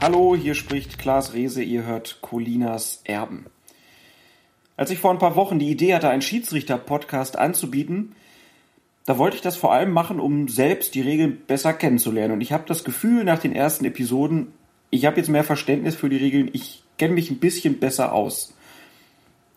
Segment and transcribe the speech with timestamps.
[0.00, 3.44] Hallo, hier spricht Klaas Rehse, ihr hört Colinas Erben.
[4.74, 8.14] Als ich vor ein paar Wochen die Idee hatte, einen Schiedsrichter-Podcast anzubieten,
[9.04, 12.32] da wollte ich das vor allem machen, um selbst die Regeln besser kennenzulernen.
[12.32, 14.54] Und ich habe das Gefühl nach den ersten Episoden,
[14.88, 18.54] ich habe jetzt mehr Verständnis für die Regeln, ich kenne mich ein bisschen besser aus.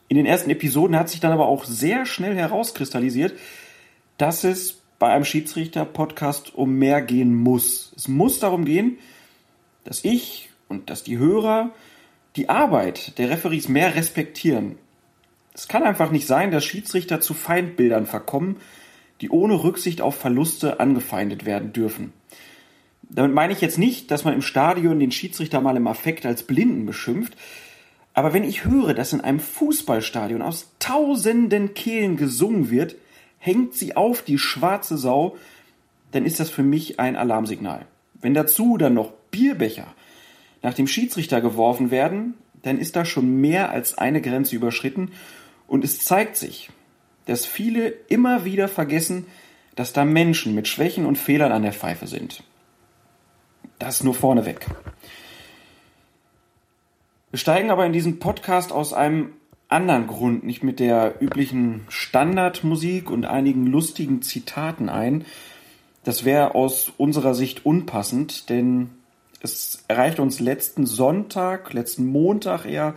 [0.09, 3.31] In den ersten Episoden hat sich dann aber auch sehr schnell herauskristallisiert,
[4.17, 7.93] dass es bei einem Schiedsrichter-Podcast um mehr gehen muss.
[7.95, 8.97] Es muss darum gehen,
[9.83, 11.71] dass ich und dass die Hörer
[12.35, 14.77] die Arbeit der Referees mehr respektieren.
[15.53, 18.57] Es kann einfach nicht sein, dass Schiedsrichter zu Feindbildern verkommen,
[19.21, 22.11] die ohne Rücksicht auf Verluste angefeindet werden dürfen.
[23.03, 26.43] Damit meine ich jetzt nicht, dass man im Stadion den Schiedsrichter mal im Affekt als
[26.43, 27.37] Blinden beschimpft,
[28.13, 32.95] aber wenn ich höre, dass in einem Fußballstadion aus tausenden Kehlen gesungen wird,
[33.39, 35.35] hängt sie auf die schwarze Sau,
[36.11, 37.85] dann ist das für mich ein Alarmsignal.
[38.13, 39.93] Wenn dazu dann noch Bierbecher
[40.61, 45.11] nach dem Schiedsrichter geworfen werden, dann ist da schon mehr als eine Grenze überschritten
[45.67, 46.69] und es zeigt sich,
[47.25, 49.25] dass viele immer wieder vergessen,
[49.75, 52.43] dass da Menschen mit Schwächen und Fehlern an der Pfeife sind.
[53.79, 54.67] Das nur vorneweg.
[57.31, 59.33] Wir steigen aber in diesen Podcast aus einem
[59.67, 65.25] anderen Grund, nicht mit der üblichen Standardmusik und einigen lustigen Zitaten ein.
[66.03, 68.91] Das wäre aus unserer Sicht unpassend, denn
[69.43, 72.95] es erreicht uns letzten Sonntag, letzten Montag eher,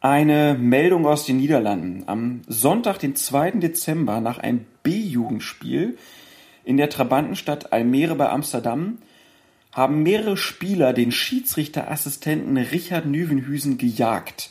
[0.00, 2.04] eine Meldung aus den Niederlanden.
[2.06, 3.52] Am Sonntag, den 2.
[3.52, 5.96] Dezember, nach einem B-Jugendspiel
[6.64, 8.98] in der Trabantenstadt Almere bei Amsterdam,
[9.72, 14.50] haben mehrere Spieler den Schiedsrichterassistenten Richard Nüvenhüsen gejagt.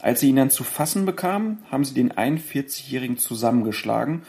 [0.00, 4.22] Als sie ihn dann zu fassen bekamen, haben sie den 41-Jährigen zusammengeschlagen.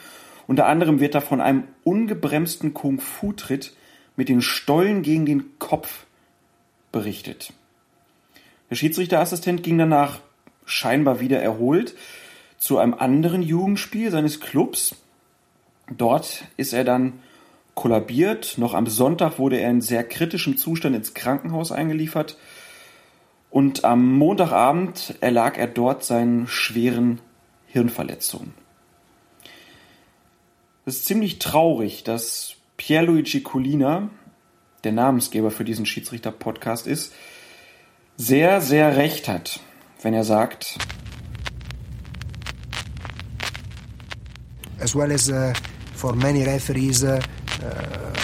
[0.48, 3.74] Unter anderem wird da von einem ungebremsten Kung-Fu-Tritt
[4.16, 6.06] mit den Stollen gegen den Kopf
[6.92, 7.52] berichtet.
[8.68, 10.20] Der Schiedsrichterassistent ging danach
[10.64, 11.94] scheinbar wieder erholt
[12.58, 14.94] zu einem anderen Jugendspiel seines Clubs.
[15.90, 17.20] Dort ist er dann
[17.74, 18.58] kollabiert.
[18.58, 22.36] Noch am Sonntag wurde er in sehr kritischem Zustand ins Krankenhaus eingeliefert.
[23.50, 27.20] Und am Montagabend erlag er dort seinen schweren
[27.66, 28.54] Hirnverletzungen.
[30.86, 34.08] Es ist ziemlich traurig, dass Pierluigi Colina,
[34.84, 37.12] der Namensgeber für diesen Schiedsrichter-Podcast ist,
[38.16, 39.60] sehr, sehr recht hat,
[40.00, 40.78] wenn er sagt,
[44.80, 45.52] as well as uh,
[45.94, 47.20] for many referees uh,
[47.62, 48.14] Uh,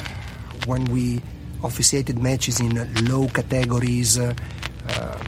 [0.65, 1.21] when we
[1.62, 2.72] officiated matches in
[3.05, 4.33] low categories uh,
[4.89, 5.19] uh,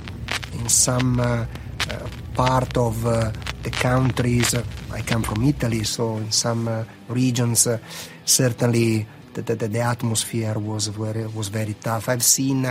[0.55, 1.47] in some
[2.35, 4.55] part of the countries.
[4.91, 7.69] I come from Italy, so in some regions,
[8.25, 9.07] certainly
[9.43, 12.09] the, the, the, atmosphere was very, was very tough.
[12.09, 12.67] I've seen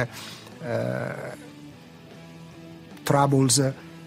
[3.05, 3.59] troubles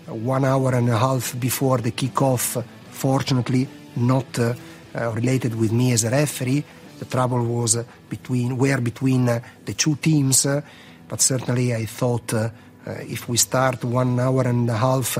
[0.07, 4.55] one hour and a half before the kickoff, fortunately not uh,
[4.95, 6.65] uh, related with me as a referee,
[6.99, 10.61] the trouble was uh, between were between uh, the two teams, uh,
[11.09, 12.33] but certainly I thought
[12.87, 15.19] if we start one hour and a half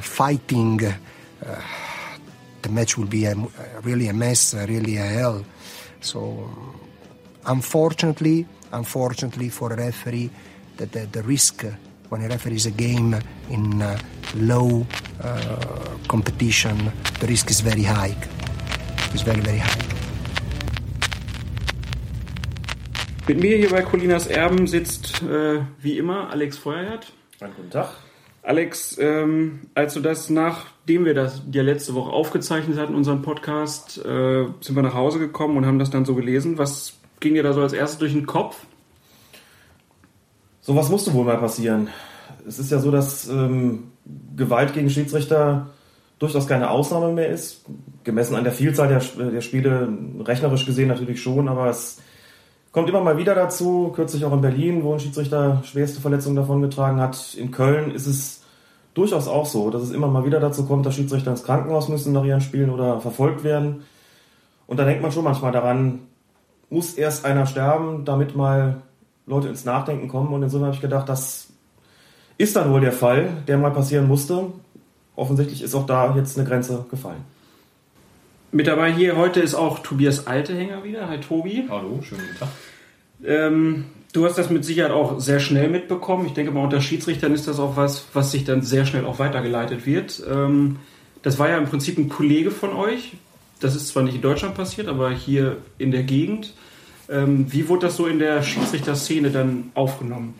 [0.00, 3.34] fighting, the match will be a,
[3.82, 5.44] really a mess, really a hell.
[6.02, 6.50] So,
[7.46, 10.30] unfortunately, unfortunately for a referee,
[10.76, 11.64] the, the, the risk
[12.08, 13.16] when a referee is a game
[13.48, 13.98] in uh,
[14.34, 14.86] low
[15.22, 18.14] uh, competition, the risk is very high.
[19.14, 19.80] It's very, very high.
[23.28, 27.12] Mit mir hier bei Colinas Erben sitzt äh, wie immer Alex Feuerherd.
[27.40, 27.94] Einen guten Tag.
[28.42, 33.98] Alex, ähm, als du das, nachdem wir das ja letzte Woche aufgezeichnet hatten, unseren Podcast,
[34.04, 36.58] äh, sind wir nach Hause gekommen und haben das dann so gelesen.
[36.58, 38.56] Was ging dir da so als erstes durch den Kopf?
[40.60, 41.88] So was musste wohl mal passieren.
[42.46, 43.92] Es ist ja so, dass ähm,
[44.36, 45.70] Gewalt gegen Schiedsrichter
[46.18, 47.64] durchaus keine Ausnahme mehr ist.
[48.02, 49.88] Gemessen an der Vielzahl der, der Spiele,
[50.20, 52.00] rechnerisch gesehen natürlich schon, aber es
[52.72, 57.00] Kommt immer mal wieder dazu, kürzlich auch in Berlin, wo ein Schiedsrichter schwerste Verletzungen davongetragen
[57.00, 57.34] hat.
[57.34, 58.42] In Köln ist es
[58.94, 62.14] durchaus auch so, dass es immer mal wieder dazu kommt, dass Schiedsrichter ins Krankenhaus müssen
[62.14, 63.82] nach ihren Spielen oder verfolgt werden.
[64.66, 66.00] Und da denkt man schon manchmal daran,
[66.70, 68.80] muss erst einer sterben, damit mal
[69.26, 70.32] Leute ins Nachdenken kommen.
[70.32, 71.48] Und insofern habe ich gedacht, das
[72.38, 74.46] ist dann wohl der Fall, der mal passieren musste.
[75.14, 77.22] Offensichtlich ist auch da jetzt eine Grenze gefallen.
[78.54, 81.08] Mit dabei hier heute ist auch Tobias Altehänger wieder.
[81.08, 81.66] Hi Tobi.
[81.70, 82.48] Hallo, schönen guten Tag.
[83.24, 86.26] Ähm, du hast das mit Sicherheit auch sehr schnell mitbekommen.
[86.26, 89.18] Ich denke mal, unter Schiedsrichtern ist das auch was, was sich dann sehr schnell auch
[89.18, 90.22] weitergeleitet wird.
[90.30, 90.76] Ähm,
[91.22, 93.12] das war ja im Prinzip ein Kollege von euch.
[93.60, 96.52] Das ist zwar nicht in Deutschland passiert, aber hier in der Gegend.
[97.08, 100.34] Ähm, wie wurde das so in der Schiedsrichterszene dann aufgenommen?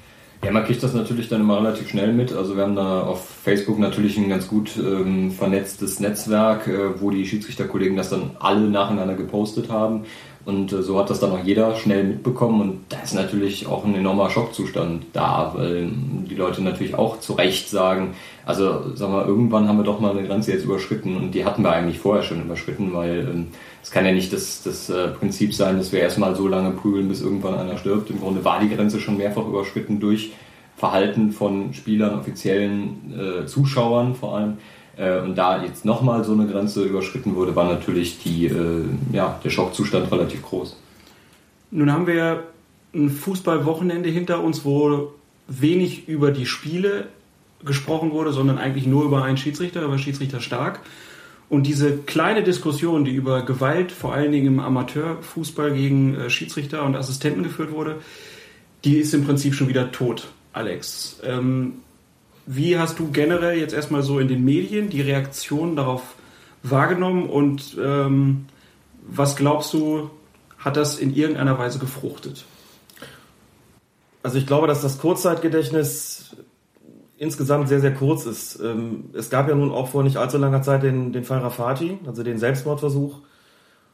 [0.45, 2.33] Ja, man kriegt das natürlich dann immer relativ schnell mit.
[2.33, 7.11] Also wir haben da auf Facebook natürlich ein ganz gut ähm, vernetztes Netzwerk, äh, wo
[7.11, 10.05] die Schiedsrichterkollegen das dann alle nacheinander gepostet haben.
[10.45, 12.61] Und äh, so hat das dann auch jeder schnell mitbekommen.
[12.61, 15.89] Und da ist natürlich auch ein enormer Schockzustand da, weil
[16.29, 20.11] die Leute natürlich auch zu Recht sagen, also sag mal, irgendwann haben wir doch mal
[20.11, 23.47] eine Grenze jetzt überschritten und die hatten wir eigentlich vorher schon überschritten, weil ähm,
[23.83, 27.09] es kann ja nicht das, das äh, Prinzip sein, dass wir erstmal so lange prügeln,
[27.09, 28.11] bis irgendwann einer stirbt.
[28.11, 30.33] Im Grunde war die Grenze schon mehrfach überschritten durch
[30.77, 34.59] Verhalten von Spielern, offiziellen äh, Zuschauern vor allem.
[35.03, 39.41] Äh, und da jetzt nochmal so eine Grenze überschritten wurde, war natürlich die, äh, ja,
[39.43, 40.77] der Schockzustand relativ groß.
[41.73, 42.45] Nun haben wir
[42.95, 45.13] ein Fußballwochenende hinter uns, wo
[45.49, 47.09] wenig über die Spiele
[47.65, 50.81] gesprochen wurde, sondern eigentlich nur über einen Schiedsrichter, über Schiedsrichter Stark.
[51.49, 56.85] Und diese kleine Diskussion, die über Gewalt vor allen Dingen im Amateurfußball gegen äh, Schiedsrichter
[56.85, 57.97] und Assistenten geführt wurde,
[58.85, 61.21] die ist im Prinzip schon wieder tot, Alex.
[61.25, 61.75] Ähm,
[62.47, 66.03] wie hast du generell jetzt erstmal so in den Medien die Reaktion darauf
[66.63, 68.47] wahrgenommen und ähm,
[69.07, 70.11] was glaubst du,
[70.59, 72.45] hat das in irgendeiner Weise gefruchtet?
[74.23, 76.37] Also ich glaube, dass das Kurzzeitgedächtnis
[77.19, 78.61] insgesamt sehr, sehr kurz ist.
[78.61, 81.99] Ähm, es gab ja nun auch vor nicht allzu langer Zeit den, den Fall Rafati,
[82.07, 83.21] also den Selbstmordversuch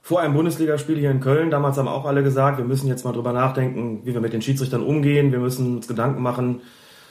[0.03, 1.51] vor einem Bundesligaspiel hier in Köln.
[1.51, 4.41] Damals haben auch alle gesagt, wir müssen jetzt mal drüber nachdenken, wie wir mit den
[4.41, 5.33] Schiedsrichtern umgehen.
[5.33, 6.63] Wir müssen uns Gedanken machen,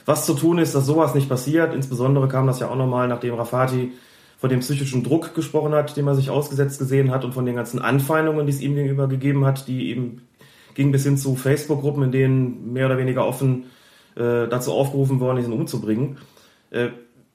[0.08, 1.74] was zu tun ist, dass sowas nicht passiert.
[1.74, 3.92] Insbesondere kam das ja auch nochmal, nachdem Rafati
[4.38, 7.54] von dem psychischen Druck gesprochen hat, dem er sich ausgesetzt gesehen hat und von den
[7.54, 10.22] ganzen Anfeindungen, die es ihm gegenüber gegeben hat, die eben
[10.72, 13.66] ging bis hin zu Facebook-Gruppen, in denen mehr oder weniger offen
[14.14, 16.16] äh, dazu aufgerufen worden ist, ihn umzubringen.
[16.70, 16.88] Äh,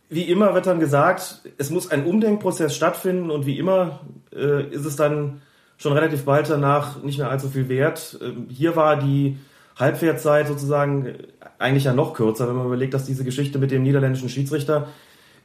[0.09, 3.99] wie immer wird dann gesagt, es muss ein Umdenkprozess stattfinden und wie immer
[4.35, 5.43] äh, ist es dann
[5.77, 8.17] schon relativ bald danach nicht mehr allzu viel wert.
[8.19, 9.37] Ähm, hier war die
[9.75, 11.15] Halbwertszeit sozusagen
[11.59, 14.87] eigentlich ja noch kürzer, wenn man überlegt, dass diese Geschichte mit dem niederländischen Schiedsrichter,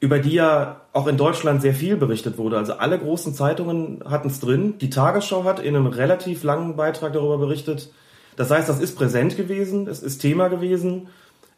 [0.00, 2.56] über die ja auch in Deutschland sehr viel berichtet wurde.
[2.56, 4.74] Also alle großen Zeitungen hatten es drin.
[4.80, 7.90] Die Tagesschau hat in einem relativ langen Beitrag darüber berichtet.
[8.36, 11.08] Das heißt, das ist präsent gewesen, es ist Thema gewesen.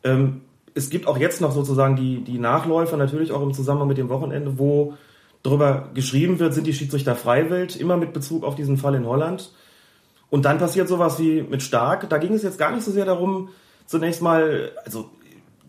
[0.03, 0.41] Ähm,
[0.75, 4.09] es gibt auch jetzt noch sozusagen die, die Nachläufer, natürlich auch im Zusammenhang mit dem
[4.09, 4.95] Wochenende, wo
[5.43, 9.53] darüber geschrieben wird, sind die Schiedsrichter freiwillig, immer mit Bezug auf diesen Fall in Holland.
[10.31, 12.09] Und dann passiert sowas wie mit Stark.
[12.09, 13.51] Da ging es jetzt gar nicht so sehr darum,
[13.87, 15.11] zunächst mal, also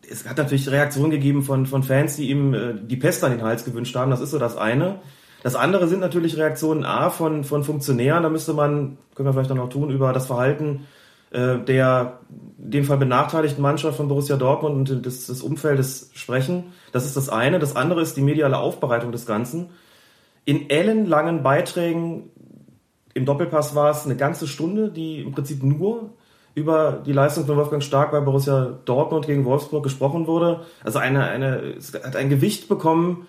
[0.10, 3.42] es hat natürlich Reaktionen gegeben von, von Fans, die ihm äh, die Pest an den
[3.42, 4.12] Hals gewünscht haben.
[4.12, 5.00] Das ist so das eine.
[5.44, 8.24] Das andere sind natürlich Reaktionen A von, von Funktionären.
[8.24, 10.86] Da müsste man, können wir vielleicht dann auch tun, über das Verhalten
[11.32, 16.74] äh, der dem Fall benachteiligten Mannschaft von Borussia Dortmund und des, des Umfeldes sprechen.
[16.92, 17.58] Das ist das eine.
[17.58, 19.70] Das andere ist die mediale Aufbereitung des Ganzen.
[20.46, 22.30] In ellenlangen Beiträgen,
[23.14, 26.10] im Doppelpass war es eine ganze Stunde, die im Prinzip nur
[26.54, 30.62] über die Leistung von Wolfgang Stark bei Borussia Dortmund gegen Wolfsburg gesprochen wurde.
[30.84, 33.28] Also eine, eine, es hat ein Gewicht bekommen,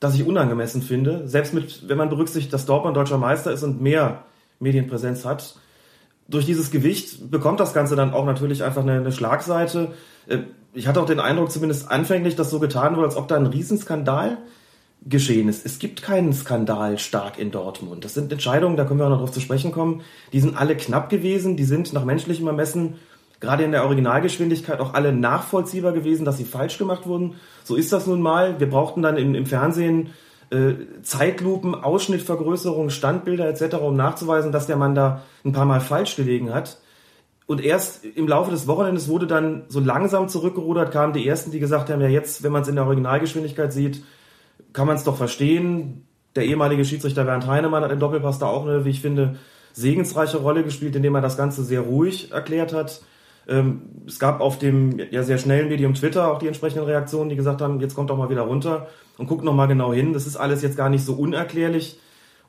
[0.00, 1.28] das ich unangemessen finde.
[1.28, 4.24] Selbst mit, wenn man berücksichtigt, dass Dortmund deutscher Meister ist und mehr
[4.60, 5.56] Medienpräsenz hat
[6.28, 9.92] durch dieses Gewicht bekommt das Ganze dann auch natürlich einfach eine, eine Schlagseite.
[10.26, 10.38] Äh,
[10.72, 13.46] ich hatte auch den Eindruck, zumindest anfänglich, dass so getan wurde, als ob da ein
[13.46, 14.38] Riesenskandal
[15.04, 15.66] geschehen ist.
[15.66, 18.04] Es gibt keinen Skandal stark in Dortmund.
[18.04, 20.02] Das sind Entscheidungen, da können wir auch noch drauf zu sprechen kommen.
[20.32, 22.94] Die sind alle knapp gewesen, die sind nach menschlichem Ermessen
[23.42, 27.34] gerade in der Originalgeschwindigkeit auch alle nachvollziehbar gewesen, dass sie falsch gemacht wurden.
[27.64, 28.60] So ist das nun mal.
[28.60, 30.10] Wir brauchten dann im, im Fernsehen
[30.50, 36.14] äh, Zeitlupen, Ausschnittvergrößerung, Standbilder etc., um nachzuweisen, dass der Mann da ein paar Mal falsch
[36.14, 36.78] gelegen hat.
[37.46, 41.58] Und erst im Laufe des Wochenendes wurde dann so langsam zurückgerudert, kamen die ersten, die
[41.58, 44.04] gesagt haben, ja jetzt, wenn man es in der Originalgeschwindigkeit sieht,
[44.72, 46.06] kann man es doch verstehen.
[46.34, 49.36] Der ehemalige Schiedsrichter Bernd Heinemann hat im Doppelpass da auch eine, wie ich finde,
[49.72, 53.02] segensreiche Rolle gespielt, indem er das Ganze sehr ruhig erklärt hat.
[53.48, 57.36] Ähm, es gab auf dem ja sehr schnellen Medium Twitter auch die entsprechenden Reaktionen, die
[57.36, 58.88] gesagt haben, jetzt kommt doch mal wieder runter
[59.18, 60.12] und guckt noch mal genau hin.
[60.12, 61.98] Das ist alles jetzt gar nicht so unerklärlich.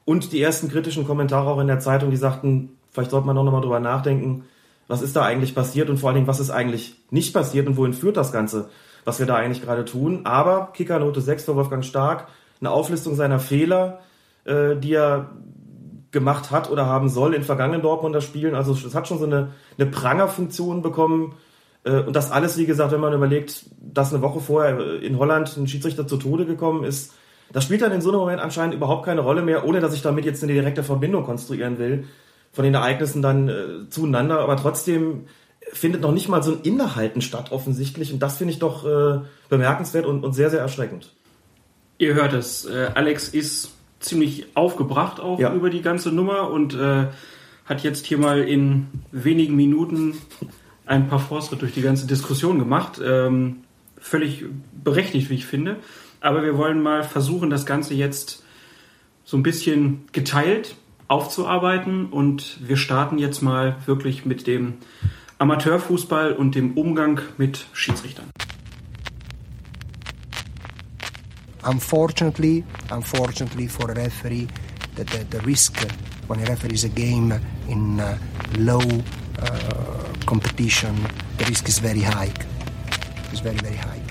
[0.06, 3.50] Und die ersten kritischen Kommentare auch in der Zeitung, die sagten, vielleicht sollte man noch
[3.50, 4.44] mal drüber nachdenken,
[4.88, 7.78] was ist da eigentlich passiert und vor allen Dingen, was ist eigentlich nicht passiert und
[7.78, 8.70] wohin führt das Ganze,
[9.06, 10.22] was wir da eigentlich gerade tun.
[10.26, 12.28] Aber Kickernote 6 für Wolfgang Stark,
[12.60, 14.00] eine Auflistung seiner Fehler,
[14.46, 15.32] äh, die er
[16.12, 18.56] gemacht hat oder haben soll in vergangenen Dortmunder Spielen.
[18.56, 21.36] Also es hat schon so eine, eine Prangerfunktion bekommen.
[21.84, 25.58] Äh, und das alles, wie gesagt, wenn man überlegt, dass eine Woche vorher in Holland
[25.58, 27.14] ein Schiedsrichter zu Tode gekommen ist,
[27.52, 30.02] das spielt dann in so einem Moment anscheinend überhaupt keine Rolle mehr, ohne dass ich
[30.02, 32.06] damit jetzt eine direkte Verbindung konstruieren will
[32.52, 34.40] von den Ereignissen dann äh, zueinander.
[34.40, 35.26] Aber trotzdem
[35.74, 38.14] findet noch nicht mal so ein Innehalten statt, offensichtlich.
[38.14, 41.12] Und das finde ich doch äh, bemerkenswert und, und sehr, sehr erschreckend.
[41.98, 45.54] Ihr hört es, äh, Alex ist ziemlich aufgebracht auch ja.
[45.54, 47.08] über die ganze Nummer und äh,
[47.66, 50.18] hat jetzt hier mal in wenigen Minuten
[50.86, 53.00] ein paar Fortschritt durch die ganze Diskussion gemacht.
[53.04, 53.64] Ähm,
[53.98, 54.46] völlig
[54.84, 55.78] berechtigt, wie ich finde.
[56.20, 58.44] Aber wir wollen mal versuchen, das Ganze jetzt
[59.24, 60.76] so ein bisschen geteilt
[61.08, 62.08] aufzuarbeiten.
[62.08, 64.76] Und wir starten jetzt mal wirklich mit dem
[65.44, 68.30] Amateurfußball und dem Umgang mit Schiedsrichtern.
[71.66, 74.48] Unfortunately, unfortunately for a referee,
[74.96, 75.86] the, the, the risk
[76.30, 78.18] when he referees a game in uh,
[78.58, 79.46] low uh,
[80.26, 80.96] competition,
[81.38, 82.32] the risk is very high.
[83.34, 84.02] It's very, very high.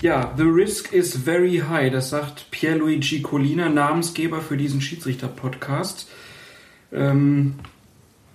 [0.00, 6.06] Ja, the risk is very high, das sagt Pierluigi Colina, Namensgeber für diesen Schiedsrichter-Podcast.
[6.92, 7.54] Ähm,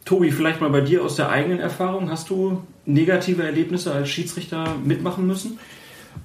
[0.06, 2.10] Tobi, vielleicht mal bei dir aus der eigenen Erfahrung.
[2.10, 5.60] Hast du negative Erlebnisse als Schiedsrichter mitmachen müssen?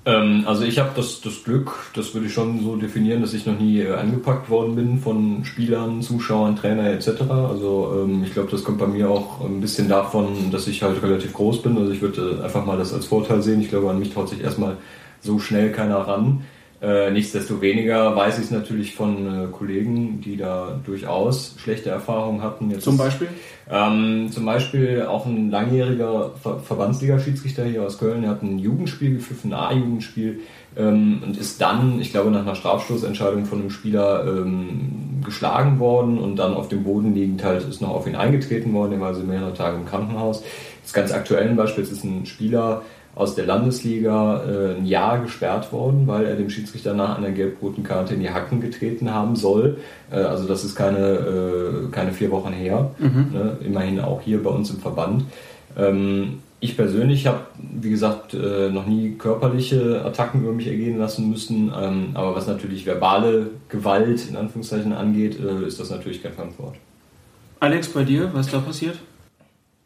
[0.05, 3.47] Ähm, also ich habe das, das Glück, das würde ich schon so definieren, dass ich
[3.47, 7.23] noch nie äh, angepackt worden bin von Spielern, Zuschauern, Trainer etc.
[7.31, 11.03] Also ähm, ich glaube, das kommt bei mir auch ein bisschen davon, dass ich halt
[11.03, 11.77] relativ groß bin.
[11.77, 13.61] Also ich würde äh, einfach mal das als Vorteil sehen.
[13.61, 14.77] Ich glaube, an mich traut sich erstmal
[15.21, 16.45] so schnell keiner ran.
[16.81, 22.71] Äh, nichtsdestoweniger weiß ich es natürlich von äh, Kollegen, die da durchaus schlechte Erfahrungen hatten.
[22.71, 23.27] Jetzt zum Beispiel?
[23.69, 29.15] Ähm, zum Beispiel auch ein langjähriger Ver Verbandsliga-Schiedsrichter hier aus Köln, der hat ein Jugendspiel
[29.15, 30.41] gepfiffen, ein A-Jugendspiel
[30.77, 36.19] ähm, und ist dann, ich glaube, nach einer Strafstoßentscheidung von einem Spieler ähm, geschlagen worden
[36.19, 39.09] und dann auf dem Boden liegend halt ist noch auf ihn eingetreten worden, der war
[39.09, 40.45] also mehrere Tage im Krankenhaus.
[40.85, 42.83] Das ganz aktuelle Beispiel ist ein Spieler,
[43.19, 47.83] aus der Landesliga äh, ein Jahr gesperrt worden, weil er dem Schiedsrichter nach einer gelb-roten
[47.83, 49.79] Karte in die Hacken getreten haben soll.
[50.13, 52.93] Äh, also das ist keine, äh, keine vier Wochen her.
[52.99, 53.27] Mhm.
[53.33, 53.57] Ne?
[53.65, 55.25] Immerhin auch hier bei uns im Verband.
[55.77, 61.29] Ähm, ich persönlich habe, wie gesagt, äh, noch nie körperliche Attacken über mich ergehen lassen
[61.29, 61.73] müssen.
[61.77, 66.77] Ähm, aber was natürlich verbale Gewalt in Anführungszeichen angeht, äh, ist das natürlich kein Fremdwort.
[67.59, 69.01] Alex, bei dir, was da passiert?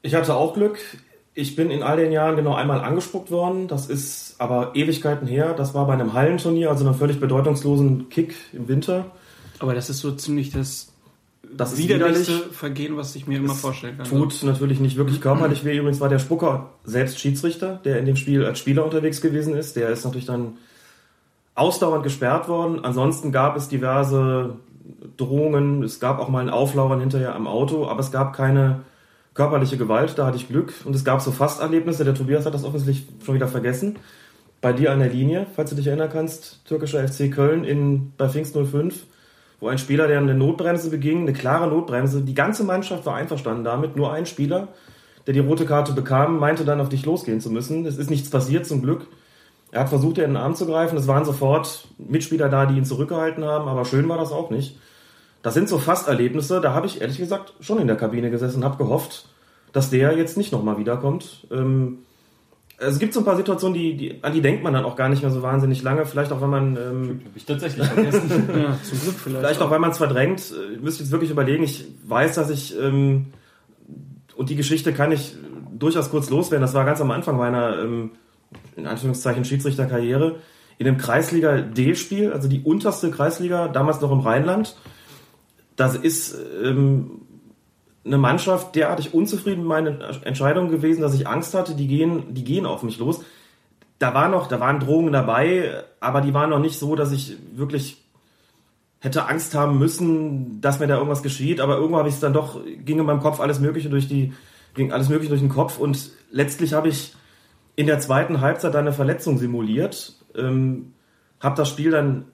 [0.02, 0.78] Ich hatte auch Glück.
[1.34, 3.66] Ich bin in all den Jahren genau einmal angespuckt worden.
[3.66, 5.54] Das ist aber Ewigkeiten her.
[5.54, 9.06] Das war bei einem Hallenturnier, also einem völlig bedeutungslosen Kick im Winter.
[9.58, 10.92] Aber das ist so ziemlich das,
[11.42, 14.06] das widerlichste Vergehen, was ich mir immer vorstellen kann.
[14.06, 15.78] Tut natürlich nicht wirklich körperlich weh.
[15.78, 19.76] Übrigens war der Spucker selbst Schiedsrichter, der in dem Spiel als Spieler unterwegs gewesen ist.
[19.76, 20.58] Der ist natürlich dann
[21.54, 22.84] ausdauernd gesperrt worden.
[22.84, 24.56] Ansonsten gab es diverse
[25.16, 25.82] Drohungen.
[25.82, 28.80] Es gab auch mal ein Auflauern hinterher am Auto, aber es gab keine
[29.34, 30.74] körperliche Gewalt, da hatte ich Glück.
[30.84, 33.98] Und es gab so Fasterlebnisse, der Tobias hat das offensichtlich schon wieder vergessen.
[34.60, 38.28] Bei dir an der Linie, falls du dich erinnern kannst, türkischer FC Köln in, bei
[38.28, 39.06] Pfingst 05,
[39.60, 43.64] wo ein Spieler, der eine Notbremse beging, eine klare Notbremse, die ganze Mannschaft war einverstanden
[43.64, 44.68] damit, nur ein Spieler,
[45.26, 47.86] der die rote Karte bekam, meinte dann auf dich losgehen zu müssen.
[47.86, 49.06] Es ist nichts passiert, zum Glück.
[49.70, 50.98] Er hat versucht, ihr in den Arm zu greifen.
[50.98, 54.78] Es waren sofort Mitspieler da, die ihn zurückgehalten haben, aber schön war das auch nicht.
[55.42, 58.64] Das sind so Fasterlebnisse, da habe ich ehrlich gesagt schon in der Kabine gesessen und
[58.64, 59.26] habe gehofft,
[59.72, 61.46] dass der jetzt nicht nochmal wiederkommt.
[61.50, 61.98] Ähm,
[62.78, 65.08] es gibt so ein paar Situationen, die, die, an die denkt man dann auch gar
[65.08, 66.04] nicht mehr so wahnsinnig lange.
[66.04, 66.76] Vielleicht auch, wenn man.
[66.76, 68.48] Ähm, Habe ich tatsächlich vergessen.
[68.56, 69.38] ja, zum Glück vielleicht.
[69.40, 70.52] Vielleicht auch, weil man es verdrängt.
[70.74, 71.62] Ich müsste jetzt wirklich überlegen.
[71.62, 72.76] Ich weiß, dass ich.
[72.78, 73.26] Ähm,
[74.36, 75.36] und die Geschichte kann ich
[75.78, 76.62] durchaus kurz loswerden.
[76.62, 78.12] Das war ganz am Anfang meiner, ähm,
[78.76, 80.36] in Anführungszeichen, Schiedsrichterkarriere.
[80.78, 84.74] In einem Kreisliga D-Spiel, also die unterste Kreisliga, damals noch im Rheinland
[85.76, 87.22] das ist ähm,
[88.04, 92.44] eine Mannschaft derartig unzufrieden mit meinen Entscheidungen gewesen, dass ich Angst hatte, die gehen, die
[92.44, 93.22] gehen auf mich los.
[93.98, 97.36] Da war noch, da waren Drohungen dabei, aber die waren noch nicht so, dass ich
[97.54, 98.02] wirklich
[98.98, 101.60] hätte Angst haben müssen, dass mir da irgendwas geschieht.
[101.60, 104.32] Aber irgendwo habe ich es dann doch, ging in meinem Kopf alles Mögliche durch die,
[104.74, 107.14] ging alles Mögliche durch den Kopf und letztlich habe ich
[107.74, 110.92] in der zweiten Halbzeit eine Verletzung simuliert, ähm,
[111.40, 112.26] habe das Spiel dann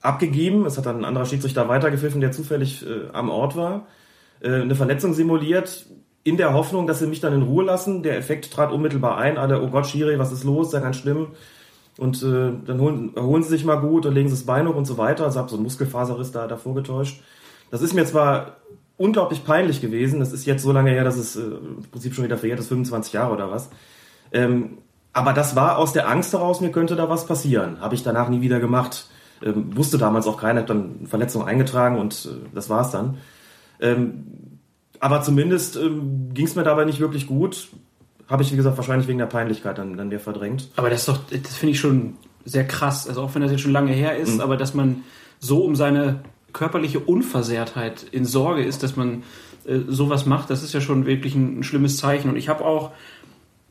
[0.00, 0.66] abgegeben.
[0.66, 3.86] Es hat dann ein anderer Schiedsrichter weitergepfiffen, der zufällig äh, am Ort war.
[4.40, 5.86] Äh, eine Verletzung simuliert,
[6.24, 8.02] in der Hoffnung, dass sie mich dann in Ruhe lassen.
[8.02, 9.38] Der Effekt trat unmittelbar ein.
[9.38, 10.68] Alle, oh Gott, Schiri, was ist los?
[10.68, 11.28] Ist ja ganz schlimm.
[11.98, 14.74] Und äh, dann holen, erholen sie sich mal gut und legen sie das Bein hoch
[14.74, 15.24] und so weiter.
[15.24, 17.22] Also habe so ein Muskelfaserriss da davor getäuscht.
[17.70, 18.56] Das ist mir zwar
[18.96, 20.20] unglaublich peinlich gewesen.
[20.20, 22.68] Das ist jetzt so lange her, dass es äh, im Prinzip schon wieder verjährt ist,
[22.68, 23.70] 25 Jahre oder was.
[24.32, 24.78] Ähm,
[25.12, 27.80] aber das war aus der Angst heraus, mir könnte da was passieren.
[27.80, 29.08] Habe ich danach nie wieder gemacht.
[29.42, 33.18] Ähm, wusste damals auch keiner, hat dann Verletzungen eingetragen und äh, das war's dann.
[33.80, 34.24] Ähm,
[35.00, 37.68] aber zumindest ähm, ging es mir dabei nicht wirklich gut.
[38.28, 40.70] Habe ich, wie gesagt, wahrscheinlich wegen der Peinlichkeit dann, dann wieder verdrängt.
[40.76, 42.14] Aber das ist doch, das finde ich schon
[42.44, 43.06] sehr krass.
[43.06, 44.40] Also auch wenn das jetzt schon lange her ist, mhm.
[44.40, 45.02] aber dass man
[45.38, 46.20] so um seine
[46.52, 49.24] körperliche Unversehrtheit in Sorge ist, dass man
[49.66, 52.30] äh, sowas macht, das ist ja schon wirklich ein, ein schlimmes Zeichen.
[52.30, 52.92] Und ich habe auch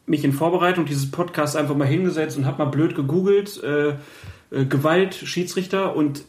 [0.05, 3.62] mich in Vorbereitung dieses Podcasts einfach mal hingesetzt und habe mal blöd gegoogelt.
[3.63, 3.95] Äh,
[4.55, 6.24] äh, Gewalt, Schiedsrichter und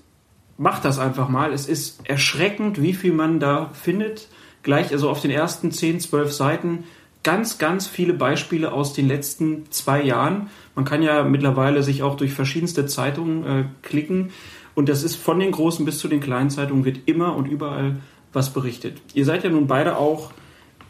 [0.58, 1.52] macht das einfach mal.
[1.52, 4.28] Es ist erschreckend, wie viel man da findet.
[4.62, 6.84] gleich, also auf den ersten 10, 12 Seiten,
[7.22, 10.50] ganz, ganz viele Beispiele aus den letzten zwei Jahren.
[10.74, 14.30] Man kann ja mittlerweile sich auch durch verschiedenste Zeitungen äh, klicken.
[14.74, 17.96] Und das ist von den großen bis zu den kleinen Zeitungen wird immer und überall
[18.32, 19.00] was berichtet.
[19.14, 20.32] Ihr seid ja nun beide auch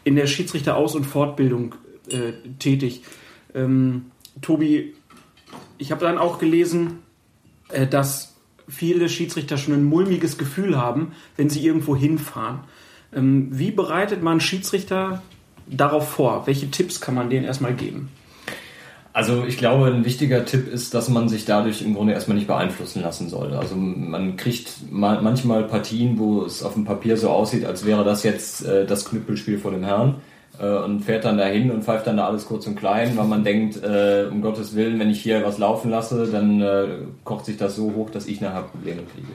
[0.05, 1.75] in der Schiedsrichteraus- und Fortbildung
[2.09, 3.03] äh, tätig.
[3.55, 4.07] Ähm,
[4.41, 4.95] Tobi,
[5.79, 6.99] ich habe dann auch gelesen,
[7.91, 8.35] dass
[8.69, 12.61] viele Schiedsrichter schon ein mulmiges Gefühl haben, wenn sie irgendwo hinfahren.
[13.15, 15.23] Ähm, wie bereitet man Schiedsrichter
[15.67, 16.47] darauf vor?
[16.47, 18.11] Welche Tipps kann man denen erstmal geben?
[19.13, 22.49] Also ich glaube, ein wichtiger Tipp ist, dass man sich dadurch im Grunde erstmal nicht
[22.49, 23.55] beeinflussen lassen soll.
[23.55, 28.25] Also man kriegt manchmal Partien, wo es auf dem Papier so aussieht, als wäre das
[28.25, 32.17] jetzt äh, das Knüppelspiel vor dem Herrn äh, und fährt dann dahin und pfeift dann
[32.17, 35.45] da alles kurz und klein, weil man denkt, äh, um Gottes Willen, wenn ich hier
[35.45, 36.87] was laufen lasse, dann äh,
[37.25, 39.33] kocht sich das so hoch, dass ich nachher Probleme kriege.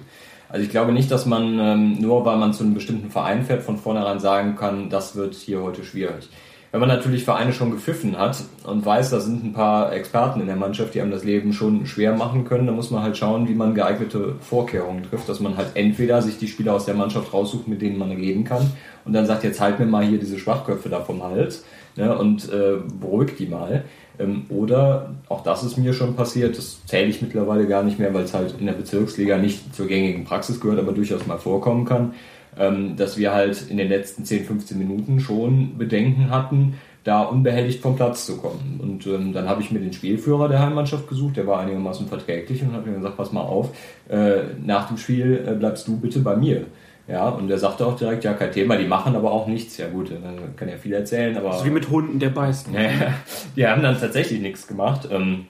[0.49, 3.63] Also ich glaube nicht, dass man ähm, nur, weil man zu einem bestimmten Verein fährt,
[3.63, 6.29] von vornherein sagen kann, das wird hier heute schwierig.
[6.71, 10.47] Wenn man natürlich Vereine schon gepfiffen hat und weiß, da sind ein paar Experten in
[10.47, 13.49] der Mannschaft, die einem das Leben schon schwer machen können, dann muss man halt schauen,
[13.49, 17.33] wie man geeignete Vorkehrungen trifft, dass man halt entweder sich die Spieler aus der Mannschaft
[17.33, 18.71] raussucht, mit denen man reden kann
[19.03, 21.65] und dann sagt, jetzt halt mir mal hier diese Schwachköpfe da vom Hals
[21.97, 23.83] ne, und äh, beruhigt die mal.
[24.17, 28.13] Ähm, oder, auch das ist mir schon passiert, das zähle ich mittlerweile gar nicht mehr,
[28.13, 31.83] weil es halt in der Bezirksliga nicht zur gängigen Praxis gehört, aber durchaus mal vorkommen
[31.83, 32.13] kann
[32.57, 37.81] ähm, dass wir halt in den letzten 10, 15 Minuten schon Bedenken hatten, da unbehelligt
[37.81, 38.79] vom Platz zu kommen.
[38.81, 42.61] Und ähm, dann habe ich mir den Spielführer der Heimmannschaft gesucht, der war einigermaßen verträglich
[42.61, 43.69] und habe mir gesagt, pass mal auf,
[44.09, 46.65] äh, nach dem Spiel äh, bleibst du bitte bei mir.
[47.07, 49.77] Ja, und er sagte auch direkt, ja, kein Thema, die machen aber auch nichts.
[49.77, 51.53] Ja gut, dann kann ja viel erzählen, aber...
[51.53, 52.67] So wie mit Hunden, der beißt.
[52.73, 53.13] Ja,
[53.55, 55.09] die haben dann tatsächlich nichts gemacht.
[55.11, 55.47] Ähm,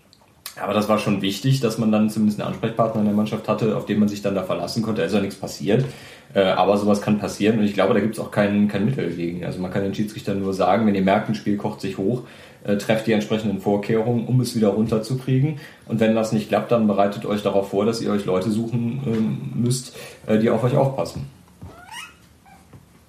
[0.60, 3.77] aber das war schon wichtig, dass man dann zumindest einen Ansprechpartner in der Mannschaft hatte,
[3.77, 5.01] auf den man sich dann da verlassen konnte.
[5.01, 5.86] Also nichts passiert.
[6.34, 9.10] Äh, aber sowas kann passieren und ich glaube, da gibt es auch kein, kein Mittel
[9.12, 9.46] gegen.
[9.46, 12.24] Also man kann den Schiedsrichtern nur sagen, wenn ihr merkt, ein Spiel kocht sich hoch,
[12.64, 15.60] äh, trefft die entsprechenden Vorkehrungen, um es wieder runterzukriegen.
[15.88, 19.02] Und wenn das nicht klappt, dann bereitet euch darauf vor, dass ihr euch Leute suchen
[19.06, 21.28] äh, müsst, äh, die auf euch aufpassen.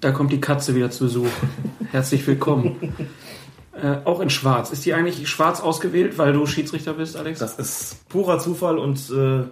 [0.00, 1.28] Da kommt die Katze wieder zu Besuch.
[1.92, 2.76] Herzlich willkommen.
[3.72, 4.70] Äh, auch in Schwarz.
[4.72, 7.38] Ist die eigentlich schwarz ausgewählt, weil du Schiedsrichter bist, Alex?
[7.38, 9.44] Das ist purer Zufall und äh,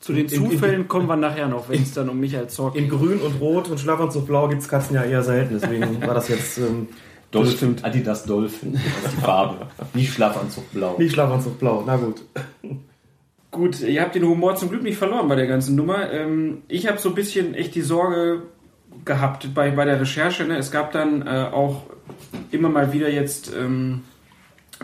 [0.00, 2.84] zu den Zufällen in, kommen wir nachher noch, wenn es dann um Michael Zorc geht.
[2.84, 6.14] In Grün und Rot und Schlafanzug Blau gibt es Katzen ja eher selten, deswegen war
[6.14, 6.58] das jetzt.
[6.58, 6.88] Ähm,
[7.32, 9.66] Dolphin, Adidas Dolphin, das ist die Farbe.
[9.94, 10.96] Nicht Schlafanzug Blau.
[10.96, 12.22] Nicht Schlafanzug Blau, na gut.
[13.50, 16.12] Gut, ihr habt den Humor zum Glück nicht verloren bei der ganzen Nummer.
[16.12, 18.42] Ähm, ich habe so ein bisschen echt die Sorge
[19.04, 20.44] gehabt bei, bei der Recherche.
[20.44, 20.56] Ne?
[20.56, 21.82] Es gab dann äh, auch
[22.50, 24.02] immer mal wieder jetzt ähm,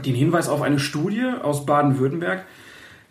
[0.05, 2.44] den Hinweis auf eine Studie aus Baden-Württemberg,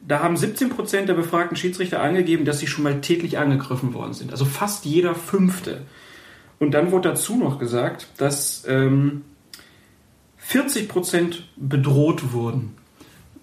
[0.08, 4.32] da haben 17% der befragten Schiedsrichter angegeben, dass sie schon mal täglich angegriffen worden sind.
[4.32, 5.82] Also fast jeder Fünfte.
[6.60, 9.24] Und dann wurde dazu noch gesagt, dass ähm,
[10.48, 12.76] 40% bedroht wurden.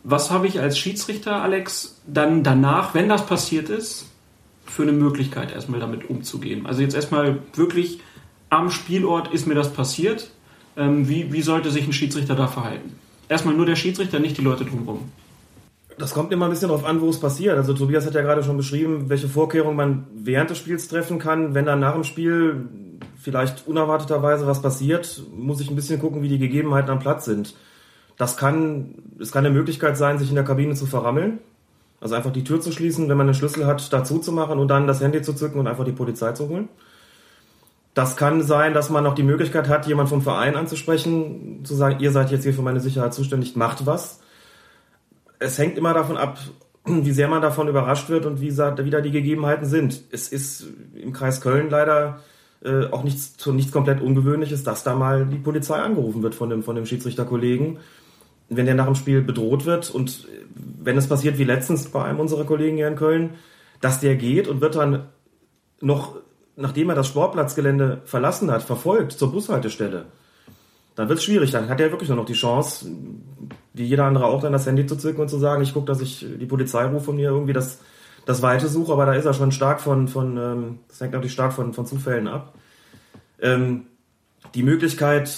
[0.04, 4.06] Was habe ich als Schiedsrichter, Alex, dann danach, wenn das passiert ist,
[4.64, 6.66] für eine Möglichkeit, erstmal damit umzugehen?
[6.66, 8.00] Also jetzt erstmal wirklich
[8.50, 10.30] am Spielort ist mir das passiert.
[10.76, 12.98] Ähm, wie, wie sollte sich ein Schiedsrichter da verhalten?
[13.28, 15.10] Erstmal nur der Schiedsrichter, nicht die Leute drumherum.
[15.98, 17.56] Das kommt immer ein bisschen darauf an, wo es passiert.
[17.56, 21.54] Also Tobias hat ja gerade schon beschrieben, welche Vorkehrungen man während des Spiels treffen kann.
[21.54, 22.68] Wenn dann nach dem Spiel
[23.20, 27.56] vielleicht unerwarteterweise was passiert, muss ich ein bisschen gucken, wie die Gegebenheiten am Platz sind.
[28.16, 31.40] Das kann, es kann eine Möglichkeit sein, sich in der Kabine zu verrammeln.
[32.00, 34.68] Also einfach die Tür zu schließen, wenn man einen Schlüssel hat, dazu zu machen und
[34.68, 36.68] dann das Handy zu zücken und einfach die Polizei zu holen.
[37.94, 41.98] Das kann sein, dass man noch die Möglichkeit hat, jemand vom Verein anzusprechen, zu sagen,
[41.98, 44.20] ihr seid jetzt hier für meine Sicherheit zuständig, macht was
[45.38, 46.38] es hängt immer davon ab,
[46.84, 50.02] wie sehr man davon überrascht wird und wie, wie da die Gegebenheiten sind.
[50.10, 52.20] Es ist im Kreis Köln leider
[52.64, 56.62] äh, auch nichts, nichts komplett Ungewöhnliches, dass da mal die Polizei angerufen wird von dem,
[56.62, 57.78] von dem Schiedsrichterkollegen,
[58.48, 62.20] wenn der nach dem Spiel bedroht wird und wenn es passiert wie letztens bei einem
[62.20, 63.34] unserer Kollegen hier in Köln,
[63.80, 65.06] dass der geht und wird dann
[65.80, 66.16] noch,
[66.56, 70.06] nachdem er das Sportplatzgelände verlassen hat, verfolgt zur Bushaltestelle
[70.98, 71.52] dann wird es schwierig.
[71.52, 72.90] Dann hat er wirklich nur noch die Chance,
[73.74, 76.00] wie jeder andere auch, dann das Handy zu zücken und zu sagen, ich gucke, dass
[76.00, 77.80] ich die Polizei rufe und mir irgendwie das,
[78.26, 81.32] das Weite suche, aber da ist er schon stark von, von ähm, das hängt natürlich
[81.32, 82.54] stark von, von Zufällen ab.
[83.40, 83.86] Ähm,
[84.54, 85.28] die Möglichkeit,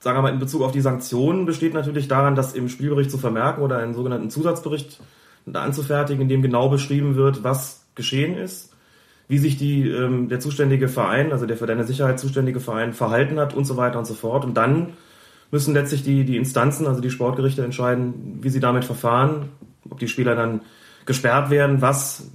[0.00, 3.18] sagen wir mal, in Bezug auf die Sanktionen besteht natürlich daran, das im Spielbericht zu
[3.18, 5.00] vermerken oder einen sogenannten Zusatzbericht
[5.52, 8.68] anzufertigen, in dem genau beschrieben wird, was geschehen ist
[9.28, 13.38] wie sich die, ähm, der zuständige Verein, also der für deine Sicherheit zuständige Verein verhalten
[13.38, 14.44] hat und so weiter und so fort.
[14.44, 14.94] Und dann
[15.50, 19.48] müssen letztlich die, die Instanzen, also die Sportgerichte entscheiden, wie sie damit verfahren,
[19.88, 20.60] ob die Spieler dann
[21.06, 22.30] gesperrt werden, was,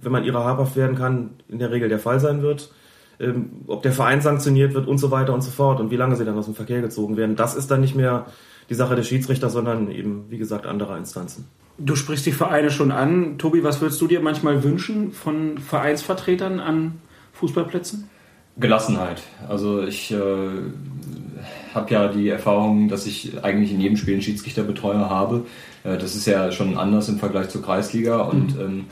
[0.00, 2.70] wenn man ihrer habhaft werden kann, in der Regel der Fall sein wird.
[3.20, 6.16] ähm, ob der Verein sanktioniert wird und so weiter und so fort und wie lange
[6.16, 7.36] sie dann aus dem Verkehr gezogen werden.
[7.36, 8.26] Das ist dann nicht mehr
[8.70, 11.46] die Sache des Schiedsrichters, sondern eben, wie gesagt, anderer Instanzen.
[11.76, 13.36] Du sprichst die Vereine schon an.
[13.36, 17.00] Tobi, was würdest du dir manchmal wünschen von Vereinsvertretern an
[17.32, 18.08] Fußballplätzen?
[18.56, 19.22] Gelassenheit.
[19.48, 20.16] Also ich äh,
[21.74, 25.46] habe ja die Erfahrung, dass ich eigentlich in jedem Spiel einen Schiedsrichterbetreuer habe.
[25.84, 28.60] Äh, das ist ja schon anders im Vergleich zur Kreisliga und mhm.
[28.60, 28.84] ähm,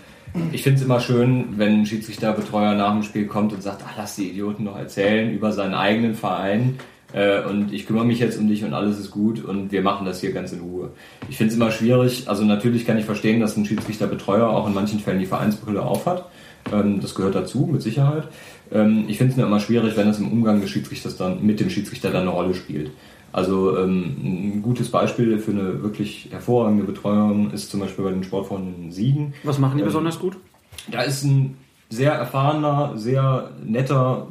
[0.52, 3.94] ich finde es immer schön, wenn ein Schiedsrichterbetreuer nach dem Spiel kommt und sagt, ach,
[3.98, 6.78] lass die Idioten doch erzählen über seinen eigenen Verein
[7.12, 10.06] äh, und ich kümmere mich jetzt um dich und alles ist gut und wir machen
[10.06, 10.90] das hier ganz in Ruhe.
[11.28, 14.74] Ich finde es immer schwierig, also natürlich kann ich verstehen, dass ein Schiedsrichterbetreuer auch in
[14.74, 16.24] manchen Fällen die Vereinsbrille aufhat.
[16.72, 18.28] Ähm, das gehört dazu, mit Sicherheit.
[18.72, 21.60] Ähm, ich finde es nur immer schwierig, wenn es im Umgang des Schiedsrichters dann mit
[21.60, 22.90] dem Schiedsrichter dann eine Rolle spielt.
[23.32, 28.24] Also ähm, ein gutes Beispiel für eine wirklich hervorragende Betreuung ist zum Beispiel bei den
[28.24, 29.32] Sportfreunden Siegen.
[29.42, 30.36] Was machen die besonders gut?
[30.90, 31.56] Da ist ein
[31.88, 34.26] sehr erfahrener, sehr netter,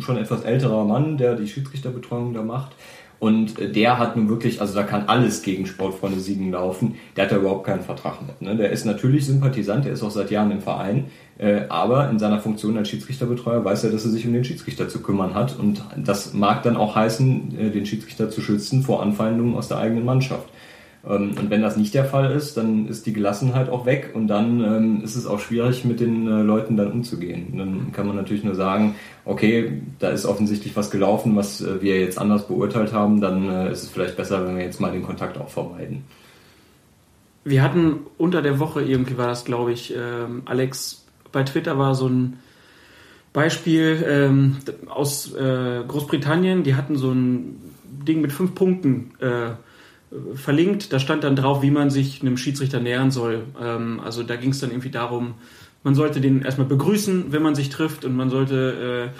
[0.00, 2.72] schon etwas älterer Mann, der die Schiedsrichterbetreuung da macht.
[3.20, 6.96] Und äh, der hat nun wirklich, also da kann alles gegen Sportfreunde Siegen laufen.
[7.16, 8.40] Der hat da überhaupt keinen Vertrag mit.
[8.40, 8.56] Ne?
[8.56, 11.06] Der ist natürlich Sympathisant, der ist auch seit Jahren im Verein.
[11.38, 14.88] Äh, aber in seiner Funktion als Schiedsrichterbetreuer weiß er, dass er sich um den Schiedsrichter
[14.88, 15.58] zu kümmern hat.
[15.58, 19.78] Und das mag dann auch heißen, äh, den Schiedsrichter zu schützen vor Anfeindungen aus der
[19.78, 20.48] eigenen Mannschaft.
[21.06, 24.28] Ähm, und wenn das nicht der Fall ist, dann ist die Gelassenheit auch weg und
[24.28, 27.56] dann ähm, ist es auch schwierig, mit den äh, Leuten dann umzugehen.
[27.56, 32.00] Dann kann man natürlich nur sagen, okay, da ist offensichtlich was gelaufen, was äh, wir
[32.00, 35.02] jetzt anders beurteilt haben, dann äh, ist es vielleicht besser, wenn wir jetzt mal den
[35.02, 36.04] Kontakt auch vermeiden.
[37.44, 41.94] Wir hatten unter der Woche, irgendwie war das, glaube ich, ähm, Alex, bei Twitter war
[41.94, 42.38] so ein
[43.32, 44.56] Beispiel ähm,
[44.88, 49.50] aus äh, Großbritannien, die hatten so ein Ding mit fünf Punkten äh,
[50.34, 50.92] verlinkt.
[50.92, 53.44] Da stand dann drauf, wie man sich einem Schiedsrichter nähern soll.
[53.60, 55.34] Ähm, also da ging es dann irgendwie darum,
[55.84, 59.12] man sollte den erstmal begrüßen, wenn man sich trifft und man sollte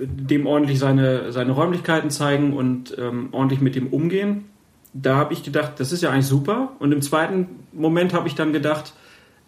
[0.00, 4.46] äh, dem ordentlich seine, seine Räumlichkeiten zeigen und ähm, ordentlich mit dem umgehen.
[4.92, 6.72] Da habe ich gedacht, das ist ja eigentlich super.
[6.78, 8.94] Und im zweiten Moment habe ich dann gedacht,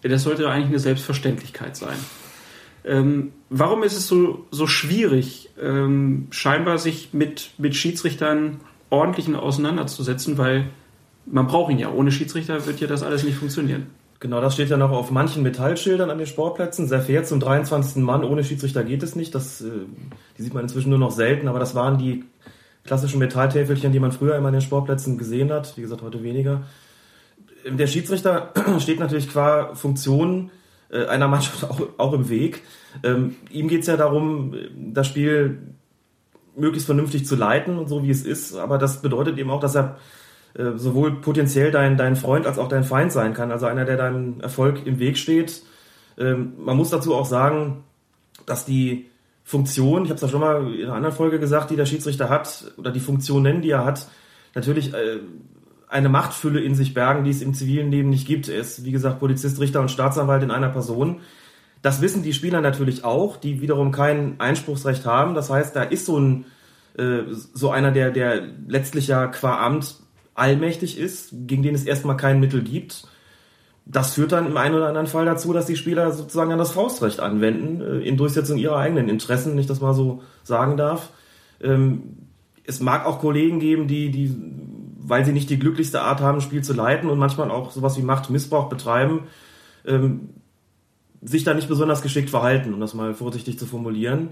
[0.03, 1.97] das sollte eigentlich eine Selbstverständlichkeit sein.
[2.85, 8.61] Ähm, warum ist es so, so schwierig, ähm, scheinbar sich mit, mit Schiedsrichtern
[8.93, 10.67] ordentlichen auseinanderzusetzen, weil
[11.27, 11.91] man braucht ihn ja.
[11.91, 13.87] Ohne Schiedsrichter wird ja das alles nicht funktionieren.
[14.21, 16.87] Genau, das steht ja noch auf manchen Metallschildern an den Sportplätzen.
[16.87, 17.97] Sehr fair zum 23.
[18.03, 18.23] Mann.
[18.23, 19.35] Ohne Schiedsrichter geht es nicht.
[19.35, 19.71] Das, äh,
[20.37, 22.25] die sieht man inzwischen nur noch selten, aber das waren die
[22.85, 25.77] klassischen Metalltäfelchen, die man früher immer an den Sportplätzen gesehen hat.
[25.77, 26.63] Wie gesagt, heute weniger.
[27.67, 30.51] Der Schiedsrichter steht natürlich qua Funktion
[30.91, 32.63] äh, einer Mannschaft auch, auch im Weg.
[33.03, 35.59] Ähm, ihm geht es ja darum, das Spiel
[36.57, 38.57] möglichst vernünftig zu leiten und so wie es ist.
[38.57, 39.97] Aber das bedeutet eben auch, dass er
[40.55, 43.51] äh, sowohl potenziell dein, dein Freund als auch dein Feind sein kann.
[43.51, 45.63] Also einer, der deinem Erfolg im Weg steht.
[46.19, 47.85] Ähm, man muss dazu auch sagen,
[48.45, 49.07] dass die
[49.45, 52.29] Funktion, ich habe es ja schon mal in einer anderen Folge gesagt, die der Schiedsrichter
[52.29, 54.09] hat, oder die Funktionen, die er hat,
[54.55, 55.21] natürlich äh,
[55.89, 58.49] eine Machtfülle in sich bergen, die es im zivilen Leben nicht gibt.
[58.49, 61.21] Er ist, wie gesagt, Polizist, Richter und Staatsanwalt in einer Person.
[61.83, 65.35] Das wissen die Spieler natürlich auch, die wiederum kein Einspruchsrecht haben.
[65.35, 66.47] Das heißt, da ist so ein
[66.97, 69.97] äh, so einer, der, der letztlich ja qua Amt
[70.35, 73.05] allmächtig ist, gegen den es erstmal kein Mittel gibt.
[73.85, 76.73] Das führt dann im einen oder anderen Fall dazu, dass die Spieler sozusagen dann das
[76.73, 81.11] Faustrecht anwenden, äh, in Durchsetzung ihrer eigenen Interessen, wenn ich das mal so sagen darf.
[81.61, 82.29] Ähm,
[82.65, 84.37] es mag auch Kollegen geben, die, die,
[84.99, 87.99] weil sie nicht die glücklichste Art haben, ein Spiel zu leiten und manchmal auch sowas
[87.99, 89.25] wie Machtmissbrauch betreiben,
[89.85, 90.29] ähm,
[91.23, 94.31] sich da nicht besonders geschickt verhalten, um das mal vorsichtig zu formulieren.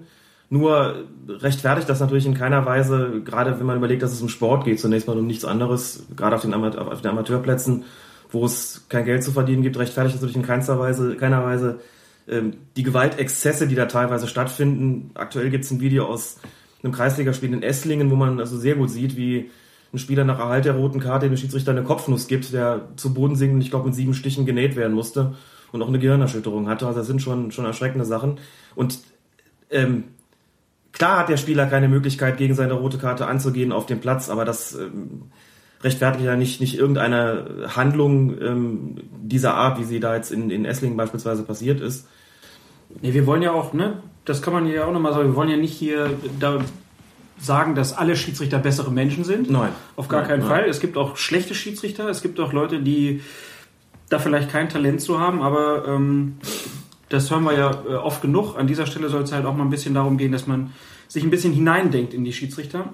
[0.49, 4.65] Nur rechtfertigt das natürlich in keiner Weise, gerade wenn man überlegt, dass es um Sport
[4.65, 7.85] geht, zunächst mal um nichts anderes, gerade auf den, auf den Amateurplätzen,
[8.31, 11.79] wo es kein Geld zu verdienen gibt, rechtfertigt das natürlich in keiner Weise, keiner Weise
[12.29, 15.13] ähm, die Gewaltexzesse, die da teilweise stattfinden.
[15.15, 16.39] Aktuell gibt es ein Video aus
[16.83, 19.51] einem Kreisligaspiel in Esslingen, wo man also sehr gut sieht, wie
[19.93, 23.37] ein Spieler nach Erhalt der roten Karte dem Schiedsrichter eine Kopfnuss gibt, der zu Boden
[23.37, 25.35] sinkt ich glaube mit sieben Stichen genäht werden musste
[25.73, 26.87] und auch eine Gehirnerschütterung hatte.
[26.87, 28.39] Also das sind schon, schon erschreckende Sachen.
[28.75, 29.01] Und
[29.71, 30.05] ähm,
[30.93, 34.45] klar hat der Spieler keine Möglichkeit, gegen seine rote Karte anzugehen auf dem Platz, aber
[34.45, 35.31] das ähm,
[35.83, 40.65] rechtfertigt ja nicht, nicht irgendeine Handlung ähm, dieser Art, wie sie da jetzt in, in
[40.65, 42.07] Esslingen beispielsweise passiert ist.
[43.01, 45.49] Nee, wir wollen ja auch, ne, das kann man ja auch nochmal sagen, wir wollen
[45.49, 46.61] ja nicht hier da
[47.39, 49.51] sagen, dass alle Schiedsrichter bessere Menschen sind.
[49.51, 49.71] Nein.
[49.97, 50.49] Auf gar nein, keinen nein.
[50.49, 50.65] Fall.
[50.69, 53.23] Es gibt auch schlechte Schiedsrichter, es gibt auch Leute, die
[54.11, 56.37] da vielleicht kein Talent zu haben, aber ähm,
[57.09, 58.57] das hören wir ja äh, oft genug.
[58.59, 60.73] An dieser Stelle soll es halt auch mal ein bisschen darum gehen, dass man
[61.09, 62.93] sich ein bisschen hineindenkt in die Schiedsrichter.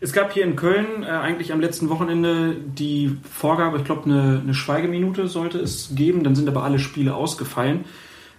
[0.00, 4.40] Es gab hier in Köln äh, eigentlich am letzten Wochenende die Vorgabe, ich glaube, eine,
[4.42, 7.84] eine Schweigeminute sollte es geben, dann sind aber alle Spiele ausgefallen.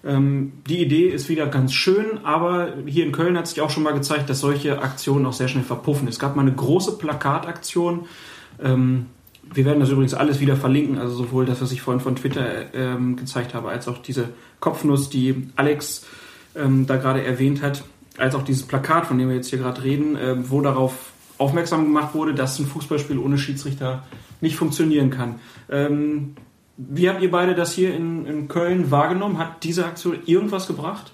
[0.03, 3.83] Ähm, die Idee ist wieder ganz schön, aber hier in Köln hat sich auch schon
[3.83, 6.07] mal gezeigt, dass solche Aktionen auch sehr schnell verpuffen.
[6.07, 8.07] Es gab mal eine große Plakataktion.
[8.61, 9.05] Ähm,
[9.53, 12.73] wir werden das übrigens alles wieder verlinken, also sowohl das, was ich vorhin von Twitter
[12.73, 16.05] ähm, gezeigt habe, als auch diese Kopfnuss, die Alex
[16.55, 17.83] ähm, da gerade erwähnt hat,
[18.17, 21.85] als auch dieses Plakat, von dem wir jetzt hier gerade reden, äh, wo darauf aufmerksam
[21.85, 24.03] gemacht wurde, dass ein Fußballspiel ohne Schiedsrichter
[24.41, 25.35] nicht funktionieren kann.
[25.69, 26.35] Ähm,
[26.77, 29.37] wie habt ihr beide das hier in, in Köln wahrgenommen?
[29.37, 31.13] Hat diese Aktion irgendwas gebracht?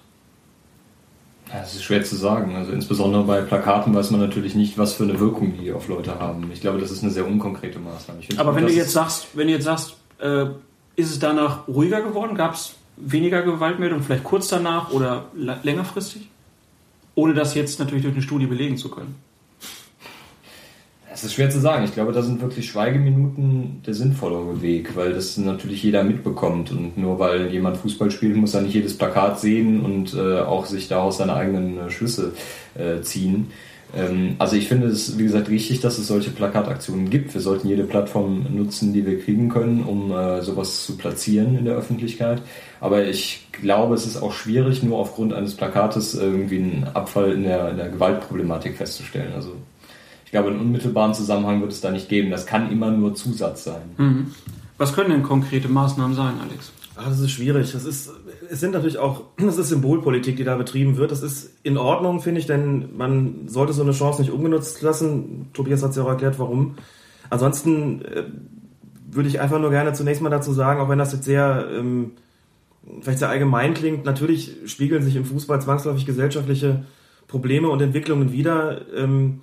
[1.51, 2.55] Das ist schwer zu sagen.
[2.55, 6.19] Also insbesondere bei Plakaten weiß man natürlich nicht, was für eine Wirkung die auf Leute
[6.19, 6.49] haben.
[6.53, 8.19] Ich glaube, das ist eine sehr unkonkrete Maßnahme.
[8.37, 10.45] Aber wenn du jetzt sagst, wenn du jetzt sagst, äh,
[10.95, 12.35] ist es danach ruhiger geworden?
[12.35, 15.25] Gab es weniger Gewaltmeldungen, vielleicht kurz danach oder
[15.63, 16.29] längerfristig?
[17.15, 19.15] Ohne das jetzt natürlich durch eine Studie belegen zu können.
[21.11, 21.85] Es ist schwer zu sagen.
[21.85, 26.71] Ich glaube, da sind wirklich Schweigeminuten der sinnvollere Weg, weil das natürlich jeder mitbekommt.
[26.71, 30.65] Und nur weil jemand Fußball spielt, muss er nicht jedes Plakat sehen und äh, auch
[30.65, 32.33] sich daraus seine eigenen äh, Schlüsse
[32.75, 33.47] äh, ziehen.
[33.97, 37.33] Ähm, also ich finde es, wie gesagt, richtig, dass es solche Plakataktionen gibt.
[37.33, 41.65] Wir sollten jede Plattform nutzen, die wir kriegen können, um äh, sowas zu platzieren in
[41.65, 42.43] der Öffentlichkeit.
[42.79, 47.43] Aber ich glaube, es ist auch schwierig, nur aufgrund eines Plakates irgendwie einen Abfall in
[47.43, 49.33] der, in der Gewaltproblematik festzustellen.
[49.35, 49.55] Also
[50.29, 52.29] ich glaube, einen unmittelbaren Zusammenhang wird es da nicht geben.
[52.29, 53.81] Das kann immer nur Zusatz sein.
[53.97, 54.27] Mhm.
[54.77, 56.71] Was können denn konkrete Maßnahmen sein, Alex?
[56.95, 57.71] Ach, das ist schwierig.
[57.71, 58.11] Das ist,
[58.47, 61.09] es sind natürlich auch, das ist Symbolpolitik, die da betrieben wird.
[61.09, 65.47] Das ist in Ordnung, finde ich, denn man sollte so eine Chance nicht ungenutzt lassen.
[65.53, 66.75] Tobias hat es ja auch erklärt, warum.
[67.31, 68.25] Ansonsten äh,
[69.09, 72.11] würde ich einfach nur gerne zunächst mal dazu sagen, auch wenn das jetzt sehr, ähm,
[73.01, 76.83] vielleicht sehr allgemein klingt, natürlich spiegeln sich im Fußball zwangsläufig gesellschaftliche
[77.27, 78.81] Probleme und Entwicklungen wieder.
[78.95, 79.39] Ähm,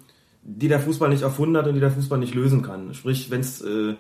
[0.47, 2.95] die der Fußball nicht erfunden hat und die der Fußball nicht lösen kann.
[2.95, 3.95] Sprich, wenn es äh,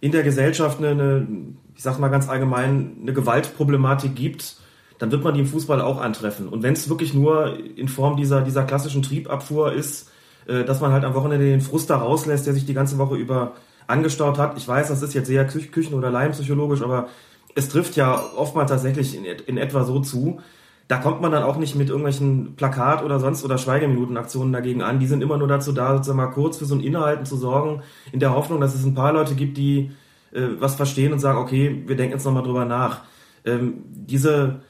[0.00, 1.26] in der Gesellschaft eine, eine,
[1.74, 4.56] ich sag mal ganz allgemein, eine Gewaltproblematik gibt,
[4.98, 6.48] dann wird man die im Fußball auch antreffen.
[6.48, 10.10] Und wenn es wirklich nur in Form dieser, dieser klassischen Triebabfuhr ist,
[10.46, 13.16] äh, dass man halt am Wochenende den Frust da rauslässt, der sich die ganze Woche
[13.16, 13.54] über
[13.86, 14.58] angestaut hat.
[14.58, 17.08] Ich weiß, das ist jetzt sehr küchen- oder leimpsychologisch, aber
[17.54, 20.40] es trifft ja oftmals tatsächlich in, in etwa so zu
[20.88, 24.98] da kommt man dann auch nicht mit irgendwelchen Plakat oder sonst oder Schweigeminutenaktionen dagegen an.
[24.98, 27.82] Die sind immer nur dazu da, sozusagen mal kurz für so ein Inhalten zu sorgen,
[28.10, 29.90] in der Hoffnung, dass es ein paar Leute gibt, die
[30.32, 33.02] äh, was verstehen und sagen, okay, wir denken jetzt nochmal drüber nach.
[33.44, 34.60] Ähm, diese,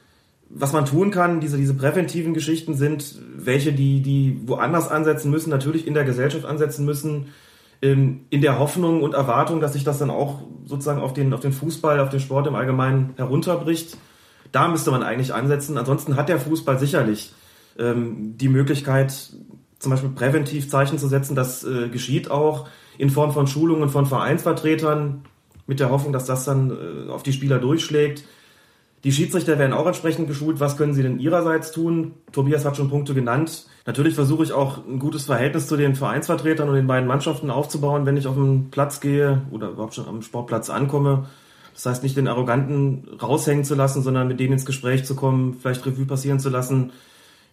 [0.49, 5.49] was man tun kann, diese, diese präventiven Geschichten sind welche, die, die woanders ansetzen müssen,
[5.49, 7.27] natürlich in der Gesellschaft ansetzen müssen,
[7.81, 11.39] ähm, in der Hoffnung und Erwartung, dass sich das dann auch sozusagen auf den, auf
[11.39, 13.97] den Fußball, auf den Sport im Allgemeinen herunterbricht
[14.51, 15.77] da müsste man eigentlich ansetzen.
[15.77, 17.33] Ansonsten hat der Fußball sicherlich
[17.77, 19.31] ähm, die Möglichkeit,
[19.79, 21.35] zum Beispiel präventiv Zeichen zu setzen.
[21.35, 25.21] Das äh, geschieht auch in Form von Schulungen von Vereinsvertretern
[25.67, 28.23] mit der Hoffnung, dass das dann äh, auf die Spieler durchschlägt.
[29.05, 30.59] Die Schiedsrichter werden auch entsprechend geschult.
[30.59, 32.15] Was können sie denn ihrerseits tun?
[32.33, 33.65] Tobias hat schon Punkte genannt.
[33.85, 38.05] Natürlich versuche ich auch ein gutes Verhältnis zu den Vereinsvertretern und den beiden Mannschaften aufzubauen,
[38.05, 41.27] wenn ich auf den Platz gehe oder überhaupt schon am Sportplatz ankomme.
[41.79, 45.55] Das heißt, nicht den Arroganten raushängen zu lassen, sondern mit denen ins Gespräch zu kommen,
[45.61, 46.91] vielleicht Revue passieren zu lassen,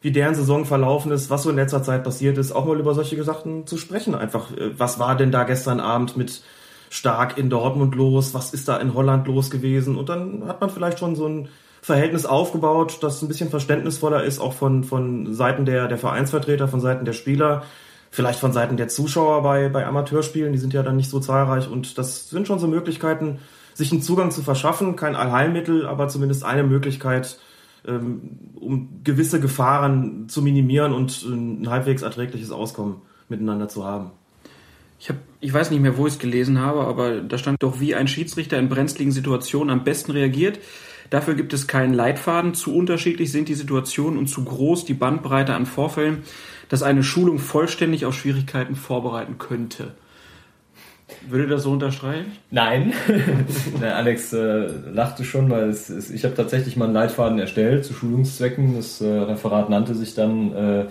[0.01, 2.93] wie deren Saison verlaufen ist, was so in letzter Zeit passiert ist, auch mal über
[2.93, 4.17] solche Sachen zu sprechen.
[4.17, 6.43] Einfach, äh, was war denn da gestern Abend mit
[6.91, 8.35] Stark in Dortmund los?
[8.35, 9.97] Was ist da in Holland los gewesen?
[9.97, 11.49] Und dann hat man vielleicht schon so ein
[11.81, 16.81] Verhältnis aufgebaut, das ein bisschen verständnisvoller ist, auch von, von Seiten der, der Vereinsvertreter, von
[16.81, 17.63] Seiten der Spieler,
[18.11, 21.71] vielleicht von Seiten der Zuschauer bei, bei Amateurspielen, die sind ja dann nicht so zahlreich.
[21.71, 23.39] Und das sind schon so Möglichkeiten,
[23.77, 27.39] sich einen Zugang zu verschaffen, kein Allheilmittel, aber zumindest eine Möglichkeit,
[27.87, 32.97] ähm, um gewisse Gefahren zu minimieren und ein halbwegs erträgliches Auskommen
[33.29, 34.13] miteinander zu haben.
[34.99, 37.79] Ich, hab, ich weiß nicht mehr, wo ich es gelesen habe, aber da stand doch,
[37.79, 40.59] wie ein Schiedsrichter in brenzligen Situationen am besten reagiert.
[41.11, 42.55] Dafür gibt es keinen Leitfaden.
[42.55, 46.23] Zu unterschiedlich sind die Situationen und zu groß die Bandbreite an Vorfällen,
[46.71, 49.95] dass eine Schulung vollständig auf Schwierigkeiten vorbereiten könnte.
[51.29, 52.33] Würde das so unterstreichen?
[52.51, 52.93] Nein.
[53.81, 57.95] Alex äh, lachte schon, weil es, es, ich habe tatsächlich mal einen Leitfaden erstellt zu
[57.95, 58.77] Schulungszwecken.
[58.77, 60.85] Das äh, Referat nannte sich dann äh,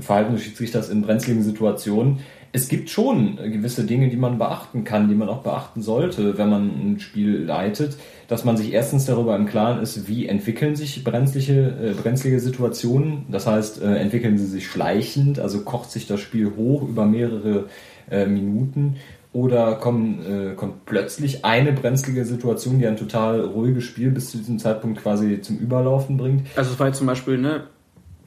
[0.00, 2.20] Verhalten des Schiedsrichters in brenzligen Situationen.
[2.54, 6.50] Es gibt schon gewisse Dinge, die man beachten kann, die man auch beachten sollte, wenn
[6.50, 7.96] man ein Spiel leitet,
[8.28, 13.24] dass man sich erstens darüber im Klaren ist, wie entwickeln sich brenzliche, äh, brenzlige Situationen.
[13.30, 17.68] Das heißt, äh, entwickeln sie sich schleichend, also kocht sich das Spiel hoch über mehrere
[18.10, 18.96] äh, Minuten
[19.32, 24.38] oder kommen, äh, kommt plötzlich eine brenzlige Situation, die ein total ruhiges Spiel bis zu
[24.38, 26.46] diesem Zeitpunkt quasi zum Überlaufen bringt?
[26.56, 27.64] Also es war jetzt zum Beispiel, ne,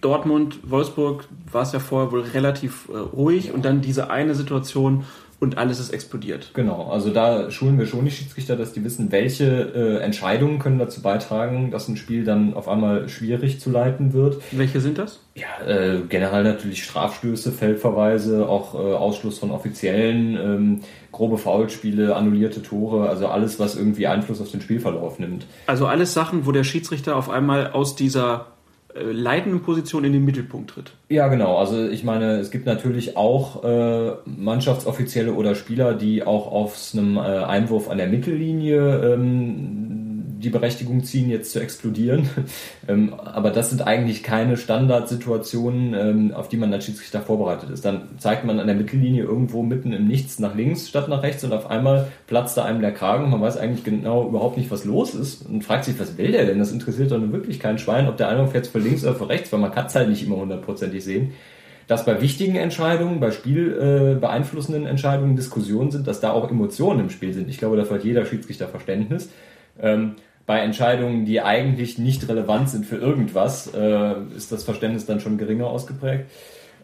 [0.02, 3.54] Dortmund, Wolfsburg war es ja vorher wohl relativ äh, ruhig ja.
[3.54, 5.06] und dann diese eine Situation,
[5.40, 6.52] und alles ist explodiert.
[6.54, 10.80] Genau, also da schulen wir schon die Schiedsrichter, dass die wissen, welche äh, Entscheidungen können
[10.80, 14.42] dazu beitragen, dass ein Spiel dann auf einmal schwierig zu leiten wird.
[14.52, 15.20] Welche sind das?
[15.36, 22.62] Ja, äh, generell natürlich Strafstöße, Feldverweise, auch äh, Ausschluss von Offiziellen, ähm, grobe Foulspiele, annullierte
[22.62, 25.46] Tore, also alles, was irgendwie Einfluss auf den Spielverlauf nimmt.
[25.68, 28.55] Also alles Sachen, wo der Schiedsrichter auf einmal aus dieser
[29.02, 30.94] leitenden Position in den Mittelpunkt tritt.
[31.10, 31.58] Ja, genau.
[31.58, 37.18] Also ich meine, es gibt natürlich auch äh, Mannschaftsoffizielle oder Spieler, die auch auf einem
[37.18, 39.95] äh, Einwurf an der Mittellinie ähm,
[40.40, 42.30] die Berechtigung ziehen, jetzt zu explodieren.
[42.88, 47.86] ähm, aber das sind eigentlich keine Standardsituationen, ähm, auf die man als Schiedsrichter vorbereitet ist.
[47.86, 51.44] Dann zeigt man an der Mittellinie irgendwo mitten im Nichts nach links statt nach rechts
[51.44, 53.30] und auf einmal platzt da einem der Kragen.
[53.30, 56.46] Man weiß eigentlich genau überhaupt nicht, was los ist und fragt sich, was will der
[56.46, 56.60] denn?
[56.60, 59.52] Das interessiert doch wirklich kein Schwein, ob der Einwurf jetzt für links oder für rechts,
[59.52, 61.34] weil man kann es halt nicht immer hundertprozentig sehen
[61.88, 67.10] dass bei wichtigen Entscheidungen, bei spielbeeinflussenden äh, Entscheidungen Diskussionen sind, dass da auch Emotionen im
[67.10, 67.50] Spiel sind.
[67.50, 69.30] Ich glaube, dafür hat jeder Schiedsrichter Verständnis.
[69.82, 75.20] Ähm, bei Entscheidungen, die eigentlich nicht relevant sind für irgendwas, äh, ist das Verständnis dann
[75.20, 76.26] schon geringer ausgeprägt.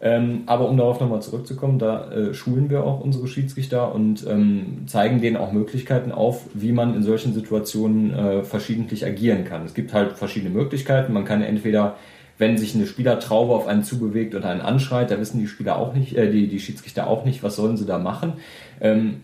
[0.04, 4.88] Ähm, aber um darauf nochmal zurückzukommen, da äh, schulen wir auch unsere Schiedsrichter und ähm,
[4.88, 9.64] zeigen denen auch Möglichkeiten auf, wie man in solchen Situationen äh, verschiedentlich agieren kann.
[9.64, 11.14] Es gibt halt verschiedene Möglichkeiten.
[11.14, 11.98] Man kann entweder,
[12.40, 15.94] wenn sich eine Spielertraube auf einen zubewegt und einen anschreit, da wissen die Spieler auch
[15.94, 18.34] nicht, äh, die, die Schiedsrichter auch nicht, was sollen sie da machen.
[18.82, 19.22] Ähm,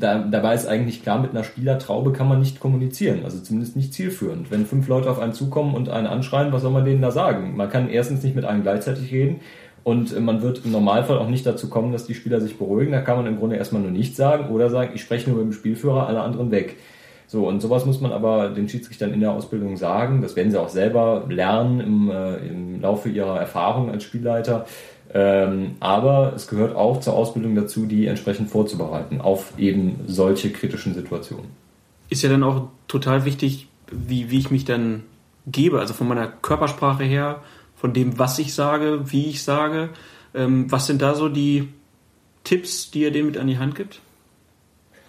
[0.00, 3.94] da, dabei ist eigentlich klar, mit einer Spielertraube kann man nicht kommunizieren, also zumindest nicht
[3.94, 4.50] zielführend.
[4.50, 7.56] Wenn fünf Leute auf einen zukommen und einen anschreien, was soll man denen da sagen?
[7.56, 9.40] Man kann erstens nicht mit allen gleichzeitig reden
[9.84, 12.92] und man wird im Normalfall auch nicht dazu kommen, dass die Spieler sich beruhigen.
[12.92, 15.52] Da kann man im Grunde erstmal nur nichts sagen oder sagen, ich spreche nur mit
[15.52, 16.76] dem Spielführer, alle anderen weg.
[17.26, 20.20] So, und sowas muss man aber den Schiedsrichtern in der Ausbildung sagen.
[20.20, 24.66] Das werden sie auch selber lernen im, äh, im Laufe ihrer Erfahrung als Spielleiter
[25.14, 30.94] ähm, aber es gehört auch zur Ausbildung dazu, die entsprechend vorzubereiten auf eben solche kritischen
[30.94, 31.46] Situationen.
[32.08, 35.02] Ist ja dann auch total wichtig, wie, wie ich mich dann
[35.46, 37.42] gebe, also von meiner Körpersprache her,
[37.76, 39.90] von dem, was ich sage, wie ich sage.
[40.34, 41.68] Ähm, was sind da so die
[42.44, 44.00] Tipps, die ihr denen mit an die Hand gibt?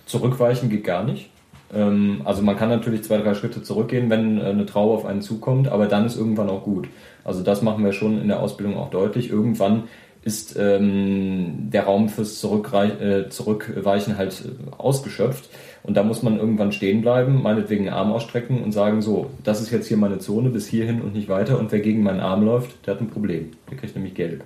[0.05, 1.29] Zurückweichen geht gar nicht.
[1.73, 5.21] Ähm, also man kann natürlich zwei, drei Schritte zurückgehen, wenn äh, eine Traube auf einen
[5.21, 6.87] zukommt, aber dann ist irgendwann auch gut.
[7.23, 9.29] Also das machen wir schon in der Ausbildung auch deutlich.
[9.29, 9.83] Irgendwann
[10.23, 14.43] ist ähm, der Raum fürs Zurückreich äh, Zurückweichen halt
[14.77, 15.49] ausgeschöpft.
[15.83, 19.61] Und da muss man irgendwann stehen bleiben, meinetwegen den Arm ausstrecken und sagen, so, das
[19.61, 21.59] ist jetzt hier meine Zone, bis hierhin und nicht weiter.
[21.59, 23.51] Und wer gegen meinen Arm läuft, der hat ein Problem.
[23.69, 24.45] Der kriegt nämlich gelb.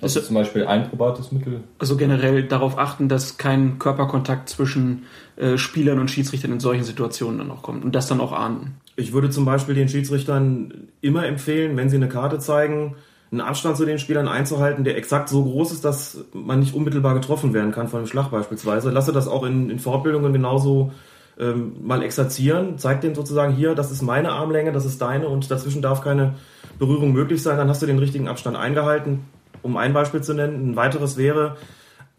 [0.00, 1.60] Das ist, ist zum Beispiel ein probates Mittel.
[1.78, 5.04] Also generell darauf achten, dass kein Körperkontakt zwischen
[5.36, 8.76] äh, Spielern und Schiedsrichtern in solchen Situationen dann auch kommt und das dann auch ahnden.
[8.96, 12.96] Ich würde zum Beispiel den Schiedsrichtern immer empfehlen, wenn sie eine Karte zeigen,
[13.30, 17.14] einen Abstand zu den Spielern einzuhalten, der exakt so groß ist, dass man nicht unmittelbar
[17.14, 18.90] getroffen werden kann von einem Schlag beispielsweise.
[18.90, 20.92] Lasse das auch in, in Fortbildungen genauso
[21.38, 22.78] ähm, mal exerzieren.
[22.78, 26.36] Zeig denen sozusagen hier, das ist meine Armlänge, das ist deine und dazwischen darf keine
[26.78, 27.58] Berührung möglich sein.
[27.58, 29.24] Dann hast du den richtigen Abstand eingehalten
[29.62, 30.70] um ein Beispiel zu nennen.
[30.70, 31.56] Ein weiteres wäre,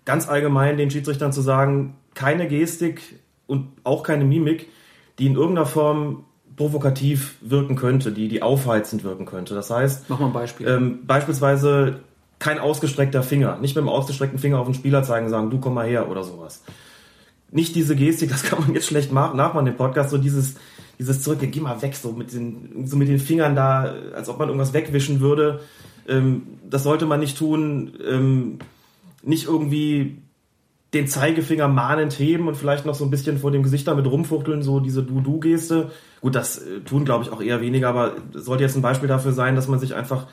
[0.06, 4.68] ganz allgemein den Schiedsrichtern zu sagen, keine Gestik und auch keine Mimik,
[5.20, 6.26] die in irgendeiner Form
[6.56, 9.56] provokativ wirken könnte, die, die aufheizend wirken könnte.
[9.56, 10.68] Das heißt, Mach mal ein Beispiel.
[10.68, 12.02] Ähm, beispielsweise
[12.40, 15.60] kein ausgestreckter Finger, nicht mit dem ausgestreckten Finger auf den Spieler zeigen und sagen, du
[15.60, 16.64] komm mal her oder sowas.
[17.52, 20.56] Nicht diese Gestik, das kann man jetzt schlecht machen, nachmachen den Podcast, so dieses,
[20.98, 24.40] dieses zurück, geh mal weg, so mit den, so mit den Fingern da, als ob
[24.40, 25.62] man irgendwas wegwischen würde.
[26.08, 27.94] Ähm, das sollte man nicht tun.
[28.08, 28.60] Ähm,
[29.24, 30.18] nicht irgendwie
[30.94, 34.64] den Zeigefinger mahnend heben und vielleicht noch so ein bisschen vor dem Gesicht damit rumfuchteln,
[34.64, 35.92] so diese Du-Du-Geste.
[36.22, 39.32] Gut, das äh, tun, glaube ich, auch eher weniger, aber sollte jetzt ein Beispiel dafür
[39.32, 40.28] sein, dass man sich einfach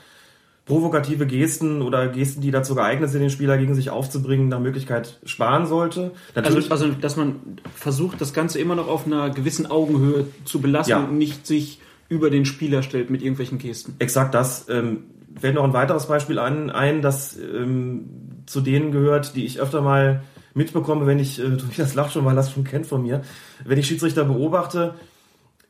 [0.65, 5.19] provokative Gesten oder Gesten, die dazu geeignet sind, den Spieler gegen sich aufzubringen, nach Möglichkeit
[5.25, 6.11] sparen sollte.
[6.33, 10.91] Also, also, dass man versucht, das Ganze immer noch auf einer gewissen Augenhöhe zu belassen
[10.91, 11.03] ja.
[11.03, 13.95] und nicht sich über den Spieler stellt mit irgendwelchen Gesten.
[13.99, 14.67] Exakt das.
[14.69, 15.03] Ähm,
[15.39, 19.81] fällt noch ein weiteres Beispiel an, ein, das ähm, zu denen gehört, die ich öfter
[19.81, 23.21] mal mitbekomme, wenn ich, äh, das lacht schon, weil das schon kennt von mir,
[23.63, 24.95] wenn ich Schiedsrichter beobachte,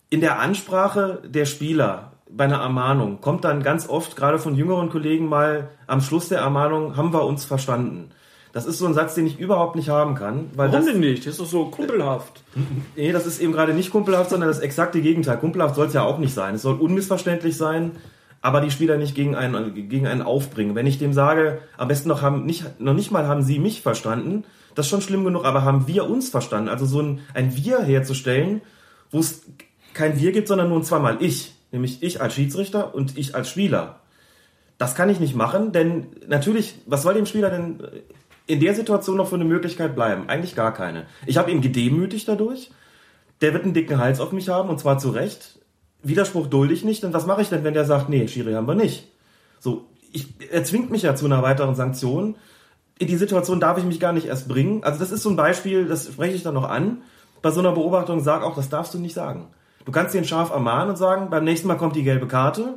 [0.09, 4.89] in der Ansprache der Spieler bei einer Ermahnung kommt dann ganz oft, gerade von jüngeren
[4.89, 8.11] Kollegen mal am Schluss der Ermahnung, haben wir uns verstanden.
[8.53, 10.49] Das ist so ein Satz, den ich überhaupt nicht haben kann.
[10.55, 11.25] Weil Warum das, denn nicht?
[11.25, 12.43] Das ist doch so kumpelhaft.
[12.95, 15.37] Nee, das ist eben gerade nicht kumpelhaft, sondern das exakte Gegenteil.
[15.37, 16.55] Kumpelhaft soll es ja auch nicht sein.
[16.55, 17.91] Es soll unmissverständlich sein
[18.41, 20.75] aber die Spieler nicht gegen einen, gegen einen aufbringen.
[20.75, 23.81] Wenn ich dem sage, am besten noch haben nicht, noch nicht mal haben sie mich
[23.81, 24.43] verstanden,
[24.75, 26.69] das ist schon schlimm genug, aber haben wir uns verstanden?
[26.69, 28.61] Also so ein, ein Wir herzustellen,
[29.09, 29.41] wo es
[29.93, 31.55] kein Wir gibt, sondern nur zweimal ich.
[31.71, 34.01] Nämlich ich als Schiedsrichter und ich als Spieler.
[34.77, 37.81] Das kann ich nicht machen, denn natürlich, was soll dem Spieler denn
[38.45, 40.29] in der Situation noch für eine Möglichkeit bleiben?
[40.29, 41.07] Eigentlich gar keine.
[41.25, 42.71] Ich habe ihn gedemütigt dadurch.
[43.41, 45.59] Der wird einen dicken Hals auf mich haben und zwar zu Recht.
[46.07, 48.67] Widerspruch dulde ich nicht, denn was mache ich denn, wenn der sagt, nee, Schiri haben
[48.67, 49.11] wir nicht?
[49.59, 52.35] So, ich, er zwingt mich ja zu einer weiteren Sanktion.
[52.99, 54.83] In die Situation darf ich mich gar nicht erst bringen.
[54.83, 57.01] Also das ist so ein Beispiel, das spreche ich dann noch an.
[57.41, 59.47] Bei so einer Beobachtung sag auch, das darfst du nicht sagen.
[59.85, 62.75] Du kannst den scharf ermahnen und sagen, beim nächsten Mal kommt die gelbe Karte.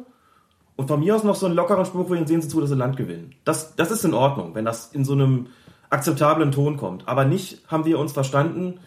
[0.76, 2.76] Und von mir aus noch so einen lockeren Spruch, wo sehen Sie zu, dass Sie
[2.76, 3.34] Land gewinnen.
[3.44, 5.48] Das, das ist in Ordnung, wenn das in so einem
[5.90, 7.08] akzeptablen Ton kommt.
[7.08, 8.80] Aber nicht haben wir uns verstanden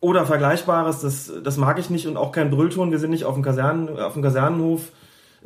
[0.00, 2.90] oder Vergleichbares, das, das mag ich nicht und auch kein Brüllton.
[2.90, 4.92] Wir sind nicht auf dem, Kasernen, auf dem Kasernenhof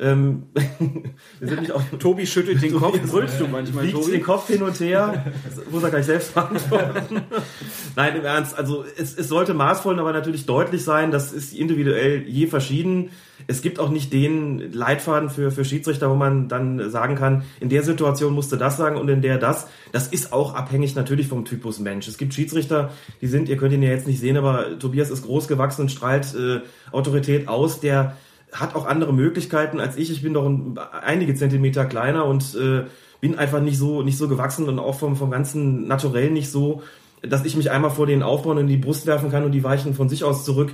[0.01, 0.47] ähm,
[1.39, 2.99] wir sind nicht auf Tobi schüttelt den Kopf.
[2.99, 4.11] Brüllst du manchmal, Wiegt Tobi?
[4.11, 5.25] den Kopf hin und her.
[5.71, 7.21] Muss er gleich selbst beantworten.
[7.95, 8.57] Nein, im Ernst.
[8.57, 11.11] Also es, es sollte maßvoll, aber natürlich deutlich sein.
[11.11, 13.11] Das ist individuell je verschieden.
[13.45, 17.69] Es gibt auch nicht den Leitfaden für, für Schiedsrichter, wo man dann sagen kann, in
[17.69, 19.67] der Situation musste das sagen und in der das.
[19.91, 22.07] Das ist auch abhängig natürlich vom Typus Mensch.
[22.07, 22.91] Es gibt Schiedsrichter,
[23.21, 25.89] die sind, ihr könnt ihn ja jetzt nicht sehen, aber Tobias ist groß gewachsen und
[25.89, 28.15] strahlt äh, Autorität aus, der
[28.51, 30.11] hat auch andere Möglichkeiten als ich.
[30.11, 32.83] Ich bin doch ein, einige Zentimeter kleiner und äh,
[33.21, 36.81] bin einfach nicht so nicht so gewachsen und auch vom vom ganzen Naturell nicht so,
[37.21, 39.63] dass ich mich einmal vor denen aufbauen und in die Brust werfen kann und die
[39.63, 40.73] weichen von sich aus zurück.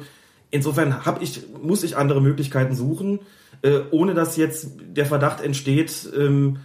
[0.49, 3.19] Insofern hab ich muss ich andere Möglichkeiten suchen,
[3.61, 6.09] äh, ohne dass jetzt der Verdacht entsteht.
[6.17, 6.59] Ähm,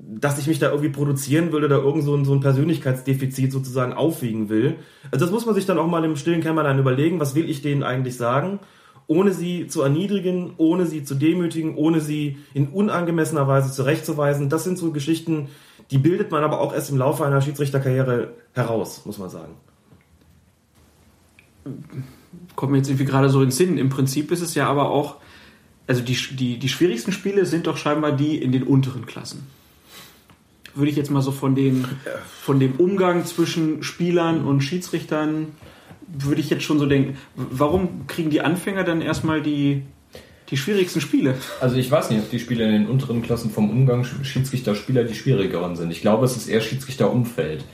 [0.00, 3.92] dass ich mich da irgendwie produzieren will oder irgend so ein, so ein Persönlichkeitsdefizit sozusagen
[3.92, 4.76] aufwiegen will.
[5.10, 7.62] Also das muss man sich dann auch mal im stillen Kämmerlein überlegen, was will ich
[7.62, 8.60] denen eigentlich sagen
[9.08, 14.50] ohne sie zu erniedrigen, ohne sie zu demütigen, ohne sie in unangemessener Weise zurechtzuweisen.
[14.50, 15.48] Das sind so Geschichten,
[15.90, 19.54] die bildet man aber auch erst im Laufe einer Schiedsrichterkarriere heraus, muss man sagen.
[22.54, 23.78] Kommt mir jetzt irgendwie gerade so ins Sinn.
[23.78, 25.16] Im Prinzip ist es ja aber auch,
[25.86, 29.46] also die, die, die schwierigsten Spiele sind doch scheinbar die in den unteren Klassen.
[30.74, 31.86] Würde ich jetzt mal so von, den,
[32.42, 35.46] von dem Umgang zwischen Spielern und Schiedsrichtern
[36.12, 39.82] würde ich jetzt schon so denken, warum kriegen die Anfänger dann erstmal die,
[40.50, 41.34] die schwierigsten Spiele?
[41.60, 45.14] Also ich weiß nicht, ob die Spiele in den unteren Klassen vom Umgang Schiedsrichter-Spieler die
[45.14, 45.90] schwierigeren sind.
[45.90, 47.64] Ich glaube, es ist eher Schiedsrichter-Umfeld.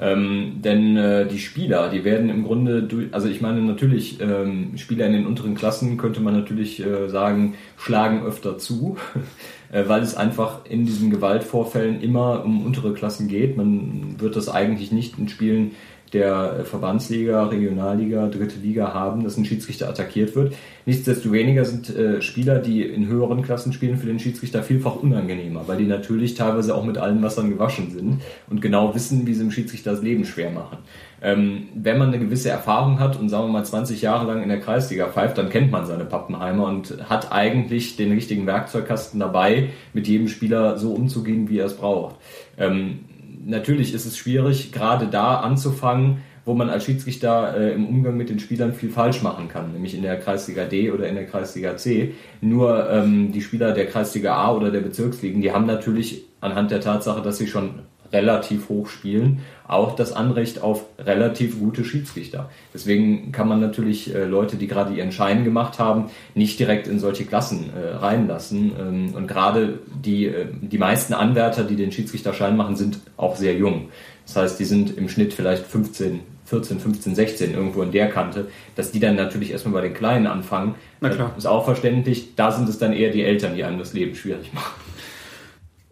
[0.00, 5.06] Ähm, denn äh, die Spieler, die werden im Grunde, also ich meine natürlich, ähm, Spieler
[5.06, 8.96] in den unteren Klassen könnte man natürlich äh, sagen, schlagen öfter zu,
[9.72, 13.56] äh, weil es einfach in diesen Gewaltvorfällen immer um untere Klassen geht.
[13.56, 15.72] Man wird das eigentlich nicht in Spielen
[16.12, 20.54] der Verbandsliga, Regionalliga, dritte Liga haben, dass ein Schiedsrichter attackiert wird.
[20.84, 25.78] Nichtsdestoweniger sind äh, Spieler, die in höheren Klassen spielen, für den Schiedsrichter vielfach unangenehmer, weil
[25.78, 29.50] die natürlich teilweise auch mit allen Wassern gewaschen sind und genau wissen, wie sie dem
[29.50, 30.78] Schiedsrichter das Leben schwer machen.
[31.22, 34.48] Ähm, wenn man eine gewisse Erfahrung hat und sagen wir mal 20 Jahre lang in
[34.48, 39.70] der Kreisliga pfeift, dann kennt man seine Pappenheimer und hat eigentlich den richtigen Werkzeugkasten dabei,
[39.92, 42.16] mit jedem Spieler so umzugehen, wie er es braucht.
[42.58, 43.04] Ähm,
[43.44, 48.28] natürlich ist es schwierig, gerade da anzufangen, wo man als Schiedsrichter äh, im Umgang mit
[48.28, 51.76] den Spielern viel falsch machen kann, nämlich in der Kreisliga D oder in der Kreisliga
[51.76, 52.14] C.
[52.40, 56.80] Nur ähm, die Spieler der Kreisliga A oder der Bezirksligen, die haben natürlich anhand der
[56.80, 57.82] Tatsache, dass sie schon
[58.12, 62.50] relativ hoch spielen, auch das Anrecht auf relativ gute Schiedsrichter.
[62.74, 67.00] Deswegen kann man natürlich äh, Leute, die gerade ihren Schein gemacht haben, nicht direkt in
[67.00, 68.72] solche Klassen äh, reinlassen.
[68.78, 73.54] Ähm, und gerade die, äh, die meisten Anwärter, die den Schiedsrichterschein machen, sind auch sehr
[73.54, 73.88] jung.
[74.26, 78.48] Das heißt, die sind im Schnitt vielleicht 15, 14, 15, 16 irgendwo in der Kante,
[78.76, 80.74] dass die dann natürlich erstmal bei den Kleinen anfangen.
[81.00, 81.32] Na klar.
[81.36, 82.34] Ist auch verständlich.
[82.36, 84.72] Da sind es dann eher die Eltern, die einem das Leben schwierig machen.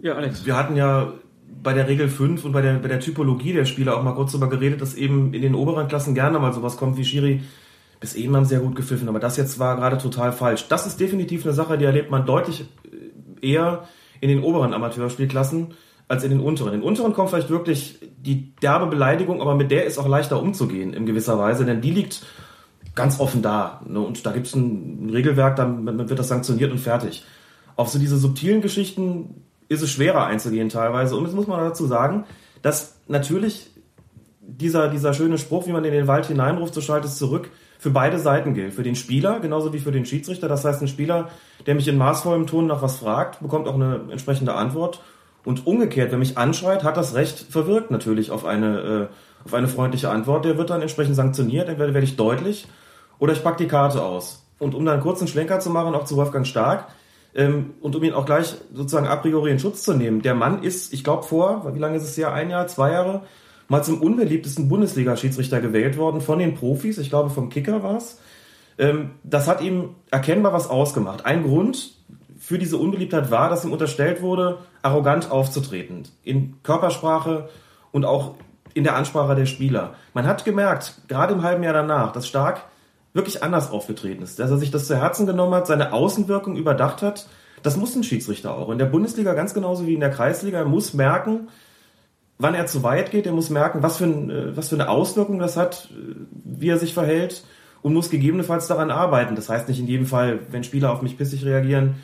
[0.00, 0.46] Ja, Alex.
[0.46, 1.12] Wir hatten ja
[1.62, 4.32] bei der Regel 5 und bei der, bei der Typologie der Spieler auch mal kurz
[4.32, 7.42] darüber geredet, dass eben in den oberen Klassen gerne mal sowas kommt wie Schiri.
[7.98, 10.68] Bis eben haben sie ja gut gepfiffen, aber das jetzt war gerade total falsch.
[10.68, 12.64] Das ist definitiv eine Sache, die erlebt man deutlich
[13.42, 13.88] äh, eher
[14.20, 15.74] in den oberen Amateurspielklassen
[16.08, 16.72] als in den unteren.
[16.72, 20.42] In den unteren kommt vielleicht wirklich die derbe Beleidigung, aber mit der ist auch leichter
[20.42, 22.24] umzugehen in gewisser Weise, denn die liegt
[22.94, 23.82] ganz offen da.
[23.86, 24.00] Ne?
[24.00, 27.24] Und da gibt es ein Regelwerk, dann wird das sanktioniert und fertig.
[27.76, 31.16] Auf so diese subtilen Geschichten ist es schwerer einzugehen teilweise.
[31.16, 32.24] Und jetzt muss man dazu sagen,
[32.60, 33.70] dass natürlich
[34.40, 37.90] dieser, dieser schöne Spruch, wie man in den Wald hineinruft, so schaltet es zurück, für
[37.90, 38.74] beide Seiten gilt.
[38.74, 40.48] Für den Spieler genauso wie für den Schiedsrichter.
[40.48, 41.30] Das heißt, ein Spieler,
[41.66, 45.00] der mich in maßvollem Ton nach was fragt, bekommt auch eine entsprechende Antwort.
[45.44, 49.68] Und umgekehrt, wer mich anschreit, hat das Recht verwirkt natürlich auf eine, äh, auf eine
[49.68, 50.44] freundliche Antwort.
[50.44, 51.68] Der wird dann entsprechend sanktioniert.
[51.68, 52.66] Entweder werde ich deutlich
[53.20, 54.44] oder ich pack die Karte aus.
[54.58, 56.88] Und um dann einen kurzen Schlenker zu machen, auch zu Wolfgang Stark,
[57.34, 60.22] ähm, und um ihn auch gleich sozusagen a priori in Schutz zu nehmen.
[60.22, 63.22] Der Mann ist, ich glaube vor, wie lange ist es her, ein Jahr, zwei Jahre,
[63.68, 68.18] mal zum unbeliebtesten Bundesliga-Schiedsrichter gewählt worden von den Profis, ich glaube vom Kicker war es.
[68.78, 71.24] Ähm, das hat ihm erkennbar was ausgemacht.
[71.24, 71.92] Ein Grund
[72.38, 76.04] für diese Unbeliebtheit war, dass ihm unterstellt wurde, arrogant aufzutreten.
[76.24, 77.48] In Körpersprache
[77.92, 78.34] und auch
[78.74, 79.94] in der Ansprache der Spieler.
[80.14, 82.62] Man hat gemerkt, gerade im halben Jahr danach, dass Stark
[83.12, 87.02] wirklich anders aufgetreten ist, dass er sich das zu Herzen genommen hat, seine Außenwirkung überdacht
[87.02, 87.26] hat.
[87.62, 88.70] Das muss ein Schiedsrichter auch.
[88.70, 91.48] In der Bundesliga ganz genauso wie in der Kreisliga er muss merken,
[92.38, 93.26] wann er zu weit geht.
[93.26, 96.68] Er muss merken, was für, ein, äh, was für eine Auswirkung das hat, äh, wie
[96.68, 97.44] er sich verhält
[97.82, 99.36] und muss gegebenenfalls daran arbeiten.
[99.36, 101.96] Das heißt nicht in jedem Fall, wenn Spieler auf mich pissig reagieren,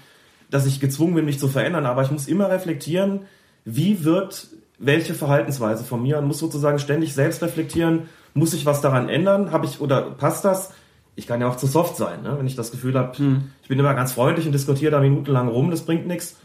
[0.51, 3.23] dass ich gezwungen bin, mich zu verändern, aber ich muss immer reflektieren,
[3.65, 4.49] wie wird
[4.79, 9.51] welche Verhaltensweise von mir und muss sozusagen ständig selbst reflektieren, muss ich was daran ändern,
[9.51, 10.73] habe ich oder passt das?
[11.17, 12.37] Ich kann ja auch zu soft sein, ne?
[12.39, 13.51] wenn ich das Gefühl habe, hm.
[13.63, 16.37] ich bin immer ganz freundlich und diskutiere da minutenlang rum, das bringt nichts.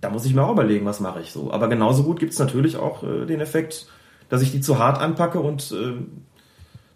[0.00, 1.50] Da muss ich mir auch überlegen, was mache ich so.
[1.50, 3.86] Aber genauso gut gibt es natürlich auch äh, den Effekt,
[4.28, 5.94] dass ich die zu hart anpacke und äh,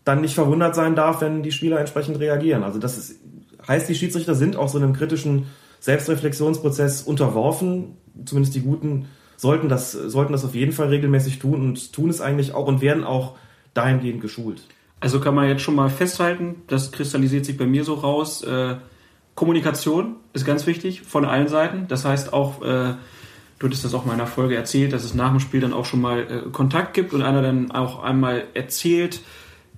[0.05, 2.63] dann nicht verwundert sein darf, wenn die Spieler entsprechend reagieren.
[2.63, 3.21] Also das ist,
[3.67, 5.47] heißt, die Schiedsrichter sind auch so einem kritischen
[5.81, 9.07] Selbstreflexionsprozess unterworfen, zumindest die Guten
[9.37, 12.83] sollten das, sollten das auf jeden Fall regelmäßig tun und tun es eigentlich auch und
[12.83, 13.37] werden auch
[13.73, 14.63] dahingehend geschult.
[15.01, 18.43] Also kann man jetzt schon mal festhalten, das kristallisiert sich bei mir so raus.
[18.43, 18.77] Äh,
[19.35, 21.89] Kommunikation ist ganz wichtig von allen Seiten.
[21.89, 22.95] Das heißt auch, äh,
[23.59, 25.73] du hattest das auch mal in einer Folge erzählt, dass es nach dem Spiel dann
[25.73, 29.23] auch schon mal äh, Kontakt gibt und einer dann auch einmal erzählt,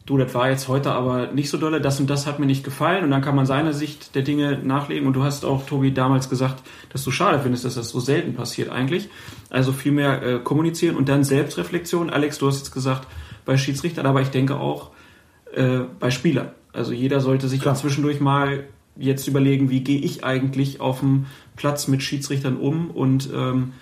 [0.07, 2.64] du, das war jetzt heute aber nicht so dolle, das und das hat mir nicht
[2.64, 5.95] gefallen und dann kann man seine Sicht der Dinge nachlegen und du hast auch, Tobi,
[5.95, 6.62] damals gesagt,
[6.93, 9.09] dass du schade findest, dass das so selten passiert eigentlich.
[9.51, 12.11] Also viel mehr äh, kommunizieren und dann Selbstreflexion.
[12.11, 13.07] Alex, du hast jetzt gesagt,
[13.45, 14.91] bei Schiedsrichtern, aber ich denke auch
[15.55, 16.50] äh, bei Spielern.
[16.72, 17.74] Also jeder sollte sich Klar.
[17.74, 18.64] zwischendurch mal
[18.96, 21.26] jetzt überlegen, wie gehe ich eigentlich auf dem
[21.57, 23.72] Platz mit Schiedsrichtern um und ähm,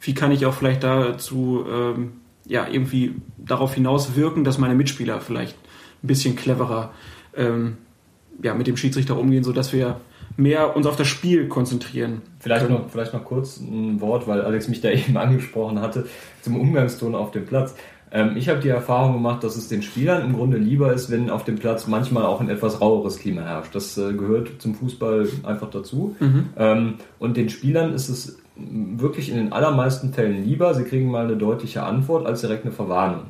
[0.00, 2.12] wie kann ich auch vielleicht dazu ähm,
[2.46, 5.56] ja irgendwie darauf hinaus wirken, dass meine Mitspieler vielleicht
[6.02, 6.92] ein bisschen cleverer
[7.36, 7.76] ähm,
[8.42, 10.00] ja, mit dem Schiedsrichter umgehen, sodass wir
[10.36, 12.22] mehr uns auf das Spiel konzentrieren.
[12.38, 16.06] Vielleicht noch, vielleicht noch kurz ein Wort, weil Alex mich da eben angesprochen hatte,
[16.42, 17.74] zum Umgangston auf dem Platz.
[18.12, 21.30] Ähm, ich habe die Erfahrung gemacht, dass es den Spielern im Grunde lieber ist, wenn
[21.30, 23.74] auf dem Platz manchmal auch ein etwas raueres Klima herrscht.
[23.74, 26.16] Das äh, gehört zum Fußball einfach dazu.
[26.18, 26.46] Mhm.
[26.56, 31.24] Ähm, und den Spielern ist es wirklich in den allermeisten Fällen lieber, sie kriegen mal
[31.24, 33.26] eine deutliche Antwort, als direkt eine Verwarnung.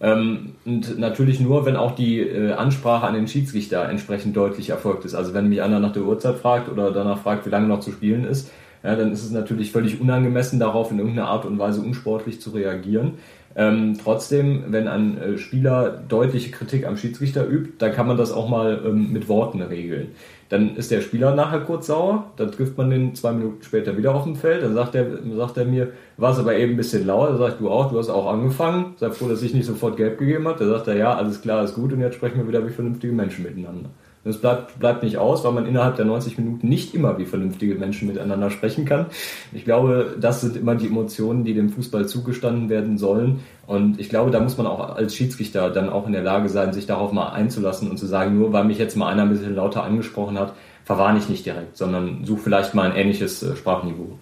[0.00, 5.04] Ähm, und natürlich nur, wenn auch die äh, Ansprache an den Schiedsrichter entsprechend deutlich erfolgt
[5.04, 5.14] ist.
[5.14, 7.92] Also wenn mich einer nach der Uhrzeit fragt oder danach fragt, wie lange noch zu
[7.92, 8.50] spielen ist,
[8.82, 12.50] ja, dann ist es natürlich völlig unangemessen, darauf in irgendeiner Art und Weise unsportlich zu
[12.50, 13.12] reagieren.
[13.54, 18.32] Ähm, trotzdem, wenn ein äh, Spieler deutliche Kritik am Schiedsrichter übt, dann kann man das
[18.32, 20.08] auch mal ähm, mit Worten regeln.
[20.48, 24.14] Dann ist der Spieler nachher kurz sauer, dann trifft man den zwei Minuten später wieder
[24.14, 27.06] auf dem Feld, dann sagt er, sagt er mir, war es aber eben ein bisschen
[27.06, 29.96] lauer, dann sagt du auch, du hast auch angefangen, sei froh, dass ich nicht sofort
[29.96, 32.48] gelb gegeben hat, dann sagt er, ja, alles klar, ist gut und jetzt sprechen wir
[32.48, 33.90] wieder wie vernünftige Menschen miteinander.
[34.24, 37.74] Das bleibt, bleibt nicht aus, weil man innerhalb der 90 Minuten nicht immer wie vernünftige
[37.74, 39.06] Menschen miteinander sprechen kann.
[39.52, 43.40] Ich glaube, das sind immer die Emotionen, die dem Fußball zugestanden werden sollen.
[43.66, 46.72] Und ich glaube, da muss man auch als Schiedsrichter dann auch in der Lage sein,
[46.72, 49.56] sich darauf mal einzulassen und zu sagen, nur weil mich jetzt mal einer ein bisschen
[49.56, 50.54] lauter angesprochen hat,
[50.84, 54.18] verwarne ich nicht direkt, sondern suche vielleicht mal ein ähnliches äh, Sprachniveau.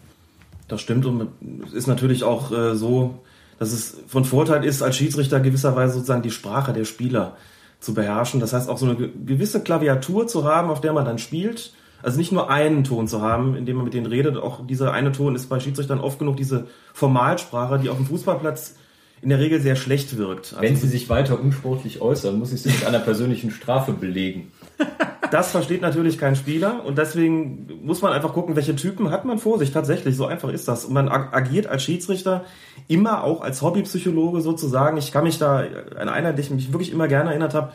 [0.69, 1.29] Das stimmt und
[1.67, 3.21] es ist natürlich auch äh, so,
[3.59, 7.37] dass es von Vorteil ist, als Schiedsrichter gewisserweise sozusagen die Sprache der Spieler
[7.81, 8.41] zu beherrschen.
[8.41, 11.73] Das heißt auch so eine gewisse Klaviatur zu haben, auf der man dann spielt.
[12.03, 14.37] Also nicht nur einen Ton zu haben, indem man mit denen redet.
[14.37, 18.77] Auch dieser eine Ton ist bei Schiedsrichtern oft genug diese Formalsprache, die auf dem Fußballplatz
[19.23, 20.53] in der Regel sehr schlecht wirkt.
[20.53, 24.51] Also Wenn sie sich weiter unsportlich äußern, muss ich sie mit einer persönlichen Strafe belegen.
[25.31, 29.39] Das versteht natürlich kein Spieler und deswegen muss man einfach gucken, welche Typen hat man
[29.39, 30.17] vor sich tatsächlich.
[30.17, 30.85] So einfach ist das.
[30.85, 32.45] Und man agiert als Schiedsrichter
[32.89, 34.97] immer auch als Hobbypsychologe sozusagen.
[34.97, 35.65] Ich kann mich da
[35.99, 37.73] an einer, die ich mich wirklich immer gerne erinnert habe,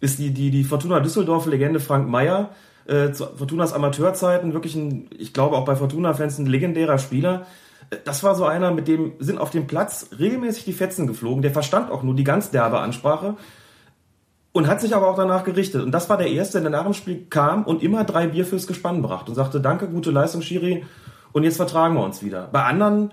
[0.00, 2.50] ist die, die, die Fortuna Düsseldorf-Legende Frank Meyer.
[2.84, 7.46] Äh, zu Fortunas Amateurzeiten wirklich ein, ich glaube auch bei Fortuna-Fans ein legendärer Spieler.
[7.90, 11.42] Äh, das war so einer, mit dem sind auf dem Platz regelmäßig die Fetzen geflogen.
[11.42, 13.36] Der verstand auch nur die ganz derbe Ansprache
[14.52, 15.82] und hat sich aber auch danach gerichtet.
[15.82, 18.66] Und das war der Erste, der nach dem Spiel kam und immer drei Bier fürs
[18.66, 20.84] Gespann brachte und sagte, danke, gute Leistung, Schiri,
[21.32, 22.48] und jetzt vertragen wir uns wieder.
[22.52, 23.12] Bei anderen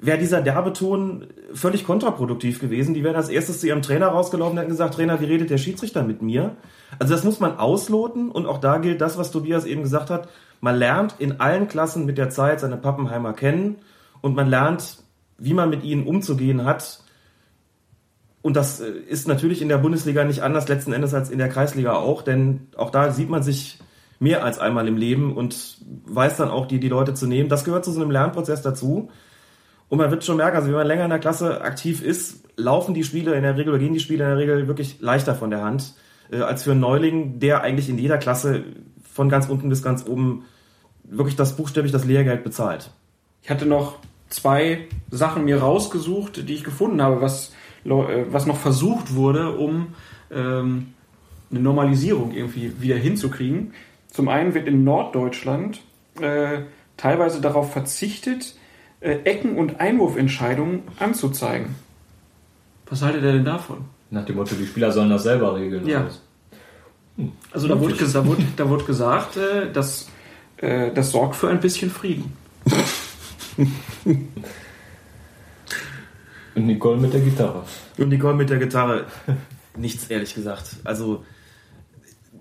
[0.00, 2.94] wäre dieser derbe Ton völlig kontraproduktiv gewesen.
[2.94, 5.58] Die wären als erstes zu ihrem Trainer rausgelaufen und hätten gesagt, Trainer, wie redet der
[5.58, 6.54] Schiedsrichter mit mir?
[7.00, 10.28] Also das muss man ausloten und auch da gilt das, was Tobias eben gesagt hat.
[10.60, 13.76] Man lernt in allen Klassen mit der Zeit seine Pappenheimer kennen
[14.20, 14.98] und man lernt,
[15.38, 17.00] wie man mit ihnen umzugehen hat
[18.42, 21.48] und das äh, ist natürlich in der Bundesliga nicht anders letzten Endes als in der
[21.48, 23.78] Kreisliga auch, denn auch da sieht man sich
[24.20, 27.48] mehr als einmal im Leben und weiß dann auch, die, die Leute zu nehmen.
[27.48, 29.10] Das gehört zu so einem Lernprozess dazu.
[29.88, 32.94] Und man wird schon merken, also wenn man länger in der Klasse aktiv ist, laufen
[32.94, 35.50] die Spiele in der Regel oder gehen die Spiele in der Regel wirklich leichter von
[35.50, 35.94] der Hand,
[36.30, 38.64] äh, als für einen Neuling, der eigentlich in jeder Klasse
[39.02, 40.44] von ganz unten bis ganz oben
[41.04, 42.90] wirklich das buchstäblich das Lehrgeld bezahlt.
[43.42, 47.52] Ich hatte noch zwei Sachen mir rausgesucht, die ich gefunden habe, was
[47.88, 49.94] was noch versucht wurde, um
[50.30, 50.88] ähm,
[51.50, 53.72] eine Normalisierung irgendwie wieder hinzukriegen.
[54.10, 55.80] Zum einen wird in Norddeutschland
[56.20, 56.60] äh,
[56.96, 58.56] teilweise darauf verzichtet,
[59.00, 61.76] äh, Ecken- und Einwurfentscheidungen anzuzeigen.
[62.88, 63.84] Was haltet ihr denn davon?
[64.10, 65.86] Nach dem Motto, die Spieler sollen das selber regeln.
[65.86, 66.08] Ja.
[67.16, 67.32] Hm.
[67.52, 70.08] Also da wurde, da, wurde, da wurde, gesagt, äh, dass
[70.56, 72.32] äh, das sorgt für ein bisschen Frieden.
[76.58, 77.62] Und Nicole mit der Gitarre.
[77.98, 79.06] Und Nicole mit der Gitarre.
[79.76, 80.76] Nichts, ehrlich gesagt.
[80.82, 81.24] Also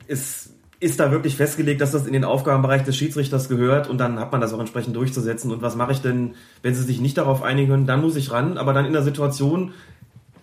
[0.08, 0.50] es
[0.80, 4.32] ist da wirklich festgelegt, dass das in den Aufgabenbereich des Schiedsrichters gehört und dann hat
[4.32, 5.52] man das auch entsprechend durchzusetzen.
[5.52, 7.88] Und was mache ich denn, wenn sie sich nicht darauf einigen können?
[7.88, 9.74] Dann muss ich ran, aber dann in der Situation,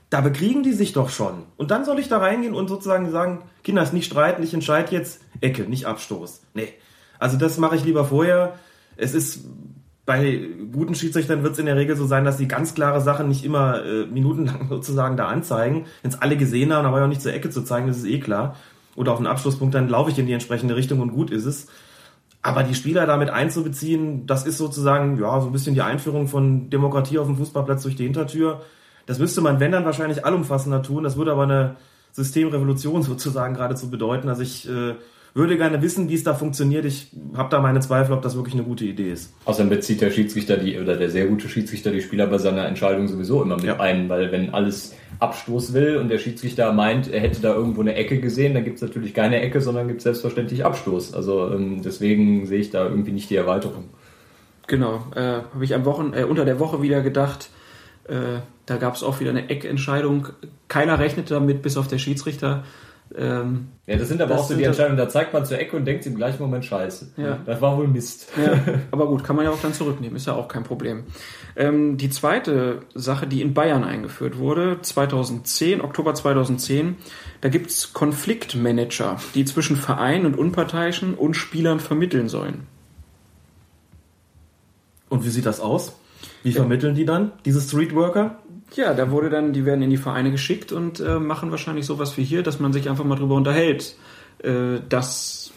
[0.09, 1.43] da bekriegen die sich doch schon.
[1.57, 4.93] Und dann soll ich da reingehen und sozusagen sagen, Kinder, ist nicht streiten, ich entscheide
[4.93, 6.43] jetzt Ecke, nicht Abstoß.
[6.55, 6.69] Nee.
[7.19, 8.55] Also das mache ich lieber vorher.
[8.97, 9.45] Es ist
[10.07, 13.29] bei guten Schiedsrichtern wird es in der Regel so sein, dass sie ganz klare Sachen
[13.29, 15.87] nicht immer äh, minutenlang sozusagen da anzeigen.
[16.03, 18.07] Wenn es alle gesehen haben, aber ja auch nicht zur Ecke zu zeigen, das ist
[18.07, 18.57] eh klar.
[18.97, 21.69] Oder auf einen Abschlusspunkt, dann laufe ich in die entsprechende Richtung und gut ist es.
[22.43, 26.69] Aber die Spieler damit einzubeziehen, das ist sozusagen ja so ein bisschen die Einführung von
[26.69, 28.61] Demokratie auf dem Fußballplatz durch die Hintertür.
[29.07, 31.05] Das müsste man, wenn dann wahrscheinlich allumfassender tun.
[31.05, 31.77] Das würde aber eine
[32.13, 34.29] Systemrevolution sozusagen geradezu bedeuten.
[34.29, 34.95] Also ich äh,
[35.35, 36.85] würde gerne wissen, wie es da funktioniert.
[36.85, 39.35] Ich habe da meine Zweifel, ob das wirklich eine gute Idee ist.
[39.45, 43.09] Außerdem bezieht der Schiedsrichter die oder der sehr gute Schiedsrichter die Spieler bei seiner Entscheidung
[43.09, 43.81] sowieso immer mit ja.
[43.81, 47.95] ein, weil wenn alles Abstoß will und der Schiedsrichter meint, er hätte da irgendwo eine
[47.97, 51.15] Ecke gesehen, dann gibt es natürlich keine Ecke, sondern gibt selbstverständlich Abstoß.
[51.15, 53.89] Also ähm, deswegen sehe ich da irgendwie nicht die Erweiterung.
[54.69, 57.51] Genau, äh, habe ich am Wochen, äh, unter der Woche wieder gedacht,
[58.09, 60.29] äh, da gab es auch wieder eine Eckentscheidung.
[60.69, 62.65] Keiner rechnete damit, bis auf der Schiedsrichter.
[63.17, 65.77] Ähm, ja, das sind aber das auch so die Entscheidungen, da zeigt man zur Ecke
[65.77, 67.13] und denkt im gleichen Moment Scheiße.
[67.17, 67.39] Ja.
[67.47, 68.29] Das war wohl Mist.
[68.37, 68.59] Ja,
[68.91, 71.05] aber gut, kann man ja auch dann zurücknehmen, ist ja auch kein Problem.
[71.55, 76.97] Ähm, die zweite Sache, die in Bayern eingeführt wurde, 2010, Oktober 2010,
[77.41, 82.67] da gibt es Konfliktmanager, die zwischen Verein und Unparteiischen und Spielern vermitteln sollen.
[85.09, 85.97] Und wie sieht das aus?
[86.43, 88.39] Wie vermitteln die dann, diese Streetworker?
[88.75, 92.17] Ja, da wurde dann, die werden in die Vereine geschickt und äh, machen wahrscheinlich sowas
[92.17, 93.97] wie hier, dass man sich einfach mal drüber unterhält,
[94.39, 95.53] äh, dass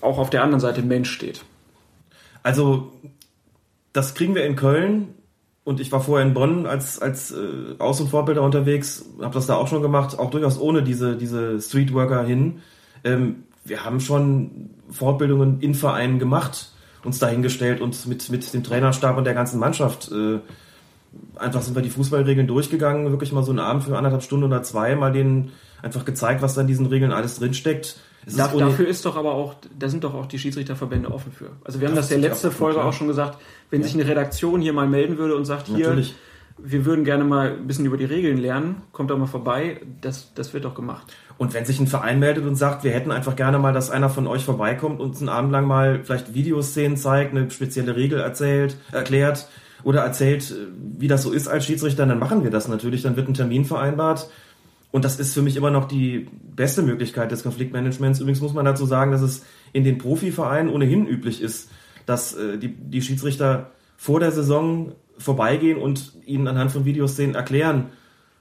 [0.00, 1.44] auch auf der anderen Seite Mensch steht.
[2.42, 2.92] Also,
[3.92, 5.08] das kriegen wir in Köln
[5.64, 9.46] und ich war vorher in Bonn als, als äh, Aus- und Vorbilder unterwegs, habe das
[9.46, 12.62] da auch schon gemacht, auch durchaus ohne diese, diese Streetworker hin.
[13.04, 16.72] Ähm, wir haben schon Fortbildungen in Vereinen gemacht,
[17.04, 20.40] uns dahingestellt und mit, mit dem Trainerstab und der ganzen Mannschaft äh,
[21.36, 24.62] einfach sind wir die Fußballregeln durchgegangen, wirklich mal so einen Abend für anderthalb Stunden oder
[24.62, 25.52] zwei, mal denen
[25.82, 27.96] einfach gezeigt, was da in diesen Regeln alles drinsteckt.
[28.24, 31.50] Da, ist dafür ist doch aber auch, da sind doch auch die Schiedsrichterverbände offen für.
[31.64, 33.38] Also wir haben das, das ja letzte Folge gut, auch schon gesagt,
[33.70, 33.86] wenn ja.
[33.86, 36.14] sich eine Redaktion hier mal melden würde und sagt, hier, Natürlich.
[36.56, 40.32] wir würden gerne mal ein bisschen über die Regeln lernen, kommt doch mal vorbei, das,
[40.36, 41.12] das wird doch gemacht.
[41.36, 44.08] Und wenn sich ein Verein meldet und sagt, wir hätten einfach gerne mal, dass einer
[44.08, 48.20] von euch vorbeikommt und uns einen Abend lang mal vielleicht Videoszenen zeigt, eine spezielle Regel
[48.20, 49.48] erzählt, erklärt,
[49.84, 50.66] oder erzählt, äh,
[50.98, 53.02] wie das so ist als Schiedsrichter, dann machen wir das natürlich.
[53.02, 54.28] Dann wird ein Termin vereinbart.
[54.90, 58.20] Und das ist für mich immer noch die beste Möglichkeit des Konfliktmanagements.
[58.20, 61.70] Übrigens muss man dazu sagen, dass es in den Profivereinen ohnehin üblich ist,
[62.04, 67.86] dass äh, die, die Schiedsrichter vor der Saison vorbeigehen und ihnen anhand von Videoszenen erklären,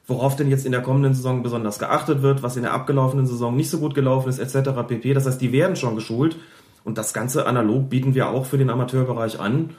[0.07, 3.55] worauf denn jetzt in der kommenden Saison besonders geachtet wird, was in der abgelaufenen Saison
[3.55, 4.71] nicht so gut gelaufen ist, etc.
[4.87, 5.13] pp.
[5.13, 6.37] Das heißt, die werden schon geschult.
[6.83, 9.69] Und das Ganze analog bieten wir auch für den Amateurbereich an.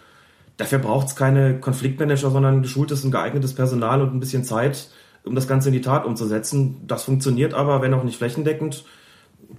[0.57, 4.91] Dafür braucht es keine Konfliktmanager, sondern geschultes und geeignetes Personal und ein bisschen Zeit,
[5.25, 6.83] um das Ganze in die Tat umzusetzen.
[6.87, 8.85] Das funktioniert aber, wenn auch nicht flächendeckend.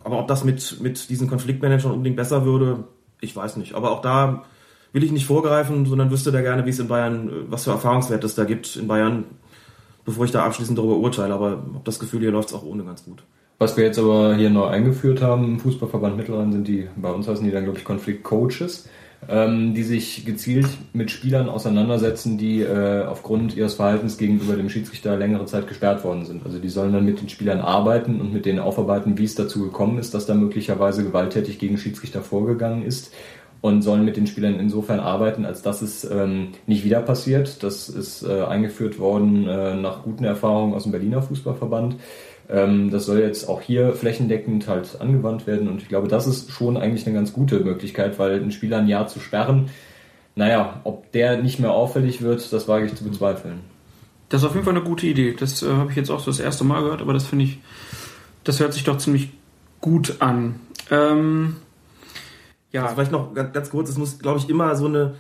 [0.04, 2.86] Aber ob das mit, mit diesen Konfliktmanagern unbedingt besser würde,
[3.22, 3.74] ich weiß nicht.
[3.74, 4.44] Aber auch da
[4.92, 8.26] will ich nicht vorgreifen, sondern wüsste da gerne, wie es in Bayern, was für Erfahrungswerte
[8.26, 9.26] es da gibt in Bayern,
[10.06, 11.34] bevor ich da abschließend darüber urteile.
[11.34, 13.24] Aber habe das Gefühl, hier läuft es auch ohne ganz gut.
[13.60, 17.28] Was wir jetzt aber hier neu eingeführt haben im Fußballverband Mittelrhein sind die, bei uns
[17.28, 18.90] heißen die dann, glaube ich, Konfliktcoaches
[19.30, 25.18] ähm, die sich gezielt mit Spielern auseinandersetzen, die äh, aufgrund ihres Verhaltens gegenüber dem Schiedsrichter
[25.18, 26.46] längere Zeit gesperrt worden sind.
[26.46, 29.64] Also die sollen dann mit den Spielern arbeiten und mit denen aufarbeiten, wie es dazu
[29.64, 33.14] gekommen ist, dass da möglicherweise gewalttätig gegen Schiedsrichter vorgegangen ist
[33.64, 37.64] und sollen mit den Spielern insofern arbeiten, als dass es ähm, nicht wieder passiert.
[37.64, 41.96] Das ist äh, eingeführt worden äh, nach guten Erfahrungen aus dem Berliner Fußballverband.
[42.54, 46.52] Ähm, das soll jetzt auch hier flächendeckend halt angewandt werden und ich glaube, das ist
[46.52, 49.72] schon eigentlich eine ganz gute Möglichkeit, weil einen Spieler ein Jahr zu sperren,
[50.36, 53.62] naja, ob der nicht mehr auffällig wird, das wage ich zu bezweifeln.
[54.30, 55.36] Das ist auf jeden Fall eine gute Idee.
[55.38, 57.60] Das äh, habe ich jetzt auch so das erste Mal gehört, aber das finde ich,
[58.44, 59.32] das hört sich doch ziemlich
[59.82, 60.60] gut an.
[60.92, 61.56] Ähm,
[62.72, 62.84] ja.
[62.84, 65.16] Also vielleicht noch ganz, ganz kurz, es muss, glaube ich, immer so eine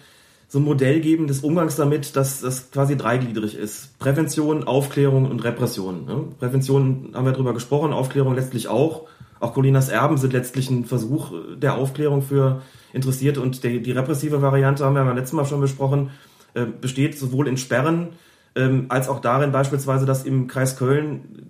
[0.54, 3.97] so ein Modell geben des Umgangs damit, dass das quasi dreigliedrig ist.
[3.97, 6.06] Prävention, Aufklärung und Repression.
[6.06, 6.26] Ne?
[6.38, 9.08] Prävention haben wir drüber gesprochen, Aufklärung letztlich auch.
[9.39, 12.62] Auch Colinas Erben sind letztlich ein Versuch der Aufklärung für
[12.93, 16.12] Interessierte und die, die repressive Variante haben wir beim letzten Mal schon besprochen,
[16.54, 18.10] äh, besteht sowohl in Sperren
[18.54, 21.47] ähm, als auch darin beispielsweise, dass im Kreis Köln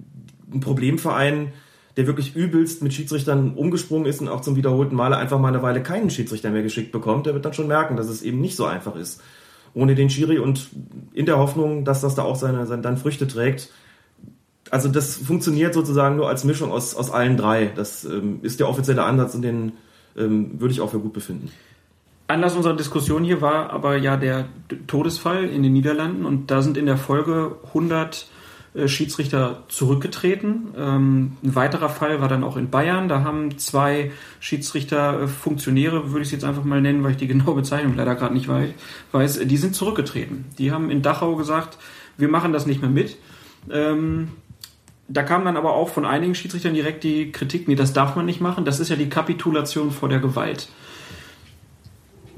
[0.49, 1.51] ein Problemverein
[1.97, 5.61] der wirklich übelst mit Schiedsrichtern umgesprungen ist und auch zum wiederholten Male einfach mal eine
[5.61, 8.55] Weile keinen Schiedsrichter mehr geschickt bekommt, der wird dann schon merken, dass es eben nicht
[8.55, 9.21] so einfach ist.
[9.75, 10.69] Ohne den Schiri und
[11.13, 13.69] in der Hoffnung, dass das da auch seine, seine dann Früchte trägt.
[14.69, 17.71] Also das funktioniert sozusagen nur als Mischung aus, aus allen drei.
[17.75, 19.73] Das ähm, ist der offizielle Ansatz und den
[20.17, 21.51] ähm, würde ich auch für gut befinden.
[22.27, 24.45] Anlass unserer Diskussion hier war aber ja der
[24.87, 28.32] Todesfall in den Niederlanden und da sind in der Folge 100 äh,
[28.87, 30.73] Schiedsrichter zurückgetreten.
[30.75, 33.07] Ähm, ein weiterer Fall war dann auch in Bayern.
[33.07, 37.17] Da haben zwei Schiedsrichter, äh, Funktionäre, würde ich es jetzt einfach mal nennen, weil ich
[37.17, 38.49] die genaue Bezeichnung leider gerade nicht
[39.11, 40.45] weiß, die sind zurückgetreten.
[40.57, 41.77] Die haben in Dachau gesagt,
[42.17, 43.17] wir machen das nicht mehr mit.
[43.69, 44.29] Ähm,
[45.07, 48.25] da kam dann aber auch von einigen Schiedsrichtern direkt die Kritik, nee, das darf man
[48.25, 48.65] nicht machen.
[48.65, 50.69] Das ist ja die Kapitulation vor der Gewalt.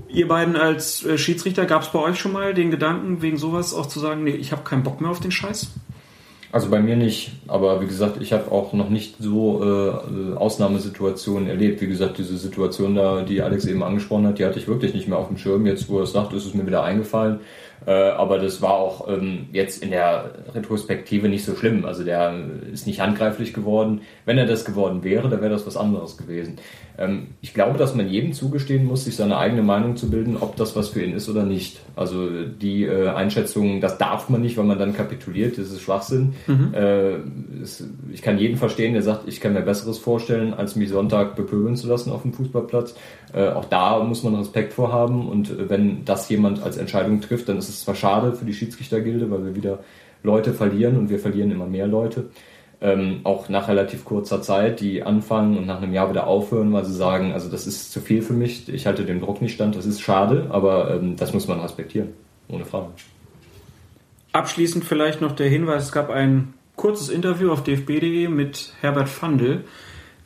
[0.09, 3.73] Ihr beiden als äh, Schiedsrichter, gab es bei euch schon mal den Gedanken, wegen sowas
[3.73, 5.71] auch zu sagen, nee, ich habe keinen Bock mehr auf den Scheiß?
[6.55, 11.49] Also bei mir nicht, aber wie gesagt, ich habe auch noch nicht so äh, Ausnahmesituationen
[11.49, 11.81] erlebt.
[11.81, 15.09] Wie gesagt, diese Situation da, die Alex eben angesprochen hat, die hatte ich wirklich nicht
[15.09, 15.65] mehr auf dem Schirm.
[15.65, 17.41] Jetzt, wo er es sagt, ist es mir wieder eingefallen.
[17.85, 21.85] Äh, aber das war auch ähm, jetzt in der Retrospektive nicht so schlimm.
[21.85, 22.33] Also der
[22.71, 24.01] ist nicht handgreiflich geworden.
[24.25, 26.57] Wenn er das geworden wäre, dann wäre das was anderes gewesen.
[26.97, 30.55] Ähm, ich glaube, dass man jedem zugestehen muss, sich seine eigene Meinung zu bilden, ob
[30.55, 31.79] das was für ihn ist oder nicht.
[31.95, 36.33] Also die äh, Einschätzung, das darf man nicht, weil man dann kapituliert, das ist Schwachsinn.
[36.47, 36.73] Mhm.
[36.73, 37.15] Äh,
[37.61, 41.35] es, ich kann jeden verstehen, der sagt, ich kann mir Besseres vorstellen, als mich Sonntag
[41.35, 42.95] bepöbeln zu lassen auf dem Fußballplatz.
[43.33, 47.49] Äh, auch da muss man Respekt vorhaben und äh, wenn das jemand als Entscheidung trifft,
[47.49, 49.79] dann ist es zwar schade für die Schiedsrichtergilde, weil wir wieder
[50.23, 52.29] Leute verlieren und wir verlieren immer mehr Leute.
[52.81, 56.83] Ähm, auch nach relativ kurzer Zeit, die anfangen und nach einem Jahr wieder aufhören, weil
[56.83, 59.75] sie sagen, also das ist zu viel für mich, ich halte dem Druck nicht stand,
[59.75, 62.09] das ist schade, aber ähm, das muss man respektieren,
[62.49, 62.89] ohne Frage.
[64.33, 69.63] Abschließend vielleicht noch der Hinweis, es gab ein kurzes Interview auf dfb.de mit Herbert Fandl.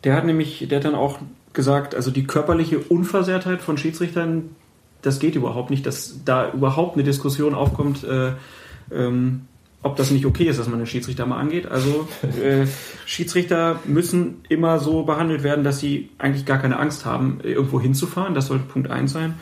[0.04, 1.20] Der hat nämlich, der hat dann auch
[1.54, 4.56] gesagt, also die körperliche Unversehrtheit von Schiedsrichtern,
[5.02, 8.34] das geht überhaupt nicht, dass da überhaupt eine Diskussion aufkommt, äh,
[8.92, 9.42] ähm,
[9.82, 11.66] ob das nicht okay ist, dass man den Schiedsrichter mal angeht.
[11.66, 12.08] Also
[12.42, 12.66] äh,
[13.06, 18.34] Schiedsrichter müssen immer so behandelt werden, dass sie eigentlich gar keine Angst haben, irgendwo hinzufahren.
[18.34, 19.36] Das sollte Punkt eins sein.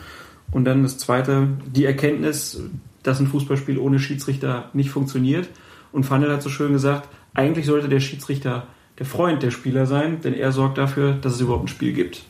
[0.52, 2.62] Und dann das zweite, die Erkenntnis,
[3.02, 5.48] dass ein Fußballspiel ohne Schiedsrichter nicht funktioniert.
[5.92, 8.66] Und Fandel hat so schön gesagt, eigentlich sollte der Schiedsrichter
[8.98, 12.22] der Freund der Spieler sein, denn er sorgt dafür, dass es überhaupt ein Spiel gibt.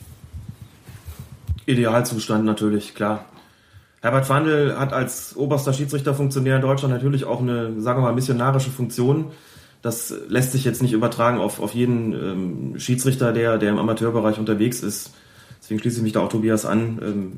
[1.69, 3.25] Idealzustand natürlich, klar.
[4.01, 8.71] Herbert Wandel hat als oberster Schiedsrichterfunktionär in Deutschland natürlich auch eine, sagen wir mal, missionarische
[8.71, 9.27] Funktion.
[9.81, 14.39] Das lässt sich jetzt nicht übertragen auf, auf jeden ähm, Schiedsrichter, der, der im Amateurbereich
[14.39, 15.13] unterwegs ist.
[15.61, 16.99] Deswegen schließe ich mich da auch Tobias an.
[17.01, 17.31] Ähm,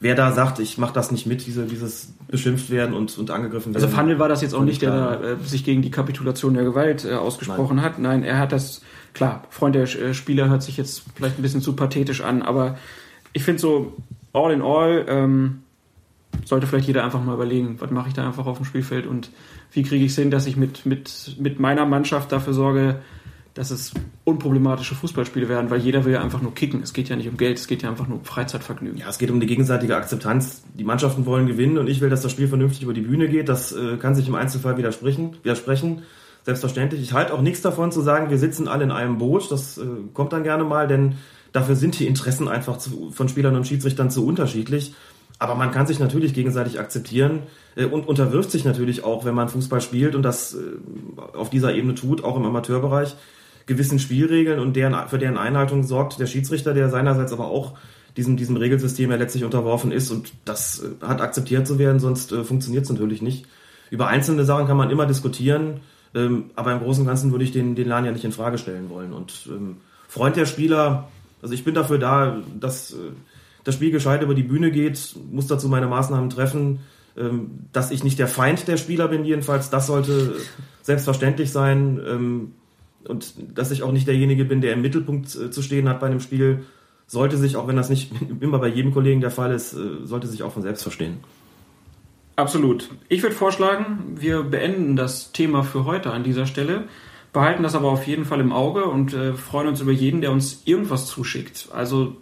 [0.00, 3.74] wer da sagt, ich mache das nicht mit, diese, dieses beschimpft werden und, und angegriffen
[3.74, 3.84] werden.
[3.84, 6.64] Also Fandel war das jetzt auch nicht, der da, äh, sich gegen die Kapitulation der
[6.64, 7.84] Gewalt äh, ausgesprochen Nein.
[7.84, 7.98] hat.
[7.98, 8.82] Nein, er hat das,
[9.14, 12.76] klar, Freund der äh, Spieler hört sich jetzt vielleicht ein bisschen zu pathetisch an, aber
[13.32, 13.94] ich finde so,
[14.32, 15.62] all in all, ähm,
[16.44, 19.30] sollte vielleicht jeder einfach mal überlegen, was mache ich da einfach auf dem Spielfeld und
[19.72, 23.00] wie kriege ich es hin, dass ich mit, mit, mit meiner Mannschaft dafür sorge,
[23.54, 23.92] dass es
[24.24, 26.82] unproblematische Fußballspiele werden, weil jeder will ja einfach nur kicken.
[26.82, 28.98] Es geht ja nicht um Geld, es geht ja einfach nur um Freizeitvergnügen.
[28.98, 30.62] Ja, es geht um die gegenseitige Akzeptanz.
[30.74, 33.50] Die Mannschaften wollen gewinnen und ich will, dass das Spiel vernünftig über die Bühne geht.
[33.50, 36.02] Das äh, kann sich im Einzelfall widersprechen, widersprechen.
[36.44, 37.02] Selbstverständlich.
[37.02, 39.50] Ich halte auch nichts davon zu sagen, wir sitzen alle in einem Boot.
[39.50, 41.16] Das äh, kommt dann gerne mal, denn
[41.52, 44.94] dafür sind die Interessen einfach zu, von Spielern und Schiedsrichtern zu unterschiedlich.
[45.38, 47.40] Aber man kann sich natürlich gegenseitig akzeptieren
[47.74, 50.58] äh, und unterwirft sich natürlich auch, wenn man Fußball spielt und das äh,
[51.36, 53.16] auf dieser Ebene tut, auch im Amateurbereich
[53.66, 57.74] gewissen Spielregeln und deren, für deren Einhaltung sorgt der Schiedsrichter, der seinerseits aber auch
[58.16, 62.32] diesem, diesem Regelsystem ja letztlich unterworfen ist und das äh, hat akzeptiert zu werden, sonst
[62.32, 63.46] funktioniert es natürlich nicht.
[63.90, 65.80] Über einzelne Sachen kann man immer diskutieren,
[66.14, 68.58] ähm, aber im Großen und Ganzen würde ich den, den Laden ja nicht in Frage
[68.58, 69.12] stellen wollen.
[69.12, 69.78] Und ähm,
[70.08, 71.08] Freund der Spieler,
[71.42, 73.10] also ich bin dafür da, dass äh,
[73.64, 76.80] das Spiel gescheit über die Bühne geht, muss dazu meine Maßnahmen treffen,
[77.16, 80.36] ähm, dass ich nicht der Feind der Spieler bin, jedenfalls, das sollte
[80.82, 82.00] selbstverständlich sein.
[82.06, 82.52] Ähm,
[83.08, 86.06] und dass ich auch nicht derjenige bin, der im Mittelpunkt äh, zu stehen hat bei
[86.06, 86.64] einem Spiel,
[87.06, 90.28] sollte sich, auch wenn das nicht immer bei jedem Kollegen der Fall ist, äh, sollte
[90.28, 91.18] sich auch von selbst verstehen.
[92.36, 92.88] Absolut.
[93.08, 96.84] Ich würde vorschlagen, wir beenden das Thema für heute an dieser Stelle,
[97.32, 100.32] behalten das aber auf jeden Fall im Auge und äh, freuen uns über jeden, der
[100.32, 101.68] uns irgendwas zuschickt.
[101.72, 102.16] Also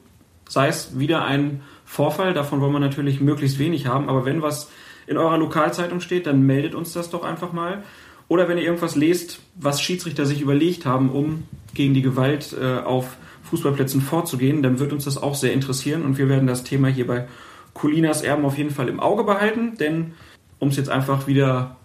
[0.49, 2.35] sei es wieder ein Vorfall.
[2.35, 4.09] Davon wollen wir natürlich möglichst wenig haben.
[4.09, 4.71] Aber wenn was
[5.07, 7.83] in eurer Lokalzeitung steht, dann meldet uns das doch einfach mal.
[8.29, 11.43] Oder wenn ihr irgendwas lest, was Schiedsrichter sich überlegt haben, um
[11.75, 16.19] gegen die Gewalt äh, auf Fußballplätzen vorzugehen, dann wird uns das auch sehr interessieren und
[16.19, 17.27] wir werden das Thema hier bei
[17.75, 20.13] Colinas Erben auf jeden Fall im Auge behalten, denn
[20.61, 21.77] um es jetzt einfach wieder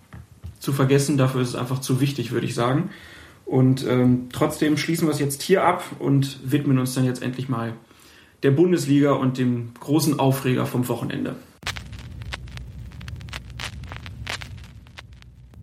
[0.60, 2.92] zu vergessen, dafür ist es einfach zu wichtig, würde ich sagen.
[3.46, 7.48] Und ähm, trotzdem schließen wir es jetzt hier ab und widmen uns dann jetzt endlich
[7.48, 7.74] mal
[8.44, 11.36] der Bundesliga und dem großen Aufreger vom Wochenende.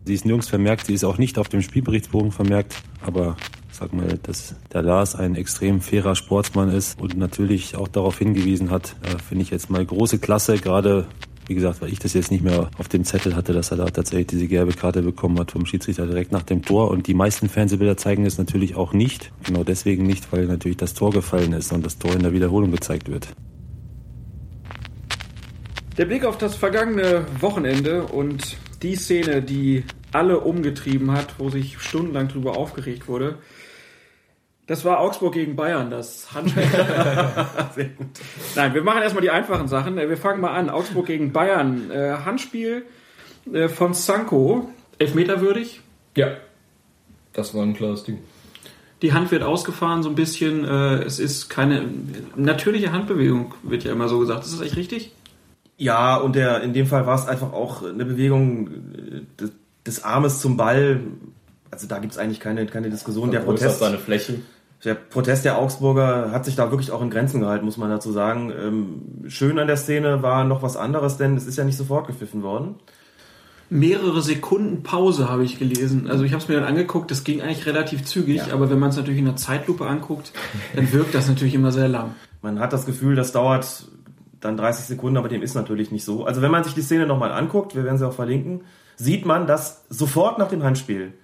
[0.05, 3.37] Sie ist nirgends vermerkt, sie ist auch nicht auf dem Spielberichtsbogen vermerkt, aber
[3.70, 8.70] sag mal, dass der Lars ein extrem fairer Sportsmann ist und natürlich auch darauf hingewiesen
[8.70, 11.07] hat, äh, finde ich jetzt mal große Klasse, gerade
[11.47, 13.86] wie gesagt, weil ich das jetzt nicht mehr auf dem Zettel hatte, dass er da
[13.86, 16.90] tatsächlich diese gelbe Karte bekommen hat vom Schiedsrichter direkt nach dem Tor.
[16.90, 19.32] Und die meisten Fernsehbilder zeigen es natürlich auch nicht.
[19.45, 22.70] Genau deswegen nicht, weil natürlich das Tor gefallen ist und das Tor in der Wiederholung
[22.70, 23.28] gezeigt wird.
[25.99, 31.78] Der Blick auf das vergangene Wochenende und die Szene, die alle umgetrieben hat, wo sich
[31.80, 33.38] stundenlang drüber aufgeregt wurde,
[34.67, 36.63] das war Augsburg gegen Bayern, das Handspiel.
[37.75, 38.07] Sehr gut.
[38.55, 39.97] Nein, wir machen erstmal die einfachen Sachen.
[39.97, 40.71] Wir fangen mal an.
[40.71, 41.91] Augsburg gegen Bayern.
[41.91, 42.85] Äh, Handspiel
[43.53, 44.71] äh, von Sanko.
[44.99, 45.81] Elfmeterwürdig?
[46.17, 46.29] Ja.
[47.33, 48.19] Das war ein klares Ding.
[49.03, 50.65] Die Hand wird ausgefahren so ein bisschen.
[50.65, 51.85] Äh, es ist keine
[52.37, 54.45] natürliche Handbewegung, wird ja immer so gesagt.
[54.45, 55.13] Ist das echt richtig?
[55.77, 58.71] Ja, und der, in dem Fall war es einfach auch eine Bewegung
[59.41, 59.51] des,
[59.85, 61.01] des Armes zum Ball.
[61.73, 63.33] Also da gibt es eigentlich keine, keine Diskussion.
[63.33, 64.35] Der Protest, seine Fläche
[64.85, 68.11] der Protest der Augsburger hat sich da wirklich auch in Grenzen gehalten, muss man dazu
[68.11, 68.51] sagen.
[68.51, 72.07] Ähm, schön an der Szene war noch was anderes, denn es ist ja nicht sofort
[72.09, 72.77] gepfiffen worden.
[73.70, 76.11] Mehrere Sekunden Pause habe ich gelesen.
[76.11, 78.53] Also ich habe es mir dann angeguckt, das ging eigentlich relativ zügig, ja.
[78.53, 80.33] aber wenn man es natürlich in der Zeitlupe anguckt,
[80.75, 82.14] dann wirkt das natürlich immer sehr lang.
[82.43, 83.87] Man hat das Gefühl, das dauert
[84.41, 86.27] dann 30 Sekunden, aber dem ist natürlich nicht so.
[86.27, 88.62] Also wenn man sich die Szene nochmal anguckt, wir werden sie auch verlinken,
[88.97, 91.14] sieht man, dass sofort nach dem Handspiel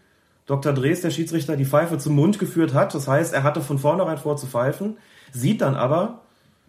[0.48, 0.72] Dr.
[0.72, 2.94] Drees, der Schiedsrichter, die Pfeife zum Mund geführt hat.
[2.94, 4.96] Das heißt, er hatte von vornherein vor zu pfeifen,
[5.30, 6.22] sieht dann aber,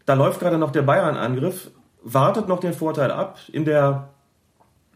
[0.05, 1.71] da läuft gerade noch der Bayern-Angriff,
[2.03, 4.09] wartet noch den Vorteil ab, in der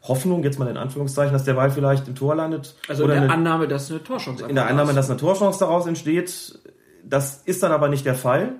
[0.01, 2.75] Hoffnung, jetzt mal in Anführungszeichen, dass der Ball vielleicht im Tor landet.
[2.89, 5.87] Also in der eine, Annahme, dass eine Torchance In der Annahme, dass eine Torchance daraus
[5.87, 6.59] entsteht.
[7.05, 8.55] Das ist dann aber nicht der Fall.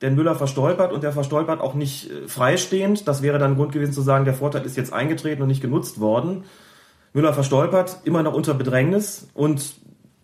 [0.00, 3.06] Denn Müller verstolpert und der verstolpert auch nicht äh, freistehend.
[3.06, 6.00] Das wäre dann Grund gewesen zu sagen, der Vorteil ist jetzt eingetreten und nicht genutzt
[6.00, 6.44] worden.
[7.12, 9.74] Müller verstolpert, immer noch unter Bedrängnis und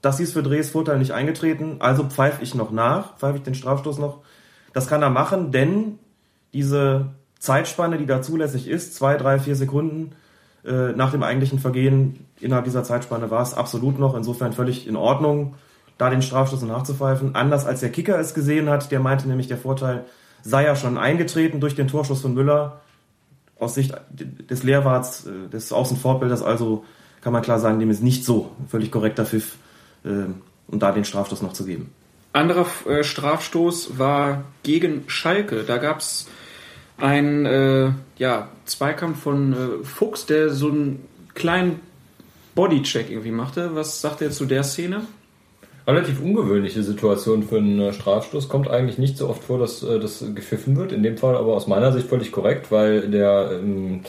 [0.03, 3.55] das ist für Drees Vorteil nicht eingetreten, also pfeife ich noch nach, pfeife ich den
[3.55, 4.19] Strafstoß noch.
[4.75, 5.99] Das kann er machen, denn
[6.53, 7.07] diese
[7.39, 10.13] Zeitspanne, die da zulässig ist, zwei, drei, vier Sekunden
[10.65, 14.97] äh, nach dem eigentlichen Vergehen, innerhalb dieser Zeitspanne war es absolut noch, insofern völlig in
[14.97, 15.55] Ordnung,
[15.97, 17.35] da den Strafstoß nachzupfeifen.
[17.35, 20.05] Anders als der Kicker es gesehen hat, der meinte nämlich, der Vorteil
[20.43, 22.81] sei ja schon eingetreten durch den Torschuss von Müller
[23.59, 26.85] aus Sicht des Lehrwarts, äh, des Außenfortbilders also
[27.21, 29.57] kann man klar sagen, dem ist nicht so völlig korrekter Pfiff,
[30.05, 30.27] äh,
[30.69, 31.91] um da den Strafstoß noch zu geben.
[32.35, 35.63] Anderer äh, Strafstoß war gegen Schalke.
[35.63, 36.29] Da gab es
[36.99, 41.81] einen äh, ja, Zweikampf von äh, Fuchs, der so einen kleinen
[42.55, 43.75] Bodycheck irgendwie machte.
[43.75, 45.07] Was sagt er zu der Szene?
[45.87, 48.49] Relativ ungewöhnliche Situation für einen äh, Strafstoß.
[48.49, 50.93] Kommt eigentlich nicht so oft vor, dass äh, das gepfiffen wird.
[50.93, 54.01] In dem Fall aber aus meiner Sicht völlig korrekt, weil der, ähm,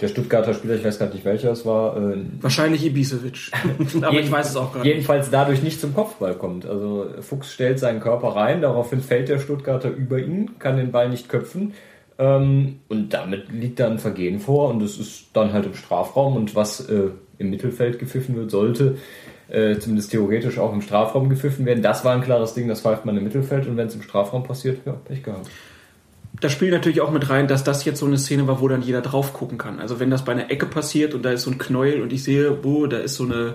[0.00, 1.96] der Stuttgarter Spieler, ich weiß gar nicht welcher es war.
[1.96, 3.50] Äh, Wahrscheinlich Ibisevic.
[4.02, 4.88] aber ich weiß es auch gar nicht.
[4.88, 6.66] Jedenfalls dadurch nicht zum Kopfball kommt.
[6.66, 11.08] Also Fuchs stellt seinen Körper rein, daraufhin fällt der Stuttgarter über ihn, kann den Ball
[11.08, 11.72] nicht köpfen.
[12.18, 16.36] Ähm, und damit liegt da ein Vergehen vor und es ist dann halt im Strafraum
[16.36, 17.08] und was äh,
[17.38, 18.96] im Mittelfeld gepfiffen wird, sollte
[19.52, 21.82] äh, zumindest theoretisch auch im Strafraum gepfiffen werden.
[21.82, 24.44] Das war ein klares Ding, das pfeift man im Mittelfeld und wenn es im Strafraum
[24.44, 25.48] passiert, ja, Pech gehabt.
[26.40, 28.80] Da spielt natürlich auch mit rein, dass das jetzt so eine Szene war, wo dann
[28.80, 29.78] jeder drauf gucken kann.
[29.78, 32.24] Also wenn das bei einer Ecke passiert und da ist so ein Knäuel und ich
[32.24, 33.54] sehe, wo, da ist so eine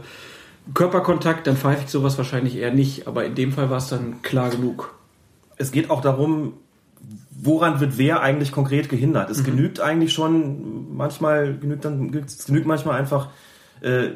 [0.75, 3.07] Körperkontakt, dann pfeife ich sowas wahrscheinlich eher nicht.
[3.07, 4.93] Aber in dem Fall war es dann klar genug.
[5.57, 6.53] Es geht auch darum,
[7.31, 9.31] woran wird wer eigentlich konkret gehindert?
[9.31, 9.45] Es mhm.
[9.45, 13.29] genügt eigentlich schon, manchmal genügt dann, es genügt manchmal einfach,
[13.81, 14.09] äh,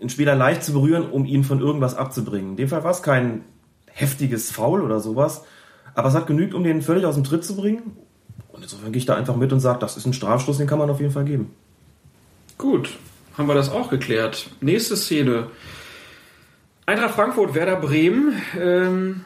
[0.00, 2.50] einen Spieler leicht zu berühren, um ihn von irgendwas abzubringen.
[2.50, 3.44] In dem Fall war es kein
[3.86, 5.44] heftiges Foul oder sowas,
[5.94, 7.96] aber es hat genügt, um den völlig aus dem Tritt zu bringen.
[8.52, 10.78] Und insofern gehe ich da einfach mit und sage, das ist ein Strafstoß, den kann
[10.78, 11.54] man auf jeden Fall geben.
[12.56, 12.90] Gut,
[13.36, 14.50] haben wir das auch geklärt.
[14.60, 15.48] Nächste Szene.
[16.86, 18.40] Eintracht Frankfurt, Werder Bremen.
[18.58, 19.24] Ähm,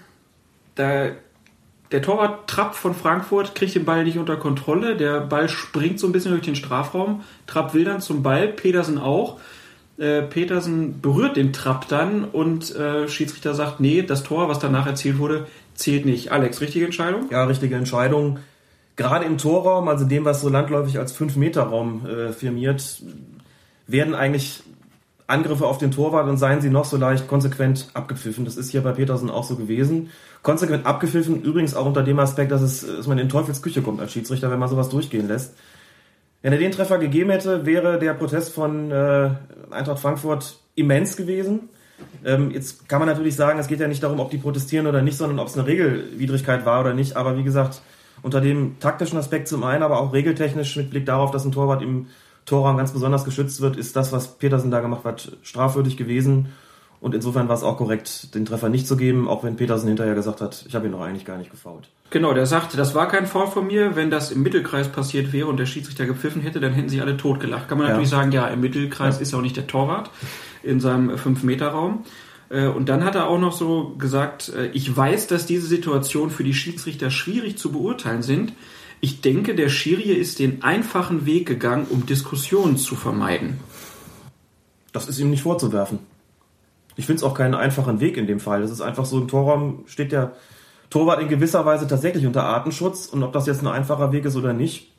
[0.74, 1.10] da,
[1.92, 4.96] der Torwart Trapp von Frankfurt kriegt den Ball nicht unter Kontrolle.
[4.96, 7.22] Der Ball springt so ein bisschen durch den Strafraum.
[7.46, 9.38] Trapp will dann zum Ball, Petersen auch.
[10.02, 14.84] Äh, Petersen berührt den Trapp dann und äh, Schiedsrichter sagt, nee, das Tor, was danach
[14.84, 16.32] erzielt wurde, zählt nicht.
[16.32, 17.30] Alex, richtige Entscheidung?
[17.30, 18.40] Ja, richtige Entscheidung.
[18.96, 23.00] gerade im Torraum, also dem, was so landläufig als 5-Meter-Raum äh, firmiert,
[23.86, 24.64] werden eigentlich
[25.28, 28.44] Angriffe auf den Torwart und seien sie noch so leicht konsequent abgepfiffen.
[28.44, 30.10] Das ist hier bei Petersen auch so gewesen.
[30.42, 34.12] Konsequent abgepfiffen, übrigens auch unter dem Aspekt, dass, es, dass man in Teufelsküche kommt als
[34.12, 35.54] Schiedsrichter, wenn man sowas durchgehen lässt.
[36.42, 39.30] Wenn er den Treffer gegeben hätte, wäre der Protest von äh,
[39.70, 41.68] Eintracht Frankfurt immens gewesen.
[42.24, 45.02] Ähm, jetzt kann man natürlich sagen, es geht ja nicht darum, ob die protestieren oder
[45.02, 47.16] nicht, sondern ob es eine Regelwidrigkeit war oder nicht.
[47.16, 47.80] Aber wie gesagt,
[48.22, 51.82] unter dem taktischen Aspekt zum einen, aber auch regeltechnisch mit Blick darauf, dass ein Torwart
[51.82, 52.06] im
[52.44, 56.52] Torraum ganz besonders geschützt wird, ist das, was Petersen da gemacht hat, strafwürdig gewesen.
[57.02, 60.14] Und insofern war es auch korrekt, den Treffer nicht zu geben, auch wenn Petersen hinterher
[60.14, 61.88] gesagt hat, ich habe ihn doch eigentlich gar nicht gefault.
[62.10, 63.96] Genau, der sagte, das war kein Foul von mir.
[63.96, 67.16] Wenn das im Mittelkreis passiert wäre und der Schiedsrichter gepfiffen hätte, dann hätten sie alle
[67.16, 67.68] totgelacht.
[67.68, 67.94] Kann man ja.
[67.94, 69.22] natürlich sagen, ja, im Mittelkreis ja.
[69.22, 70.10] ist ja auch nicht der Torwart
[70.62, 72.04] in seinem 5-Meter-Raum.
[72.50, 76.30] Äh, und dann hat er auch noch so gesagt, äh, ich weiß, dass diese Situationen
[76.30, 78.52] für die Schiedsrichter schwierig zu beurteilen sind.
[79.00, 83.58] Ich denke, der Schiri ist den einfachen Weg gegangen, um Diskussionen zu vermeiden.
[84.92, 85.98] Das ist ihm nicht vorzuwerfen.
[86.96, 88.62] Ich finde es auch keinen einfachen Weg in dem Fall.
[88.62, 90.32] Das ist einfach so, im Torraum steht der
[90.90, 93.06] Torwart in gewisser Weise tatsächlich unter Artenschutz.
[93.06, 94.92] Und ob das jetzt ein einfacher Weg ist oder nicht,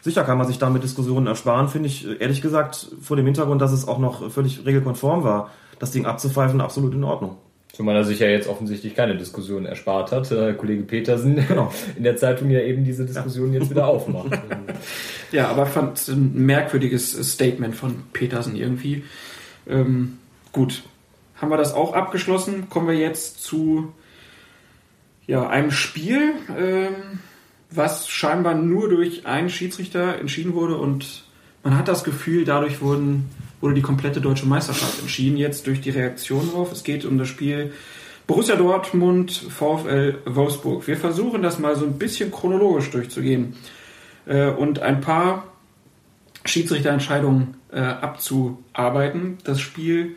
[0.00, 3.72] sicher kann man sich damit Diskussionen ersparen, finde ich ehrlich gesagt vor dem Hintergrund, dass
[3.72, 7.36] es auch noch völlig regelkonform war, das Ding abzupfeifen, absolut in Ordnung.
[7.72, 10.30] Zumal er sich ja jetzt offensichtlich keine Diskussion erspart hat.
[10.30, 11.72] Äh, Kollege Petersen genau.
[11.96, 13.58] in der Zeitung ja eben diese Diskussion ja.
[13.58, 14.38] jetzt wieder aufmacht.
[15.32, 19.02] ja, aber fand ein merkwürdiges Statement von Petersen irgendwie.
[19.66, 20.18] Ähm,
[20.52, 20.84] gut,
[21.36, 22.68] haben wir das auch abgeschlossen.
[22.70, 23.92] Kommen wir jetzt zu
[25.26, 27.20] ja, einem Spiel, ähm,
[27.70, 31.24] was scheinbar nur durch einen Schiedsrichter entschieden wurde und
[31.62, 33.30] man hat das Gefühl, dadurch wurden
[33.60, 36.70] wurde die komplette deutsche Meisterschaft entschieden, jetzt durch die Reaktion drauf.
[36.70, 37.72] Es geht um das Spiel
[38.26, 40.86] Borussia Dortmund, VfL Wolfsburg.
[40.86, 43.56] Wir versuchen das mal so ein bisschen chronologisch durchzugehen
[44.26, 45.44] äh, und ein paar
[46.44, 49.38] Schiedsrichterentscheidungen äh, abzuarbeiten.
[49.44, 50.16] Das Spiel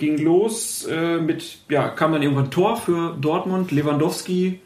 [0.00, 4.60] ging los äh, mit, ja, kam dann irgendwann Tor für Dortmund, Lewandowski,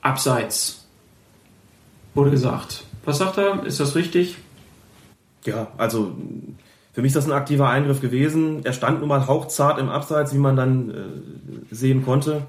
[0.00, 0.86] abseits,
[2.14, 2.84] wurde gesagt.
[3.04, 3.64] Was sagt er?
[3.64, 4.38] Ist das richtig?
[5.44, 6.16] Ja, also
[6.92, 8.64] für mich ist das ein aktiver Eingriff gewesen.
[8.64, 12.46] Er stand nun mal hauchzart im Abseits, wie man dann äh, sehen konnte.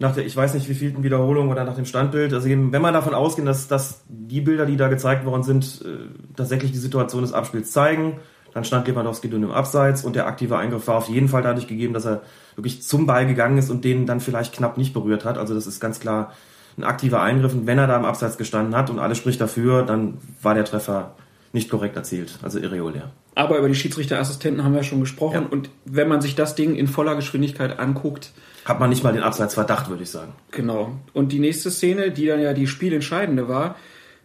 [0.00, 2.32] Nach der, ich weiß nicht, wie vielten Wiederholung oder nach dem Standbild.
[2.32, 5.82] Also eben, wenn man davon ausgeht, dass, dass die Bilder, die da gezeigt worden sind,
[5.84, 8.20] äh, tatsächlich die Situation des Abspiels zeigen,
[8.54, 11.66] dann stand Lewandowski dünn im Abseits und der aktive Eingriff war auf jeden Fall dadurch
[11.66, 12.22] gegeben, dass er
[12.56, 15.38] wirklich zum Ball gegangen ist und den dann vielleicht knapp nicht berührt hat.
[15.38, 16.32] Also das ist ganz klar
[16.76, 17.52] ein aktiver Eingriff.
[17.52, 20.64] Und wenn er da im Abseits gestanden hat und alles spricht dafür, dann war der
[20.64, 21.14] Treffer
[21.52, 23.10] nicht korrekt erzielt, also irregulär.
[23.34, 25.48] Aber über die Schiedsrichterassistenten haben wir schon gesprochen ja.
[25.48, 28.32] und wenn man sich das Ding in voller Geschwindigkeit anguckt,
[28.64, 30.32] hat man nicht mal den Abseitsverdacht, würde ich sagen.
[30.50, 30.92] Genau.
[31.14, 33.76] Und die nächste Szene, die dann ja die spielentscheidende war,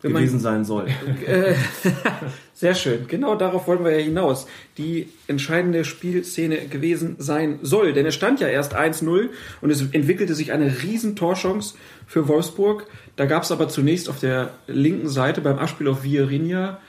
[0.04, 0.88] gewesen man, sein soll.
[1.26, 1.56] Äh,
[2.54, 3.08] sehr schön.
[3.08, 4.45] Genau darauf wollen wir ja hinaus.
[4.78, 7.93] Die entscheidende Spielszene gewesen sein soll.
[7.93, 9.30] Denn es stand ja erst 1-0
[9.62, 11.76] und es entwickelte sich eine riesen Torchance
[12.06, 12.86] für Wolfsburg.
[13.16, 16.80] Da gab es aber zunächst auf der linken Seite beim Abspiel auf Vierinha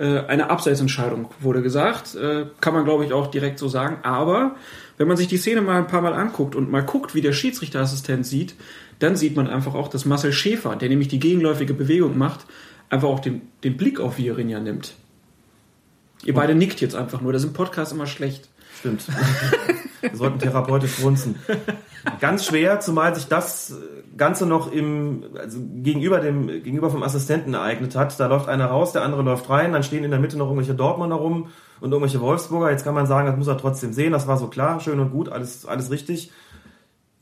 [0.00, 2.14] eine Abseitsentscheidung wurde gesagt.
[2.14, 3.98] Äh, kann man, glaube ich, auch direkt so sagen.
[4.02, 4.56] Aber
[4.96, 7.32] wenn man sich die Szene mal ein paar Mal anguckt und mal guckt, wie der
[7.32, 8.54] Schiedsrichterassistent sieht,
[8.98, 12.46] dann sieht man einfach auch, dass Marcel Schäfer, der nämlich die gegenläufige Bewegung macht,
[12.88, 14.94] einfach auch den, den Blick auf Vierinha nimmt.
[16.24, 17.32] Ihr beide nickt jetzt einfach nur.
[17.32, 18.48] Das ist im Podcast immer schlecht.
[18.78, 19.04] Stimmt.
[20.02, 21.36] Wir sollten therapeutisch grunzen.
[22.20, 23.76] Ganz schwer, zumal sich das
[24.16, 28.18] Ganze noch im, also gegenüber dem, gegenüber vom Assistenten ereignet hat.
[28.18, 30.74] Da läuft einer raus, der andere läuft rein, dann stehen in der Mitte noch irgendwelche
[30.74, 31.48] Dortmunder rum
[31.80, 32.70] und irgendwelche Wolfsburger.
[32.70, 34.12] Jetzt kann man sagen, das muss er trotzdem sehen.
[34.12, 36.32] Das war so klar, schön und gut, alles, alles richtig.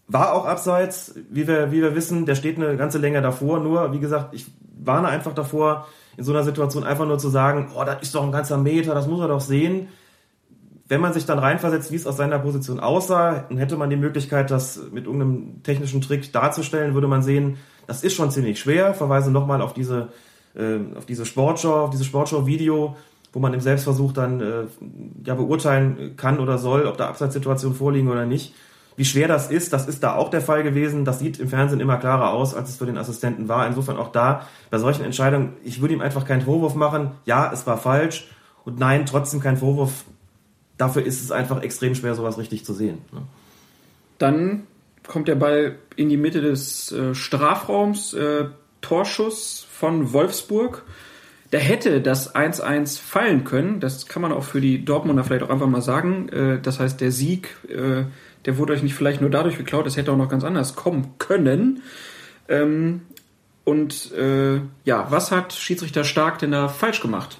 [0.08, 3.60] War auch abseits, wie wir, wie wir wissen, der steht eine ganze Länge davor.
[3.60, 4.46] Nur, wie gesagt, ich
[4.82, 8.24] warne einfach davor, in so einer Situation einfach nur zu sagen, oh, das ist doch
[8.24, 9.88] ein ganzer Meter, das muss er doch sehen
[10.90, 13.96] wenn man sich dann reinversetzt, wie es aus seiner Position aussah, dann hätte man die
[13.96, 18.92] Möglichkeit, das mit irgendeinem technischen Trick darzustellen, würde man sehen, das ist schon ziemlich schwer.
[18.92, 20.08] Verweise nochmal auf diese,
[20.56, 22.96] äh, auf diese Sportschau, auf dieses Sportschau-Video,
[23.32, 24.64] wo man im Selbstversuch dann äh,
[25.24, 28.52] ja beurteilen kann oder soll, ob da Abseitssituationen vorliegen oder nicht.
[28.96, 31.04] Wie schwer das ist, das ist da auch der Fall gewesen.
[31.04, 33.64] Das sieht im Fernsehen immer klarer aus, als es für den Assistenten war.
[33.68, 37.12] Insofern auch da bei solchen Entscheidungen, ich würde ihm einfach keinen Vorwurf machen.
[37.26, 38.28] Ja, es war falsch.
[38.64, 40.04] Und nein, trotzdem kein Vorwurf
[40.80, 42.98] dafür ist es einfach extrem schwer, sowas richtig zu sehen.
[43.12, 43.22] Ne?
[44.18, 44.64] Dann
[45.06, 48.46] kommt der Ball in die Mitte des äh, Strafraums, äh,
[48.80, 50.84] Torschuss von Wolfsburg.
[51.50, 53.80] Da hätte das 1-1 fallen können.
[53.80, 56.28] Das kann man auch für die Dortmunder vielleicht auch einfach mal sagen.
[56.28, 58.04] Äh, das heißt, der Sieg, äh,
[58.44, 61.14] der wurde euch nicht vielleicht nur dadurch geklaut, es hätte auch noch ganz anders kommen
[61.18, 61.82] können.
[62.48, 63.02] Ähm,
[63.64, 67.38] Und äh, ja, was hat Schiedsrichter Stark denn da falsch gemacht?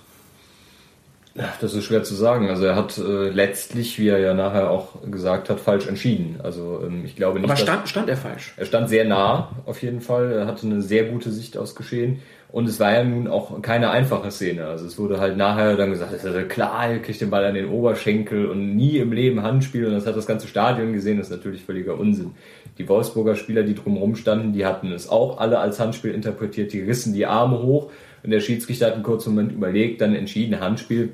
[1.35, 2.49] Das ist schwer zu sagen.
[2.49, 6.41] Also er hat äh, letztlich, wie er ja nachher auch gesagt hat, falsch entschieden.
[6.43, 7.49] Also ähm, ich glaube nicht.
[7.49, 8.53] Aber stand, stand er falsch?
[8.57, 10.33] Er stand sehr nah, auf jeden Fall.
[10.33, 12.21] Er hatte eine sehr gute Sicht aufs Geschehen.
[12.53, 14.67] Und es war ja nun auch keine einfache Szene.
[14.67, 17.45] Also es wurde halt nachher dann gesagt, das ist ja klar, er kriegt den Ball
[17.45, 19.87] an den Oberschenkel und nie im Leben Handspiel.
[19.87, 21.19] Und das hat das ganze Stadion gesehen.
[21.19, 22.33] Das ist natürlich völliger Unsinn.
[22.79, 26.73] Die Wolfsburger Spieler, die drumherum standen, die hatten es auch alle als Handspiel interpretiert.
[26.73, 27.93] Die rissen die Arme hoch.
[28.23, 31.13] Und der Schiedsrichter hat einen kurzen Moment überlegt, dann entschieden Handspiel.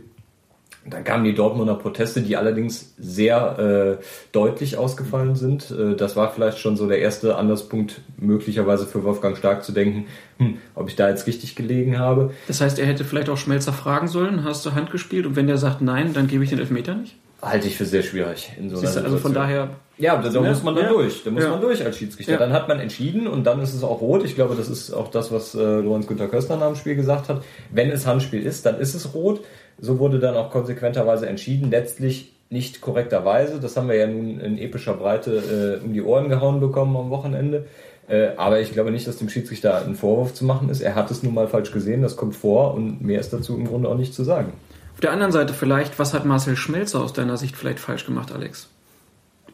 [0.88, 5.70] Dann kamen die Dortmunder Proteste, die allerdings sehr äh, deutlich ausgefallen sind.
[5.70, 10.06] Äh, das war vielleicht schon so der erste Anlasspunkt, möglicherweise für Wolfgang Stark zu denken,
[10.38, 12.32] hm, ob ich da jetzt richtig gelegen habe.
[12.46, 15.26] Das heißt, er hätte vielleicht auch Schmelzer fragen sollen, hast du Hand gespielt?
[15.26, 17.16] Und wenn der sagt nein, dann gebe ich den Elfmeter nicht?
[17.42, 19.70] Halte ich für sehr schwierig in so einer Siehste, Also von daher.
[19.98, 20.90] Ja, da, da Ja, muss man dann ja.
[20.92, 21.24] durch.
[21.24, 21.50] Da muss Ja.
[21.50, 22.36] man durch als Schiedsrichter.
[22.36, 24.24] Dann hat man entschieden und dann ist es auch rot.
[24.24, 27.28] Ich glaube, das ist auch das, was äh, Lorenz Günther Köstner nach dem Spiel gesagt
[27.28, 27.42] hat.
[27.70, 29.40] Wenn es Handspiel ist, dann ist es rot.
[29.78, 31.70] So wurde dann auch konsequenterweise entschieden.
[31.70, 33.58] Letztlich nicht korrekterweise.
[33.58, 37.10] Das haben wir ja nun in epischer Breite äh, um die Ohren gehauen bekommen am
[37.10, 37.66] Wochenende.
[38.08, 40.80] Äh, aber ich glaube nicht, dass dem Schiedsrichter ein Vorwurf zu machen ist.
[40.80, 43.66] Er hat es nun mal falsch gesehen, das kommt vor und mehr ist dazu im
[43.66, 44.52] Grunde auch nicht zu sagen.
[44.94, 48.30] Auf der anderen Seite vielleicht, was hat Marcel Schmelzer aus deiner Sicht vielleicht falsch gemacht,
[48.32, 48.68] Alex?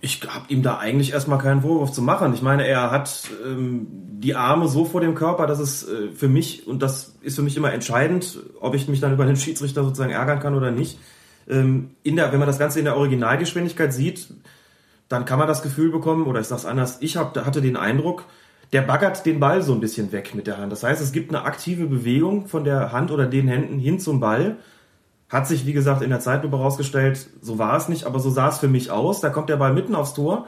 [0.05, 2.35] Ich habe ihm da eigentlich erstmal keinen Vorwurf zu machen.
[2.35, 6.29] Ich meine, er hat ähm, die Arme so vor dem Körper, dass es äh, für
[6.29, 9.85] mich, und das ist für mich immer entscheidend, ob ich mich dann über den Schiedsrichter
[9.85, 10.99] sozusagen ärgern kann oder nicht.
[11.49, 14.29] Ähm, in der, wenn man das Ganze in der Originalgeschwindigkeit sieht,
[15.09, 18.25] dann kann man das Gefühl bekommen, oder ich sag's anders, ich hab, hatte den Eindruck,
[18.73, 20.73] der baggert den Ball so ein bisschen weg mit der Hand.
[20.73, 24.19] Das heißt, es gibt eine aktive Bewegung von der Hand oder den Händen hin zum
[24.19, 24.57] Ball.
[25.33, 28.51] Hat sich, wie gesagt, in der Zeitlupe rausgestellt, so war es nicht, aber so sah
[28.51, 29.23] es für mich aus.
[29.23, 30.47] Da kommt der Ball mitten aufs Tor.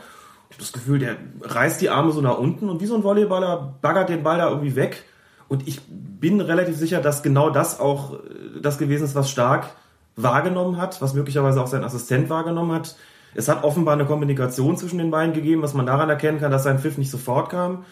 [0.50, 3.02] Ich habe das Gefühl, der reißt die Arme so nach unten und wie so ein
[3.02, 5.04] Volleyballer baggert den Ball da irgendwie weg.
[5.48, 9.70] Und ich bin relativ sicher, dass genau das auch äh, das gewesen ist, was Stark
[10.16, 12.96] wahrgenommen hat, was möglicherweise auch sein Assistent wahrgenommen hat.
[13.34, 16.62] Es hat offenbar eine Kommunikation zwischen den beiden gegeben, was man daran erkennen kann, dass
[16.62, 17.86] sein Pfiff nicht sofort kam,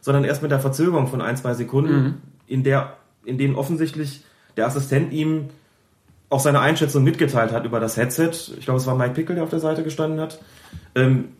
[0.00, 2.94] sondern erst mit der Verzögerung von ein, zwei Sekunden, in der,
[3.26, 4.24] in denen offensichtlich
[4.56, 5.50] der Assistent ihm
[6.30, 8.30] auch seine Einschätzung mitgeteilt hat über das Headset.
[8.58, 10.40] Ich glaube, es war Mike Pickel, der auf der Seite gestanden hat.
[10.94, 11.30] Ähm,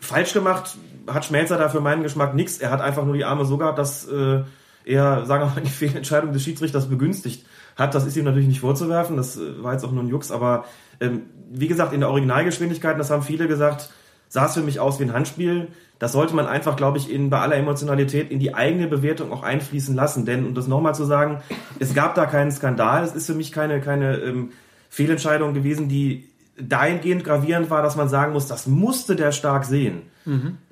[0.00, 0.76] falsch gemacht
[1.06, 2.58] hat Schmelzer da für meinen Geschmack nichts.
[2.58, 4.42] Er hat einfach nur die Arme so gehabt, dass äh,
[4.84, 7.94] er, sagen wir mal, die Fehlentscheidung des Schiedsrichters begünstigt hat.
[7.94, 9.16] Das ist ihm natürlich nicht vorzuwerfen.
[9.16, 10.30] Das äh, war jetzt auch nur ein Jux.
[10.30, 10.64] Aber
[11.00, 13.90] ähm, wie gesagt, in der Originalgeschwindigkeit, das haben viele gesagt,
[14.28, 15.68] sah es für mich aus wie ein Handspiel.
[16.00, 19.42] Das sollte man einfach, glaube ich, in, bei aller Emotionalität in die eigene Bewertung auch
[19.42, 20.24] einfließen lassen.
[20.24, 21.42] Denn, um das nochmal zu sagen,
[21.78, 23.04] es gab da keinen Skandal.
[23.04, 24.50] Es ist für mich keine, keine ähm,
[24.88, 30.02] Fehlentscheidung gewesen, die dahingehend gravierend war, dass man sagen muss, das musste der stark sehen.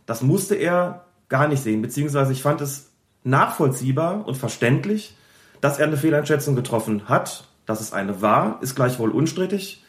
[0.07, 1.83] Das musste er gar nicht sehen.
[1.83, 2.91] Beziehungsweise ich fand es
[3.23, 5.15] nachvollziehbar und verständlich,
[5.61, 7.45] dass er eine Fehleinschätzung getroffen hat.
[7.67, 9.85] Dass es eine war, ist gleichwohl unstrittig.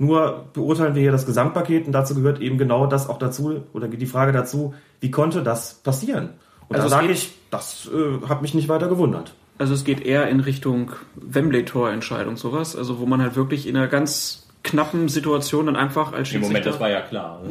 [0.00, 3.86] Nur beurteilen wir hier das Gesamtpaket und dazu gehört eben genau das auch dazu, oder
[3.86, 6.30] die Frage dazu, wie konnte das passieren?
[6.68, 9.34] Und Also da sage ich, das äh, hat mich nicht weiter gewundert.
[9.58, 12.76] Also es geht eher in Richtung Wembley-Torentscheidung, sowas.
[12.76, 16.64] Also wo man halt wirklich in einer ganz knappen Situation dann einfach als Im Moment,
[16.64, 16.70] Schiedsrichter...
[16.70, 17.42] das war ja klar.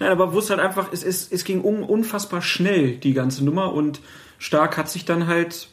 [0.00, 3.42] Nein, aber wo es halt einfach, es, es, es ging un, unfassbar schnell, die ganze
[3.42, 3.72] Nummer.
[3.72, 4.02] Und
[4.36, 5.68] Stark hat sich dann halt,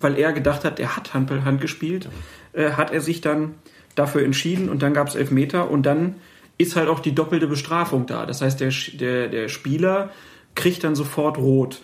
[0.00, 2.08] weil er gedacht hat, er hat Hand, Hand gespielt,
[2.52, 3.54] äh, hat er sich dann
[3.94, 6.16] dafür entschieden und dann gab es Elfmeter und dann
[6.58, 8.26] ist halt auch die doppelte Bestrafung da.
[8.26, 10.10] Das heißt, der, der, der Spieler
[10.54, 11.80] kriegt dann sofort rot.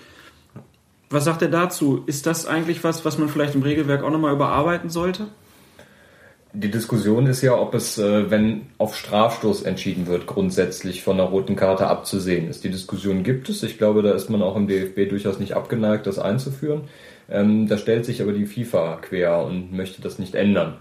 [1.08, 2.02] Was sagt er dazu?
[2.06, 5.28] Ist das eigentlich was, was man vielleicht im Regelwerk auch nochmal überarbeiten sollte?
[6.52, 11.26] Die Diskussion ist ja, ob es, äh, wenn auf Strafstoß entschieden wird, grundsätzlich von der
[11.26, 12.64] roten Karte abzusehen ist.
[12.64, 13.62] Die Diskussion gibt es.
[13.62, 16.82] Ich glaube, da ist man auch im DFB durchaus nicht abgeneigt, das einzuführen.
[17.30, 20.74] Ähm, da stellt sich aber die FIFA quer und möchte das nicht ändern.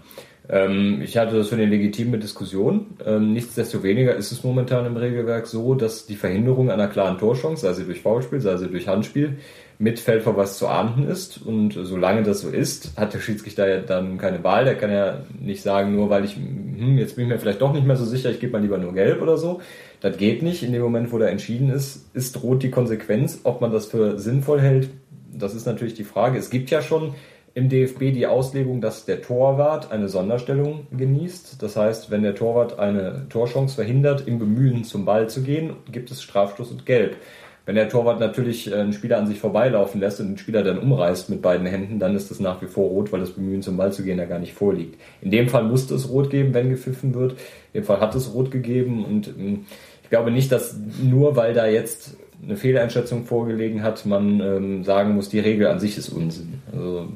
[0.48, 2.86] Ähm, ich halte das für eine legitime Diskussion.
[3.04, 7.72] Ähm, nichtsdestoweniger ist es momentan im Regelwerk so, dass die Verhinderung einer klaren Torchance, sei
[7.72, 9.38] sie durch Foulspiel, sei sie durch Handspiel,
[9.78, 11.44] mit Feldverweis zu ahnden ist.
[11.44, 14.64] Und solange das so ist, hat der Schiedsrichter ja dann keine Wahl.
[14.64, 17.72] Der kann ja nicht sagen, nur weil ich, hm, jetzt bin ich mir vielleicht doch
[17.72, 19.60] nicht mehr so sicher, ich gebe mal lieber nur gelb oder so.
[20.00, 20.62] Das geht nicht.
[20.62, 23.40] In dem Moment, wo da entschieden ist, ist droht die Konsequenz.
[23.42, 24.90] Ob man das für sinnvoll hält,
[25.38, 26.38] das ist natürlich die Frage.
[26.38, 27.14] Es gibt ja schon
[27.54, 31.62] im DFB die Auslegung, dass der Torwart eine Sonderstellung genießt.
[31.62, 36.10] Das heißt, wenn der Torwart eine Torchance verhindert, im Bemühen zum Ball zu gehen, gibt
[36.10, 37.16] es Strafstoß und Gelb.
[37.64, 40.78] Wenn der Torwart natürlich äh, einen Spieler an sich vorbeilaufen lässt und den Spieler dann
[40.78, 43.76] umreißt mit beiden Händen, dann ist das nach wie vor rot, weil das Bemühen zum
[43.76, 45.00] Ball zu gehen ja gar nicht vorliegt.
[45.20, 47.32] In dem Fall musste es rot geben, wenn gepfiffen wird.
[47.72, 49.66] In dem Fall hat es rot gegeben und ähm,
[50.02, 55.14] ich glaube nicht, dass nur weil da jetzt eine Fehleinschätzung vorgelegen hat, man ähm, sagen
[55.14, 56.60] muss, die Regel an sich ist Unsinn.
[56.72, 57.08] Also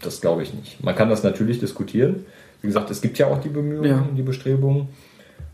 [0.00, 0.82] das glaube ich nicht.
[0.82, 2.24] Man kann das natürlich diskutieren.
[2.60, 4.08] Wie gesagt, es gibt ja auch die Bemühungen, ja.
[4.16, 4.88] die Bestrebungen.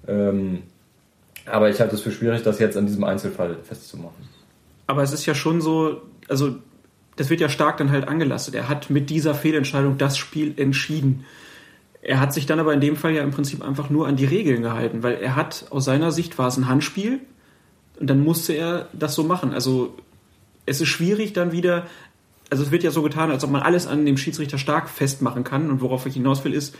[0.06, 0.62] Ähm,
[1.46, 4.28] aber ich halte es für schwierig, das jetzt an diesem Einzelfall festzumachen.
[4.86, 6.56] Aber es ist ja schon so, also
[7.16, 8.54] das wird ja stark dann halt angelastet.
[8.54, 11.24] Er hat mit dieser Fehlentscheidung das Spiel entschieden.
[12.02, 14.24] Er hat sich dann aber in dem Fall ja im Prinzip einfach nur an die
[14.24, 17.20] Regeln gehalten, weil er hat, aus seiner Sicht war es ein Handspiel
[18.00, 19.52] und dann musste er das so machen.
[19.52, 19.94] Also
[20.66, 21.86] es ist schwierig dann wieder,
[22.48, 25.44] also es wird ja so getan, als ob man alles an dem Schiedsrichter stark festmachen
[25.44, 26.74] kann und worauf ich hinaus will ist,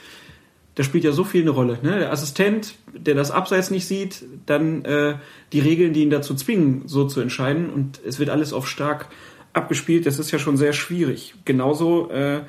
[0.76, 1.78] da spielt ja so viel eine Rolle.
[1.82, 1.98] Ne?
[1.98, 5.16] Der Assistent, der das Abseits nicht sieht, dann äh,
[5.52, 9.09] die Regeln, die ihn dazu zwingen, so zu entscheiden und es wird alles auf stark
[9.52, 10.06] abgespielt.
[10.06, 11.34] Das ist ja schon sehr schwierig.
[11.44, 12.42] Genauso äh,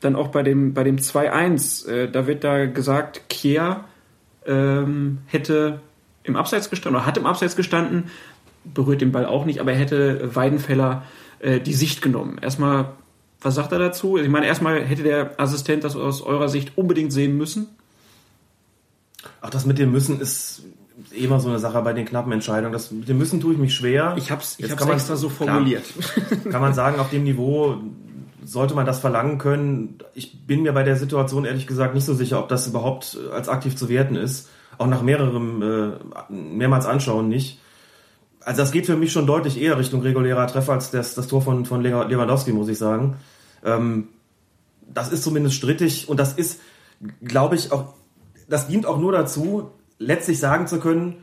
[0.00, 3.84] dann auch bei dem, bei dem 2-1, äh, da wird da gesagt, Kier
[4.46, 5.80] ähm, hätte
[6.30, 8.04] im Abseits gestanden oder hat im Abseits gestanden,
[8.64, 11.04] berührt den Ball auch nicht, aber er hätte Weidenfeller
[11.40, 12.38] äh, die Sicht genommen.
[12.40, 12.92] Erstmal,
[13.40, 14.16] was sagt er dazu?
[14.16, 17.68] Ich meine, erstmal hätte der Assistent das aus eurer Sicht unbedingt sehen müssen.
[19.40, 20.62] Ach, das mit dem Müssen ist
[21.12, 22.72] immer so eine Sache bei den knappen Entscheidungen.
[22.72, 24.14] Das mit dem Müssen tue ich mich schwer.
[24.18, 25.84] Ich habe es ich hab's extra so formuliert.
[25.84, 27.78] Klar, kann man sagen, auf dem Niveau
[28.44, 29.98] sollte man das verlangen können.
[30.14, 33.48] Ich bin mir bei der Situation ehrlich gesagt nicht so sicher, ob das überhaupt als
[33.48, 34.48] aktiv zu werten ist.
[34.80, 37.60] Auch nach mehrerem, äh, mehrmals anschauen nicht.
[38.40, 41.42] Also das geht für mich schon deutlich eher Richtung regulärer Treffer als das, das Tor
[41.42, 43.18] von, von Lewandowski, muss ich sagen.
[43.62, 44.08] Ähm,
[44.80, 46.62] das ist zumindest strittig und das ist,
[47.22, 47.92] glaube ich, auch,
[48.48, 51.18] das dient auch nur dazu, letztlich sagen zu können,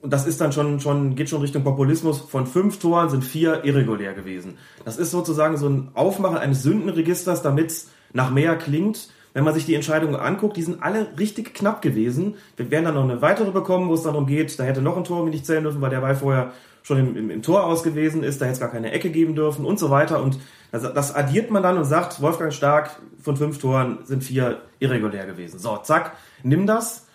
[0.00, 3.64] und das ist dann schon, schon, geht schon Richtung Populismus, von fünf Toren sind vier
[3.64, 4.58] irregulär gewesen.
[4.84, 9.10] Das ist sozusagen so ein Aufmachen eines Sündenregisters, damit es nach mehr klingt.
[9.36, 12.36] Wenn man sich die Entscheidungen anguckt, die sind alle richtig knapp gewesen.
[12.56, 15.04] Wir werden dann noch eine weitere bekommen, wo es darum geht, da hätte noch ein
[15.04, 16.52] Tor nicht zählen dürfen, weil der Ball vorher
[16.82, 19.34] schon im, im, im Tor aus gewesen ist, da hätte es gar keine Ecke geben
[19.34, 20.22] dürfen und so weiter.
[20.22, 20.38] Und
[20.72, 25.26] das, das addiert man dann und sagt, Wolfgang Stark von fünf Toren sind vier irregulär
[25.26, 25.58] gewesen.
[25.58, 27.06] So, zack, nimm das,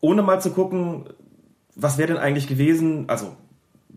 [0.00, 1.04] ohne mal zu gucken,
[1.74, 3.36] was wäre denn eigentlich gewesen, also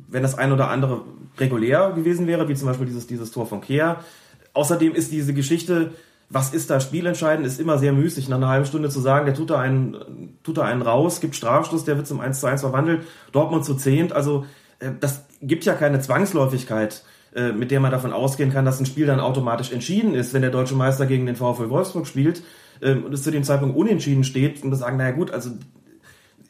[0.09, 1.03] wenn das ein oder andere
[1.37, 4.03] regulär gewesen wäre, wie zum Beispiel dieses, dieses Tor von Kea.
[4.51, 5.91] Außerdem ist diese Geschichte,
[6.33, 9.35] was ist da spielentscheidend, ist immer sehr müßig, nach einer halben Stunde zu sagen, der
[9.35, 12.61] tut da einen, tut da einen raus, gibt Strafschluss, der wird zum 1 zu 1
[12.61, 14.45] verwandelt, Dortmund zu zehnt, also
[14.79, 17.03] äh, das gibt ja keine Zwangsläufigkeit,
[17.35, 20.41] äh, mit der man davon ausgehen kann, dass ein Spiel dann automatisch entschieden ist, wenn
[20.41, 22.43] der deutsche Meister gegen den VfL Wolfsburg spielt
[22.79, 25.51] äh, und es zu dem Zeitpunkt unentschieden steht und wir sagen, naja gut, also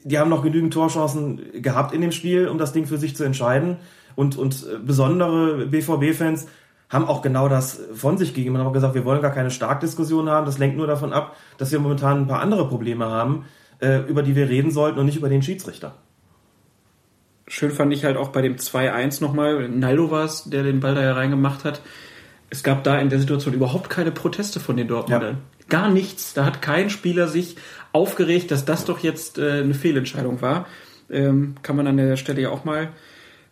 [0.04, 3.24] die haben noch genügend Torchancen gehabt in dem Spiel, um das Ding für sich zu
[3.24, 3.78] entscheiden.
[4.16, 6.48] Und, und äh, besondere BVB-Fans
[6.92, 10.30] haben auch genau das von sich gegeben und haben gesagt, wir wollen gar keine Starkdiskussion
[10.30, 10.46] haben.
[10.46, 13.46] Das lenkt nur davon ab, dass wir momentan ein paar andere Probleme haben,
[13.80, 15.96] äh, über die wir reden sollten und nicht über den Schiedsrichter.
[17.48, 20.96] Schön fand ich halt auch bei dem 2-1 nochmal, Naldo war es, der den Ball
[20.96, 21.82] da reingemacht hat.
[22.50, 25.38] Es gab da in der Situation überhaupt keine Proteste von den Dortmundern.
[25.62, 25.66] Ja.
[25.70, 26.34] Gar nichts.
[26.34, 27.56] Da hat kein Spieler sich
[27.94, 30.66] aufgeregt, dass das doch jetzt äh, eine Fehlentscheidung war.
[31.10, 32.90] Ähm, kann man an der Stelle ja auch mal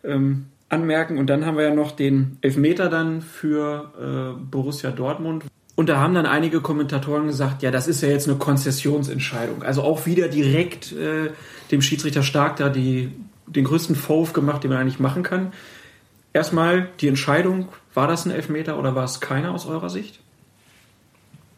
[0.04, 1.18] ähm, anmerken.
[1.18, 3.92] Und dann haben wir ja noch den Elfmeter dann für
[4.38, 5.44] äh, Borussia Dortmund.
[5.74, 9.62] Und da haben dann einige Kommentatoren gesagt, ja, das ist ja jetzt eine Konzessionsentscheidung.
[9.62, 11.30] Also auch wieder direkt äh,
[11.70, 13.12] dem Schiedsrichter Stark da die,
[13.46, 15.52] den größten Vorwurf gemacht, den man eigentlich machen kann.
[16.32, 20.20] Erstmal die Entscheidung, war das ein Elfmeter oder war es keiner aus eurer Sicht?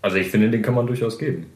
[0.01, 1.47] Also ich finde, den kann man durchaus geben.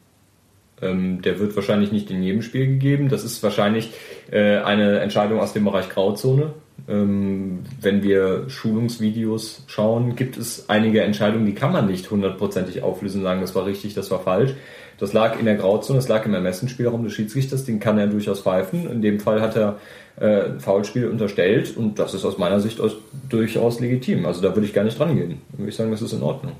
[0.83, 3.09] Ähm, der wird wahrscheinlich nicht in jedem Spiel gegeben.
[3.09, 3.93] Das ist wahrscheinlich
[4.31, 6.53] äh, eine Entscheidung aus dem Bereich Grauzone.
[6.89, 13.19] Ähm, wenn wir Schulungsvideos schauen, gibt es einige Entscheidungen, die kann man nicht hundertprozentig auflösen
[13.19, 14.55] und sagen, das war richtig, das war falsch.
[14.99, 18.41] Das lag in der Grauzone, das lag im Ermessensspielraum des Schiedsrichters, den kann er durchaus
[18.41, 18.91] pfeifen.
[18.91, 19.79] In dem Fall hat er
[20.17, 22.97] äh, Foulspiel unterstellt und das ist aus meiner Sicht aus,
[23.29, 24.25] durchaus legitim.
[24.25, 25.43] Also da würde ich gar nicht dran gehen.
[25.53, 26.53] Da würde ich sagen, das ist in Ordnung.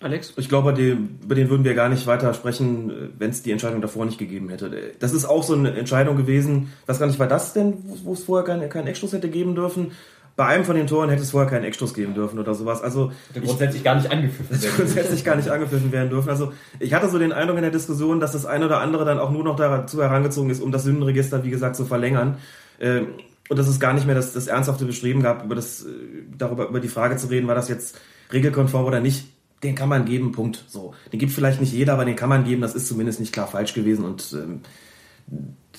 [0.00, 0.32] Alex?
[0.36, 4.04] Ich glaube, über den würden wir gar nicht weiter sprechen, wenn es die Entscheidung davor
[4.06, 4.70] nicht gegeben hätte.
[5.00, 6.72] Das ist auch so eine Entscheidung gewesen.
[6.86, 9.92] Was gar nicht war das denn, wo es vorher keinen, keinen Eckstoß hätte geben dürfen?
[10.36, 12.80] Bei einem von den Toren hätte es vorher keinen Eckstoß geben dürfen oder sowas.
[12.80, 14.76] Also hätte grundsätzlich gar nicht angepfiffen werden.
[14.76, 16.28] grundsätzlich gar nicht angepfiffen werden dürfen.
[16.28, 19.18] Also ich hatte so den Eindruck in der Diskussion, dass das eine oder andere dann
[19.18, 22.36] auch nur noch dazu herangezogen ist, um das Sündenregister, wie gesagt, zu verlängern.
[22.78, 23.08] Ähm,
[23.48, 25.88] und dass es gar nicht mehr das, das ernsthafte Bestreben gab, über das, äh,
[26.36, 27.98] darüber, über die Frage zu reden, war das jetzt
[28.32, 29.26] regelkonform oder nicht
[29.62, 30.64] den kann man geben, Punkt.
[30.68, 30.94] So.
[31.12, 32.62] Den gibt vielleicht nicht jeder, aber den kann man geben.
[32.62, 34.60] Das ist zumindest nicht klar falsch gewesen und ähm,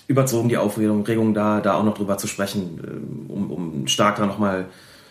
[0.08, 4.26] überzogen die Aufregung, da, da auch noch drüber zu sprechen, ähm, um, um stark da
[4.26, 4.66] nochmal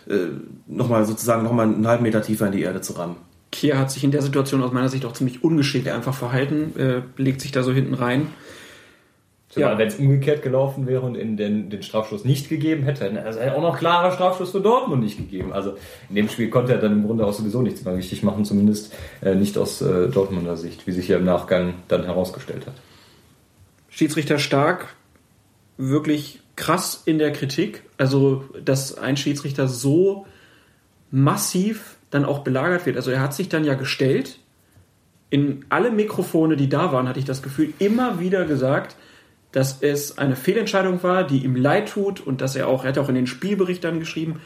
[0.07, 0.27] äh,
[0.67, 3.15] noch mal sozusagen nochmal einen halben Meter tiefer in die Erde zu rammen.
[3.51, 7.01] Kier hat sich in der Situation aus meiner Sicht auch ziemlich ungeschickt einfach verhalten, äh,
[7.17, 8.27] legt sich da so hinten rein.
[9.49, 9.77] Zumal, ja.
[9.79, 13.39] wenn es umgekehrt gelaufen wäre und in den, den Strafschuss nicht gegeben hätte, hätte also
[13.39, 15.53] auch noch klarer Strafschuss für Dortmund nicht gegeben.
[15.53, 15.73] Also
[16.07, 18.93] in dem Spiel konnte er dann im Grunde auch sowieso nichts mehr richtig machen, zumindest
[19.21, 22.75] äh, nicht aus äh, Dortmunder Sicht, wie sich ja im Nachgang dann herausgestellt hat.
[23.89, 24.93] Schiedsrichter Stark,
[25.77, 27.81] wirklich krass in der Kritik.
[27.97, 30.27] Also, dass ein Schiedsrichter so
[31.09, 32.97] massiv dann auch belagert wird.
[32.97, 34.39] Also er hat sich dann ja gestellt,
[35.31, 38.95] in alle Mikrofone, die da waren, hatte ich das Gefühl, immer wieder gesagt,
[39.51, 42.97] dass es eine Fehlentscheidung war, die ihm leid tut und dass er auch, er hat
[42.97, 44.41] auch in den Spielbericht dann geschrieben,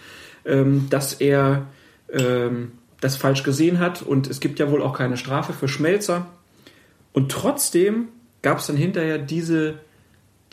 [0.46, 1.68] ähm, dass er
[2.12, 6.28] ähm, das falsch gesehen hat und es gibt ja wohl auch keine Strafe für Schmelzer.
[7.12, 8.08] Und trotzdem
[8.42, 9.76] gab es dann hinterher diese,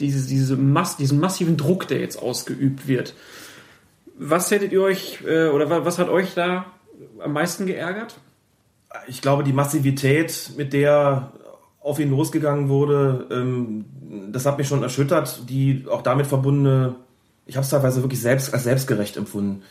[0.00, 3.14] diese, diese Mass, diesen massiven Druck, der jetzt ausgeübt wird.
[4.18, 6.66] Was hättet ihr euch äh, oder was hat euch da
[7.20, 8.18] am meisten geärgert?
[9.06, 11.32] Ich glaube, die Massivität, mit der
[11.80, 13.86] auf ihn losgegangen wurde, ähm,
[14.30, 15.48] das hat mich schon erschüttert.
[15.48, 16.96] Die auch damit verbundene,
[17.46, 19.62] ich habe es teilweise wirklich selbst als selbstgerecht empfunden,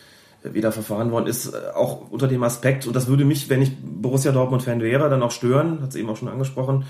[0.43, 3.49] äh, wie da verfahren worden ist, äh, auch unter dem Aspekt, und das würde mich,
[3.49, 6.85] wenn ich Borussia Dortmund-Fan wäre, dann auch stören, hat es eben auch schon angesprochen,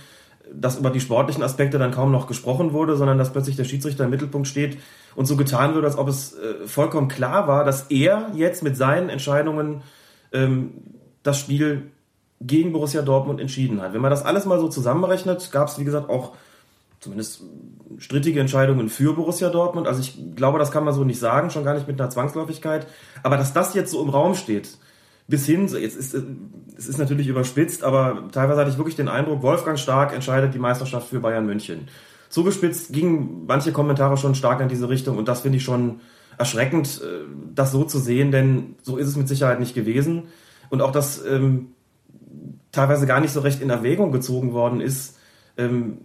[0.53, 4.05] dass über die sportlichen Aspekte dann kaum noch gesprochen wurde, sondern dass plötzlich der Schiedsrichter
[4.05, 4.79] im Mittelpunkt steht
[5.15, 8.77] und so getan wird, als ob es äh, vollkommen klar war, dass er jetzt mit
[8.77, 9.81] seinen Entscheidungen
[10.31, 10.71] ähm,
[11.23, 11.91] das Spiel
[12.41, 13.93] gegen Borussia Dortmund entschieden hat.
[13.93, 16.33] Wenn man das alles mal so zusammenrechnet, gab es, wie gesagt, auch
[16.99, 17.43] zumindest
[17.97, 19.87] strittige Entscheidungen für Borussia Dortmund.
[19.87, 22.87] Also ich glaube, das kann man so nicht sagen, schon gar nicht mit einer Zwangsläufigkeit.
[23.23, 24.77] Aber dass das jetzt so im Raum steht,
[25.27, 26.15] bis hin, jetzt ist
[26.77, 30.59] es ist natürlich überspitzt, aber teilweise hatte ich wirklich den Eindruck, Wolfgang Stark entscheidet die
[30.59, 31.87] Meisterschaft für Bayern München.
[32.29, 35.99] Zugespitzt gingen manche Kommentare schon stark in diese Richtung und das finde ich schon
[36.37, 40.23] erschreckend, äh, das so zu sehen, denn so ist es mit Sicherheit nicht gewesen.
[40.69, 41.73] Und auch, dass ähm,
[42.71, 45.17] teilweise gar nicht so recht in Erwägung gezogen worden ist,
[45.57, 45.99] ähm,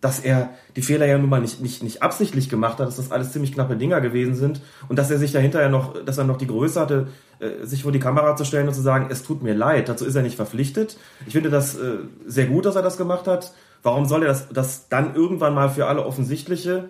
[0.00, 3.12] dass er die Fehler ja nun mal nicht, nicht, nicht absichtlich gemacht hat, dass das
[3.12, 6.24] alles ziemlich knappe Dinger gewesen sind und dass er sich dahinter ja noch, dass er
[6.24, 9.22] noch die Größe hatte, äh, sich vor die Kamera zu stellen und zu sagen, es
[9.22, 9.88] tut mir leid.
[9.88, 10.96] Dazu ist er nicht verpflichtet.
[11.26, 13.52] Ich finde das äh, sehr gut, dass er das gemacht hat.
[13.82, 16.88] Warum soll er das, das dann irgendwann mal für alle offensichtliche,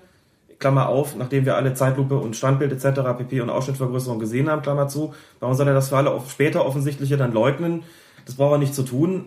[0.61, 3.01] Klammer auf, nachdem wir alle Zeitlupe und Standbild etc.
[3.17, 3.41] pp.
[3.41, 7.33] und Ausschnittvergrößerung gesehen haben, Klammer zu, warum soll er das für alle später offensichtliche dann
[7.33, 7.83] leugnen?
[8.27, 9.27] Das braucht er nicht zu tun.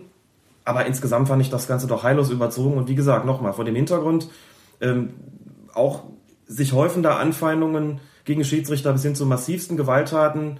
[0.64, 2.76] Aber insgesamt fand ich das Ganze doch heillos überzogen.
[2.76, 4.28] Und wie gesagt, nochmal, vor dem Hintergrund
[4.80, 5.10] ähm,
[5.74, 6.04] auch
[6.46, 10.58] sich häufender Anfeindungen gegen Schiedsrichter bis hin zu massivsten Gewalttaten.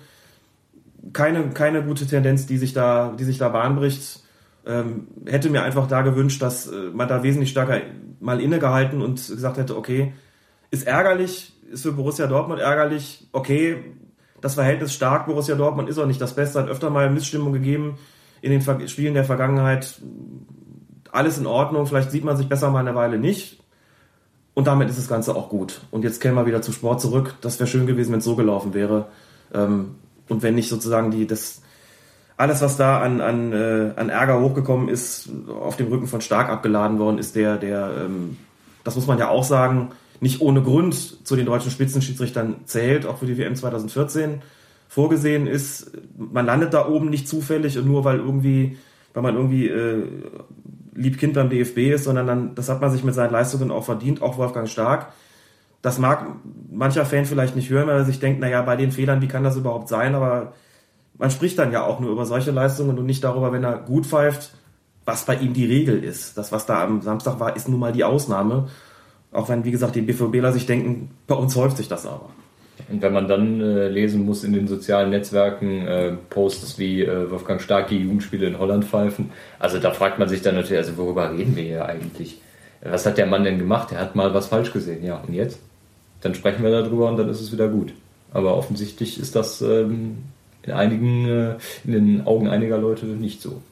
[1.13, 4.23] Keine, keine gute Tendenz, die sich da, die sich da bahnbricht.
[4.67, 7.81] Ähm, hätte mir einfach da gewünscht, dass äh, man da wesentlich stärker
[8.21, 10.15] mal innegehalten und gesagt hätte, okay,
[10.71, 13.85] ist ärgerlich, ist für Borussia Dortmund ärgerlich, okay,
[14.41, 17.99] das Verhältnis stark, Borussia Dortmund ist auch nicht das Beste, hat öfter mal Missstimmung gegeben
[18.45, 20.01] in den Spielen der Vergangenheit
[21.11, 23.61] alles in Ordnung, vielleicht sieht man sich besser mal eine Weile nicht.
[24.53, 25.81] Und damit ist das Ganze auch gut.
[25.91, 27.35] Und jetzt kämen wir wieder zum Sport zurück.
[27.41, 29.07] Das wäre schön gewesen, wenn es so gelaufen wäre.
[29.53, 29.97] Ähm,
[30.29, 31.63] und wenn nicht sozusagen die, das,
[32.37, 36.51] alles, was da an, an, äh, an Ärger hochgekommen ist, auf dem Rücken von Stark
[36.51, 38.37] abgeladen worden ist, der, der, ähm,
[38.85, 39.91] das muss man ja auch sagen,
[40.21, 44.43] nicht ohne Grund zu den deutschen Spitzenschiedsrichtern zählt, auch für die WM 2014
[44.95, 48.79] vorgesehen ist, man landet da oben nicht zufällig und nur weil irgendwie,
[49.13, 50.05] weil man irgendwie äh,
[50.95, 54.23] Liebkind beim DFB ist, sondern dann, das hat man sich mit seinen Leistungen auch verdient,
[54.23, 55.13] auch Wolfgang Stark.
[55.83, 56.29] Das mag
[56.71, 59.43] mancher Fan vielleicht nicht hören, weil er sich denkt, naja, bei den Fehlern, wie kann
[59.43, 60.15] das überhaupt sein?
[60.15, 60.53] Aber
[61.19, 64.07] man spricht dann ja auch nur über solche Leistungen und nicht darüber, wenn er gut
[64.07, 64.55] pfeift,
[65.05, 66.39] was bei ihm die Regel ist.
[66.39, 68.69] Das, was da am Samstag war, ist nun mal die Ausnahme.
[69.33, 72.31] Auch wenn, wie gesagt, die BVBler sich denken, bei uns häuft sich das aber.
[72.91, 77.31] Und wenn man dann äh, lesen muss in den sozialen Netzwerken äh, Posts wie äh,
[77.31, 80.97] Wolfgang Stark die Jugendspiele in Holland pfeifen, also da fragt man sich dann natürlich, also
[80.97, 82.41] worüber reden wir hier eigentlich?
[82.83, 83.93] Was hat der Mann denn gemacht?
[83.93, 85.23] Er hat mal was falsch gesehen, ja.
[85.27, 85.59] Und jetzt?
[86.21, 87.95] Dann sprechen wir darüber und dann ist es wieder gut.
[88.33, 90.19] Aber offensichtlich ist das ähm,
[90.63, 93.63] in einigen, äh, in den Augen einiger Leute nicht so.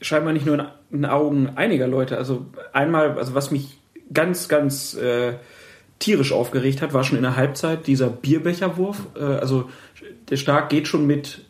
[0.00, 2.18] Scheinbar nicht nur in den Augen einiger Leute.
[2.18, 3.78] Also einmal, also was mich
[4.12, 5.34] ganz, ganz äh,
[5.98, 9.06] tierisch aufgeregt hat, war schon in der Halbzeit dieser Bierbecherwurf.
[9.16, 9.70] Äh, also
[10.28, 11.44] der Stark geht schon mit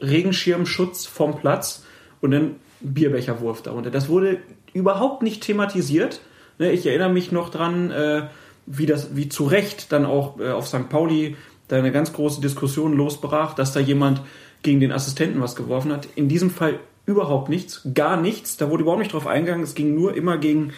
[0.00, 1.84] Regenschirmschutz vom Platz
[2.20, 3.90] und dann Bierbecherwurf darunter.
[3.90, 4.38] Das wurde
[4.72, 6.20] überhaupt nicht thematisiert.
[6.58, 8.22] Ne, ich erinnere mich noch dran, äh,
[8.66, 10.88] wie das, wie zu Recht dann auch äh, auf St.
[10.88, 11.36] Pauli
[11.68, 14.22] da eine ganz große Diskussion losbrach, dass da jemand
[14.62, 16.08] gegen den Assistenten was geworfen hat.
[16.16, 18.56] In diesem Fall überhaupt nichts, gar nichts.
[18.56, 19.62] Da wurde überhaupt nicht drauf eingegangen.
[19.62, 20.72] Es ging nur immer gegen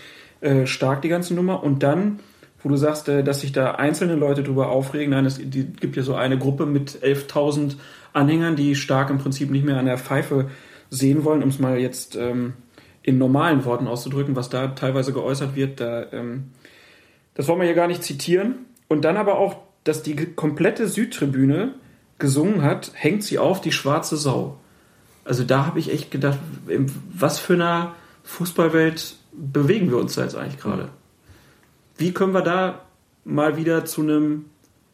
[0.65, 1.62] Stark die ganze Nummer.
[1.62, 2.20] Und dann
[2.62, 5.10] wo du sagst, äh, dass sich da einzelne Leute drüber aufregen.
[5.10, 7.76] Nein, es gibt ja so eine Gruppe mit 11.000
[8.12, 10.51] Anhängern, die stark im Prinzip nicht mehr an der Pfeife
[10.90, 12.52] sehen wollen, um es mal jetzt ähm,
[13.02, 15.80] in normalen Worten auszudrücken, was da teilweise geäußert wird.
[15.80, 16.51] Da ähm,
[17.34, 18.66] das wollen wir hier gar nicht zitieren.
[18.89, 21.74] Und dann aber auch, dass die komplette Südtribüne
[22.18, 24.59] gesungen hat, hängt sie auf die schwarze Sau.
[25.24, 26.39] Also da habe ich echt gedacht,
[27.12, 27.94] was für einer
[28.24, 30.90] Fußballwelt bewegen wir uns da jetzt eigentlich gerade?
[31.97, 32.82] Wie können wir da
[33.24, 34.47] mal wieder zu einem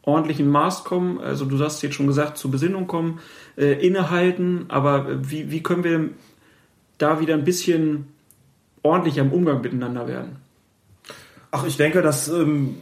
[0.03, 1.19] ordentlichen Maß kommen?
[1.19, 3.19] Also du hast jetzt schon gesagt, zur Besinnung kommen,
[3.57, 6.09] äh, innehalten, aber wie, wie können wir
[6.97, 8.07] da wieder ein bisschen
[8.83, 10.37] ordentlicher im Umgang miteinander werden?
[11.51, 12.75] Ach, ich denke, das ähm,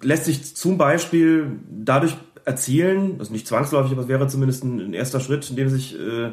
[0.00, 4.94] lässt sich zum Beispiel dadurch erzielen, ist nicht zwangsläufig, aber es wäre zumindest ein, ein
[4.94, 6.32] erster Schritt, in dem sich äh,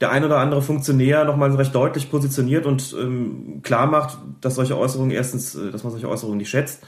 [0.00, 4.76] der ein oder andere Funktionär nochmal recht deutlich positioniert und ähm, klar macht, dass solche
[4.78, 6.82] Äußerungen erstens, äh, dass man solche Äußerungen nicht schätzt,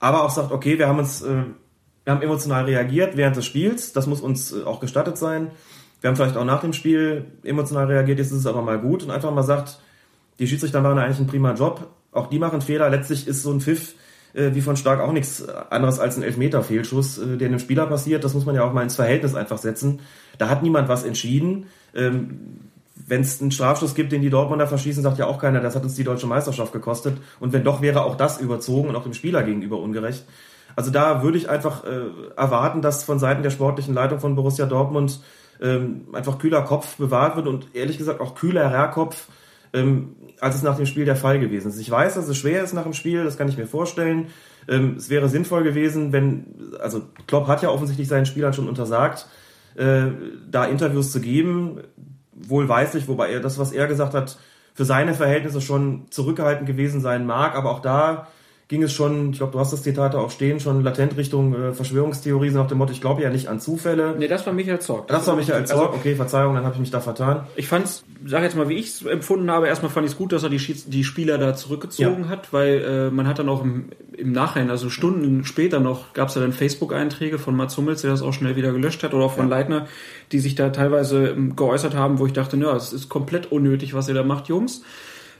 [0.00, 1.44] aber auch sagt, okay, wir haben uns, äh,
[2.04, 5.50] wir haben emotional reagiert während des Spiels, das muss uns äh, auch gestattet sein.
[6.00, 9.02] Wir haben vielleicht auch nach dem Spiel emotional reagiert, jetzt ist es aber mal gut
[9.02, 9.80] und einfach mal sagt,
[10.38, 13.60] die Schiedsrichter machen eigentlich einen prima Job, auch die machen Fehler, letztlich ist so ein
[13.60, 13.94] Pfiff
[14.34, 18.24] äh, wie von Stark auch nichts anderes als ein Elfmeter-Fehlschuss, äh, der einem Spieler passiert.
[18.24, 20.00] Das muss man ja auch mal ins Verhältnis einfach setzen.
[20.38, 21.66] Da hat niemand was entschieden.
[21.94, 22.60] Ähm,
[23.06, 25.82] wenn es einen Strafschuss gibt, den die Dortmunder verschießen, sagt ja auch keiner, das hat
[25.82, 27.16] uns die deutsche Meisterschaft gekostet.
[27.40, 30.24] Und wenn doch, wäre auch das überzogen und auch dem Spieler gegenüber ungerecht.
[30.76, 32.02] Also da würde ich einfach äh,
[32.36, 35.20] erwarten, dass von Seiten der sportlichen Leitung von Borussia Dortmund
[35.60, 39.26] ähm, einfach kühler Kopf bewahrt wird und ehrlich gesagt auch kühler Herrkopf,
[39.72, 41.80] ähm, als es nach dem Spiel der Fall gewesen ist.
[41.80, 44.28] Ich weiß, dass es schwer ist nach dem Spiel, das kann ich mir vorstellen.
[44.68, 49.26] Ähm, es wäre sinnvoll gewesen, wenn, also Klopp hat ja offensichtlich seinen Spielern schon untersagt,
[49.78, 50.10] äh,
[50.50, 51.80] da Interviews zu geben,
[52.32, 54.38] wohlweislich, wobei er das, was er gesagt hat,
[54.74, 58.28] für seine Verhältnisse schon zurückgehalten gewesen sein mag, aber auch da
[58.68, 61.54] ging es schon, ich glaube, du hast das Zitat da auch stehen, schon latent Richtung
[61.54, 64.14] äh, Verschwörungstheorie, so nach dem Motto, ich glaube ja nicht an Zufälle.
[64.18, 65.08] Nee, das war Michael Zorg.
[65.08, 67.46] Das war Michael Zorg, okay, Verzeihung, dann habe ich mich da vertan.
[67.56, 70.32] Ich fand's, sag jetzt mal, wie ich es empfunden habe, erstmal fand ich es gut,
[70.32, 72.28] dass er die, die Spieler da zurückgezogen Ja.
[72.28, 76.28] hat, weil äh, man hat dann auch im, im Nachhinein, also Stunden später noch, gab
[76.28, 79.24] es ja dann Facebook-Einträge von Mats Hummels, der das auch schnell wieder gelöscht hat, oder
[79.24, 79.86] auch von Leitner,
[80.30, 83.94] die sich da teilweise ähm, geäußert haben, wo ich dachte, ja, es ist komplett unnötig,
[83.94, 84.82] was ihr da macht, Jungs.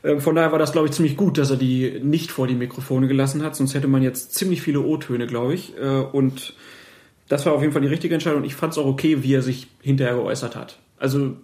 [0.04, 2.54] Ähm, Von daher war das, glaube ich, ziemlich gut, dass er die nicht vor die
[2.54, 5.76] Mikrofone gelassen hat, sonst hätte man jetzt ziemlich viele O-Töne, glaube ich.
[5.76, 6.54] Äh, Und
[7.28, 8.44] das war auf jeden Fall die richtige Entscheidung.
[8.44, 10.78] Ich fand es auch okay, wie er sich hinterher geäußert hat.
[10.98, 11.36] Also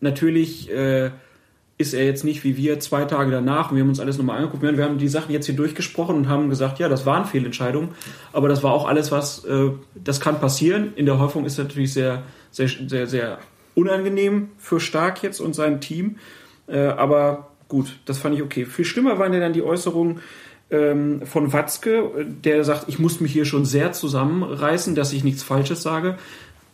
[0.00, 1.10] natürlich äh,
[1.78, 4.62] ist er jetzt nicht wie wir zwei Tage danach wir haben uns alles nochmal angeguckt.
[4.62, 7.90] Wir haben die Sachen jetzt hier durchgesprochen und haben gesagt, ja, das waren Fehlentscheidungen,
[8.34, 10.92] aber das war auch alles, was, äh, das kann passieren.
[10.96, 13.38] In der Häufung ist natürlich sehr, sehr, sehr, sehr
[13.74, 16.16] unangenehm für Stark jetzt und sein Team.
[16.66, 18.66] Äh, aber gut, das fand ich okay.
[18.66, 20.20] Viel schlimmer waren ja dann die Äußerungen
[20.70, 25.42] ähm, von Watzke, der sagt, ich muss mich hier schon sehr zusammenreißen, dass ich nichts
[25.42, 26.18] Falsches sage.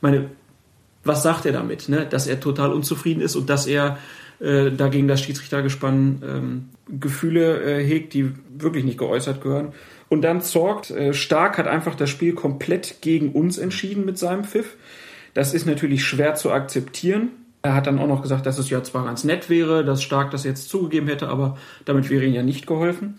[0.00, 0.30] Meine,
[1.04, 1.88] was sagt er damit?
[1.88, 2.06] Ne?
[2.08, 3.98] Dass er total unzufrieden ist und dass er
[4.40, 9.72] äh, dagegen das Schiedsrichtergespann ähm, Gefühle äh, hegt, die wirklich nicht geäußert gehören.
[10.08, 14.44] Und dann sorgt, äh, Stark hat einfach das Spiel komplett gegen uns entschieden mit seinem
[14.44, 14.76] Pfiff.
[15.34, 17.30] Das ist natürlich schwer zu akzeptieren.
[17.66, 20.30] Er hat dann auch noch gesagt, dass es ja zwar ganz nett wäre, dass Stark
[20.30, 23.18] das jetzt zugegeben hätte, aber damit wäre ihm ja nicht geholfen.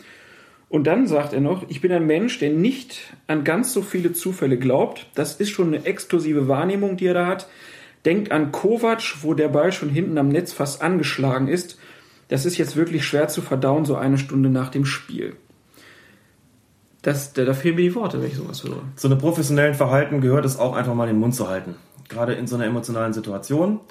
[0.70, 4.14] Und dann sagt er noch, ich bin ein Mensch, der nicht an ganz so viele
[4.14, 5.08] Zufälle glaubt.
[5.16, 7.50] Das ist schon eine exklusive Wahrnehmung, die er da hat.
[8.06, 11.78] Denkt an Kovac, wo der Ball schon hinten am Netz fast angeschlagen ist.
[12.30, 15.36] Das ist jetzt wirklich schwer zu verdauen, so eine Stunde nach dem Spiel.
[17.02, 18.82] Das, da, da fehlen mir die Worte, wenn ich sowas höre.
[18.96, 21.76] Zu einem professionellen Verhalten gehört es auch einfach mal den Mund zu halten.
[22.08, 23.82] Gerade in so einer emotionalen Situation.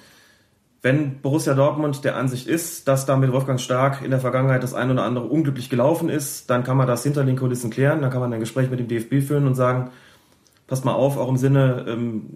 [0.86, 4.72] Wenn Borussia Dortmund der Ansicht ist, dass da mit Wolfgang Stark in der Vergangenheit das
[4.72, 8.02] ein oder andere unglücklich gelaufen ist, dann kann man das hinter den Kulissen klären.
[8.02, 9.90] Dann kann man ein Gespräch mit dem DFB führen und sagen,
[10.68, 12.26] passt mal auf, auch im Sinne ähm,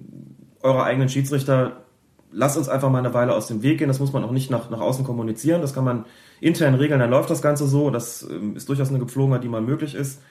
[0.63, 1.85] eurer eigenen Schiedsrichter,
[2.33, 3.87] lasst uns einfach mal eine Weile aus dem Weg gehen.
[3.87, 5.61] Das muss man auch nicht nach, nach außen kommunizieren.
[5.61, 6.05] Das kann man
[6.41, 7.91] intern regeln, dann läuft das Ganze so.
[7.91, 10.23] Das ähm, ist durchaus eine Gepflogenheit, die mal möglich ist.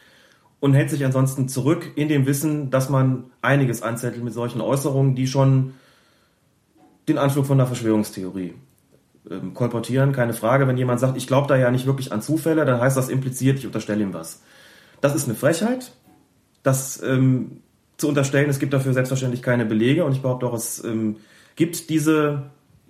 [0.59, 5.15] Und hält sich ansonsten zurück in dem Wissen, dass man einiges anzettelt mit solchen Äußerungen,
[5.15, 5.75] die schon
[7.09, 8.53] den Anflug von der Verschwörungstheorie
[9.29, 10.11] ähm, kolportieren.
[10.11, 12.97] Keine Frage, wenn jemand sagt, ich glaube da ja nicht wirklich an Zufälle, dann heißt
[12.97, 14.41] das impliziert, ich unterstelle ihm was.
[15.01, 15.91] Das ist eine Frechheit.
[16.63, 17.61] Das ähm,
[17.97, 21.17] zu unterstellen, es gibt dafür selbstverständlich keine Belege und ich behaupte auch, es ähm,
[21.55, 22.43] gibt diese,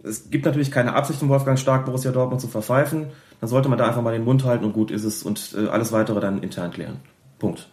[0.03, 3.07] es gibt natürlich keine Absicht von Wolfgang Stark, Borussia Dortmund zu verpfeifen.
[3.39, 5.67] Dann sollte man da einfach mal den Mund halten und gut ist es und äh,
[5.67, 6.97] alles weitere dann intern klären.
[7.39, 7.69] Punkt.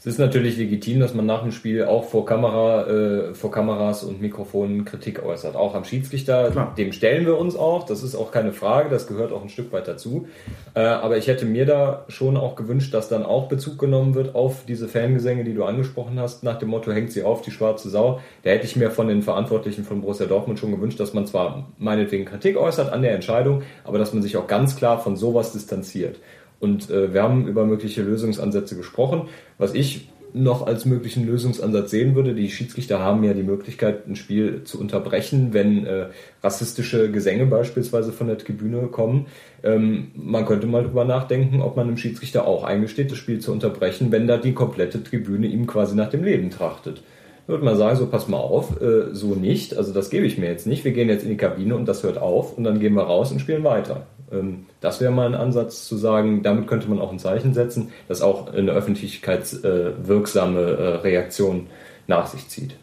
[0.00, 4.02] Es ist natürlich legitim, dass man nach dem Spiel auch vor Kamera, äh, vor Kameras
[4.02, 5.56] und Mikrofonen Kritik äußert.
[5.56, 6.74] Auch am Schiedsrichter, Klar.
[6.78, 7.84] dem stellen wir uns auch.
[7.84, 10.26] Das ist auch keine Frage, das gehört auch ein Stück weit dazu.
[10.72, 14.34] Äh, aber ich hätte mir da schon auch gewünscht, dass dann auch Bezug genommen wird
[14.34, 17.90] auf diese Fangesänge, die du angesprochen hast, nach dem Motto, hängt sie auf, die schwarze
[17.90, 18.20] Sau.
[18.42, 21.68] Da hätte ich mir von den Verantwortlichen von Borussia Dortmund schon gewünscht, dass man zwar
[21.76, 25.52] meinetwegen Kritik äußert an der Entscheidung, aber dass man sich auch ganz klar von sowas
[25.52, 26.20] distanziert.
[26.60, 29.28] Und äh, wir haben über mögliche Lösungsansätze gesprochen.
[29.60, 32.34] Was ich noch als möglichen Lösungsansatz sehen würde.
[32.34, 36.06] Die Schiedsrichter haben ja die Möglichkeit, ein Spiel zu unterbrechen, wenn äh,
[36.42, 39.26] rassistische Gesänge beispielsweise von der Tribüne kommen.
[39.62, 43.52] Ähm, man könnte mal drüber nachdenken, ob man dem Schiedsrichter auch eingesteht, das Spiel zu
[43.52, 47.02] unterbrechen, wenn da die komplette Tribüne ihm quasi nach dem Leben trachtet.
[47.46, 50.46] Würde man sagen, so pass mal auf, äh, so nicht, also das gebe ich mir
[50.46, 50.84] jetzt nicht.
[50.84, 53.32] Wir gehen jetzt in die Kabine und das hört auf und dann gehen wir raus
[53.32, 54.06] und spielen weiter.
[54.32, 57.92] Ähm, das wäre mal ein Ansatz zu sagen, damit könnte man auch ein Zeichen setzen,
[58.08, 61.66] das auch eine öffentlichkeitswirksame äh, Reaktion
[62.06, 62.76] nach sich zieht.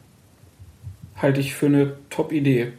[1.15, 2.73] Halte ich für eine Top-Idee.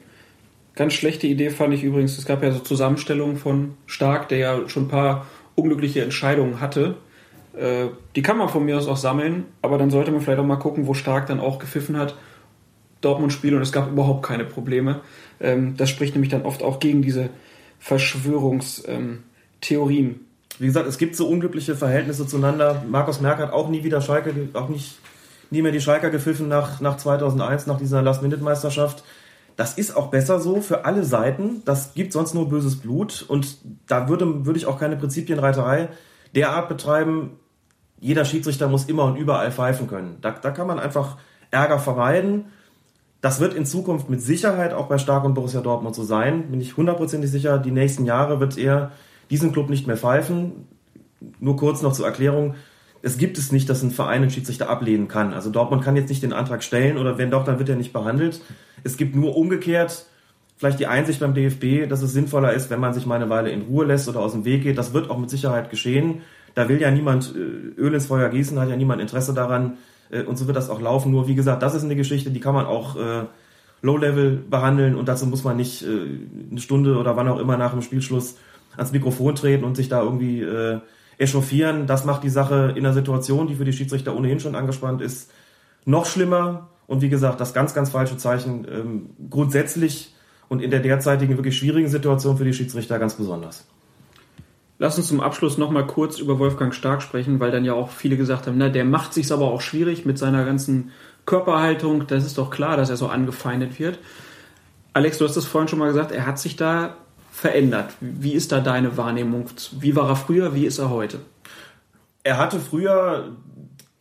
[0.77, 4.69] Ganz schlechte Idee fand ich übrigens, es gab ja so Zusammenstellungen von Stark, der ja
[4.69, 5.27] schon ein paar
[5.57, 6.95] unglückliche Entscheidungen hatte.
[7.59, 10.47] Äh, die kann man von mir aus auch sammeln, aber dann sollte man vielleicht auch
[10.47, 12.17] mal gucken, wo Stark dann auch gepfiffen hat.
[13.01, 15.01] Dortmund-Spiel und es gab überhaupt keine Probleme.
[15.41, 17.31] Ähm, das spricht nämlich dann oft auch gegen diese
[17.79, 20.21] Verschwörungstheorien.
[20.59, 22.83] Wie gesagt, es gibt so unglückliche Verhältnisse zueinander.
[22.89, 24.99] Markus Merck hat auch nie wieder Schalke, auch nicht
[25.51, 29.05] nie mehr die Schalker gepfiffen nach, nach 2001, nach dieser Last-Minute-Meisterschaft.
[29.57, 31.63] Das ist auch besser so für alle Seiten.
[31.65, 33.25] Das gibt sonst nur böses Blut.
[33.27, 35.89] Und da würde, würde ich auch keine Prinzipienreiterei
[36.35, 37.39] derart betreiben.
[38.01, 40.19] Jeder Schiedsrichter muss immer und überall pfeifen können.
[40.21, 41.17] Da, da kann man einfach
[41.51, 42.47] Ärger vermeiden.
[43.21, 46.51] Das wird in Zukunft mit Sicherheit auch bei Stark und Borussia Dortmund so sein.
[46.51, 47.59] Bin ich hundertprozentig sicher.
[47.59, 48.93] Die nächsten Jahre wird er
[49.31, 50.67] diesen Club nicht mehr pfeifen.
[51.41, 52.55] Nur kurz noch zur Erklärung.
[53.03, 55.33] Es gibt es nicht, dass ein Verein einen Schiedsrichter ablehnen kann.
[55.33, 57.93] Also Dortmund kann jetzt nicht den Antrag stellen oder wenn doch, dann wird er nicht
[57.93, 58.41] behandelt.
[58.85, 60.07] Es gibt nur umgekehrt
[60.59, 63.51] vielleicht die Einsicht beim DFB, dass es sinnvoller ist, wenn man sich mal eine Weile
[63.51, 64.77] in Ruhe lässt oder aus dem Weg geht.
[64.77, 66.23] Das wird auch mit Sicherheit geschehen.
[66.55, 69.79] Da will ja niemand äh, Öl ins Feuer gießen, hat ja niemand Interesse daran,
[70.11, 71.13] äh, und so wird das auch laufen.
[71.13, 73.25] Nur wie gesagt, das ist eine Geschichte, die kann man auch äh,
[73.83, 75.87] Low-Level behandeln und dazu muss man nicht äh,
[76.51, 78.37] eine Stunde oder wann auch immer nach dem Spielschluss
[78.77, 80.81] ans Mikrofon treten und sich da irgendwie äh,
[81.19, 81.87] echauffieren.
[81.87, 85.31] Das macht die Sache in einer Situation, die für die Schiedsrichter ohnehin schon angespannt ist,
[85.85, 86.69] noch schlimmer.
[86.87, 90.15] Und wie gesagt, das ganz, ganz falsche Zeichen ähm, grundsätzlich
[90.49, 93.67] und in der derzeitigen wirklich schwierigen Situation für die Schiedsrichter ganz besonders.
[94.81, 98.17] Lass uns zum Abschluss nochmal kurz über Wolfgang Stark sprechen, weil dann ja auch viele
[98.17, 100.93] gesagt haben, na, der macht sich's aber auch schwierig mit seiner ganzen
[101.27, 102.07] Körperhaltung.
[102.07, 103.99] Das ist doch klar, dass er so angefeindet wird.
[104.95, 106.97] Alex, du hast es vorhin schon mal gesagt, er hat sich da
[107.33, 107.93] verändert.
[108.01, 109.47] Wie ist da deine Wahrnehmung?
[109.79, 110.55] Wie war er früher?
[110.55, 111.21] Wie ist er heute?
[112.23, 113.37] Er hatte früher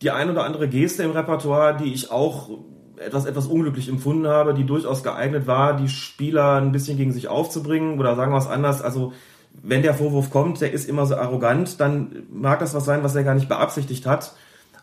[0.02, 2.50] die ein oder andere Geste im Repertoire, die ich auch
[2.96, 7.28] etwas, etwas unglücklich empfunden habe, die durchaus geeignet war, die Spieler ein bisschen gegen sich
[7.28, 8.82] aufzubringen oder sagen wir es anders.
[8.82, 9.12] Also
[9.62, 13.14] wenn der Vorwurf kommt, der ist immer so arrogant, dann mag das was sein, was
[13.14, 14.34] er gar nicht beabsichtigt hat.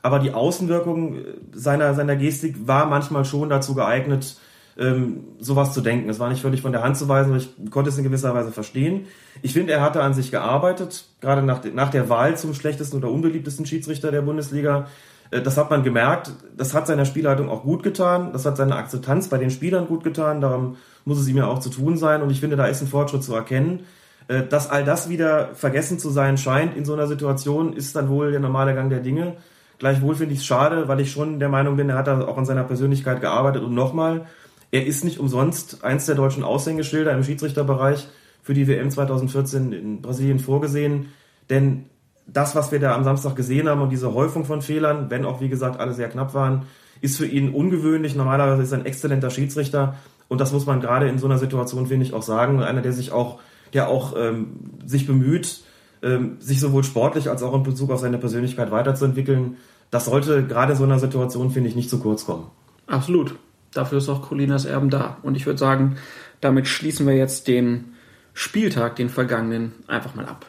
[0.02, 1.18] Aber die Außenwirkung
[1.54, 4.38] seiner, seiner Gestik war manchmal schon dazu geeignet,
[4.78, 6.10] ähm, sowas zu denken.
[6.10, 8.34] Es war nicht völlig von der Hand zu weisen, aber ich konnte es in gewisser
[8.36, 9.08] Weise verstehen.
[9.42, 13.10] Ich finde, er hatte an sich gearbeitet, gerade nach, nach der Wahl zum schlechtesten oder
[13.10, 14.88] unbeliebtesten Schiedsrichter der Bundesliga.
[15.32, 16.32] Äh, das hat man gemerkt.
[16.56, 18.32] Das hat seiner Spielleitung auch gut getan.
[18.34, 20.42] Das hat seine Akzeptanz bei den Spielern gut getan.
[20.42, 22.22] Darum muss es ihm ja auch zu tun sein.
[22.22, 23.86] Und ich finde, da ist ein Fortschritt zu erkennen.
[24.28, 28.10] Äh, dass all das wieder vergessen zu sein scheint in so einer Situation, ist dann
[28.10, 29.38] wohl der normale Gang der Dinge.
[29.78, 32.38] Gleichwohl finde ich es schade, weil ich schon der Meinung bin, er hat da auch
[32.38, 33.64] an seiner Persönlichkeit gearbeitet.
[33.64, 34.26] Und nochmal,
[34.72, 38.08] er ist nicht umsonst eins der deutschen Aushängeschilder im Schiedsrichterbereich
[38.42, 41.08] für die WM 2014 in Brasilien vorgesehen.
[41.50, 41.86] Denn
[42.26, 45.42] das, was wir da am Samstag gesehen haben und diese Häufung von Fehlern, wenn auch
[45.42, 46.64] wie gesagt alle sehr knapp waren,
[47.02, 48.16] ist für ihn ungewöhnlich.
[48.16, 49.96] Normalerweise ist er ein exzellenter Schiedsrichter.
[50.28, 52.64] Und das muss man gerade in so einer Situation, finde ich, auch sagen.
[52.64, 53.40] Einer, der sich auch
[53.76, 54.48] der auch ähm,
[54.86, 55.62] sich bemüht,
[56.02, 59.58] ähm, sich sowohl sportlich als auch in Bezug auf seine Persönlichkeit weiterzuentwickeln.
[59.92, 62.48] Das sollte gerade in so einer Situation, finde ich, nicht zu kurz kommen.
[62.88, 63.36] Absolut.
[63.74, 65.18] Dafür ist auch Colinas Erben da.
[65.22, 65.98] Und ich würde sagen,
[66.40, 67.94] damit schließen wir jetzt den
[68.34, 70.46] Spieltag, den vergangenen, einfach mal ab.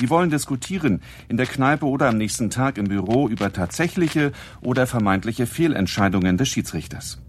[0.00, 4.32] Die wollen diskutieren, in der Kneipe oder am nächsten Tag im Büro über tatsächliche
[4.62, 7.20] oder vermeintliche Fehlentscheidungen des Schiedsrichters.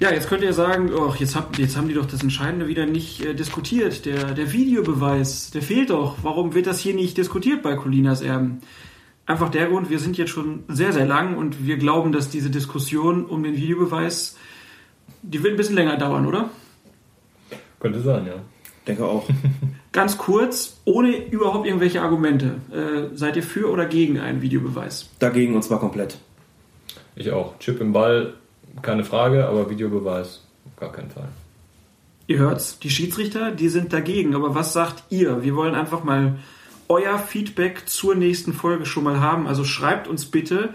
[0.00, 2.86] Ja, jetzt könnt ihr sagen, oh, jetzt, hab, jetzt haben die doch das Entscheidende wieder
[2.86, 4.06] nicht äh, diskutiert.
[4.06, 6.16] Der, der Videobeweis, der fehlt doch.
[6.22, 8.62] Warum wird das hier nicht diskutiert bei Colinas Erben?
[9.26, 12.48] Einfach der Grund, wir sind jetzt schon sehr, sehr lang und wir glauben, dass diese
[12.48, 14.38] Diskussion um den Videobeweis,
[15.20, 16.48] die wird ein bisschen länger dauern, oder?
[17.78, 18.36] Könnte sein, ja.
[18.86, 19.28] Denke auch.
[19.92, 22.54] Ganz kurz, ohne überhaupt irgendwelche Argumente.
[22.72, 25.10] Äh, seid ihr für oder gegen einen Videobeweis?
[25.18, 26.16] Dagegen und zwar komplett.
[27.16, 27.58] Ich auch.
[27.58, 28.32] Chip im Ball
[28.82, 31.28] keine Frage, aber Videobeweis auf gar keinen Fall.
[32.26, 34.34] Ihr hört's, die Schiedsrichter, die sind dagegen.
[34.34, 35.42] Aber was sagt ihr?
[35.42, 36.38] Wir wollen einfach mal
[36.88, 39.46] euer Feedback zur nächsten Folge schon mal haben.
[39.46, 40.70] Also schreibt uns bitte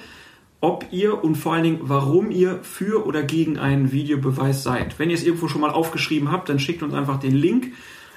[0.66, 4.98] ob ihr und vor allen Dingen, warum ihr für oder gegen einen Videobeweis seid.
[4.98, 7.74] Wenn ihr es irgendwo schon mal aufgeschrieben habt, dann schickt uns einfach den Link.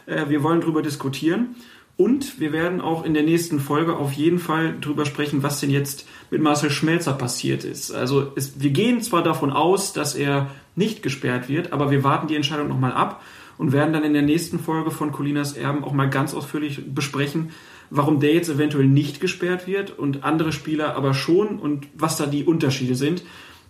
[0.07, 1.57] Äh, wir wollen darüber diskutieren.
[1.99, 5.71] Und wir werden auch in der nächsten Folge auf jeden Fall darüber sprechen, was denn
[5.71, 7.91] jetzt mit Marcel Schmelzer passiert ist.
[7.91, 12.29] Also es, wir gehen zwar davon aus, dass er nicht gesperrt wird, aber wir warten
[12.29, 13.21] die Entscheidung nochmal ab
[13.59, 17.51] und werden dann in der nächsten Folge von Colinas Erben auch mal ganz ausführlich besprechen,
[17.91, 22.27] warum der jetzt eventuell nicht gesperrt wird und andere Spieler aber schon und was da
[22.27, 23.25] die Unterschiede sind.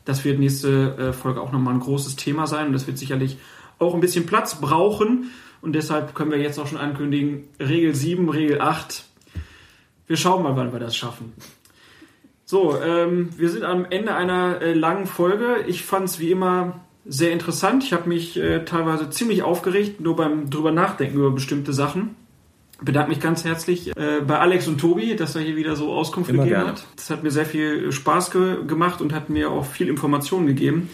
[0.04, 3.38] Das wird nächste äh, Folge auch nochmal ein großes Thema sein und das wird sicherlich
[3.78, 5.30] auch ein bisschen Platz brauchen.
[5.60, 9.04] Und deshalb können wir jetzt auch schon ankündigen, Regel 7, Regel 8.
[10.06, 11.34] Wir schauen mal, wann wir das schaffen.
[12.44, 15.64] So, ähm, wir sind am Ende einer äh, langen Folge.
[15.66, 17.84] Ich fand es wie immer sehr interessant.
[17.84, 22.16] Ich habe mich äh, teilweise ziemlich aufgeregt, nur beim drüber nachdenken über bestimmte Sachen.
[22.80, 26.30] Bedanke mich ganz herzlich äh, bei Alex und Tobi, dass er hier wieder so Auskunft
[26.30, 26.72] Immer gegeben gerne.
[26.72, 26.86] hat.
[26.96, 30.88] Das hat mir sehr viel Spaß ge gemacht und hat mir auch viel Informationen gegeben.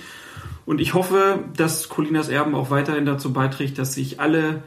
[0.66, 4.62] Und ich hoffe, dass Colinas Erben auch weiterhin dazu beiträgt, dass sich alle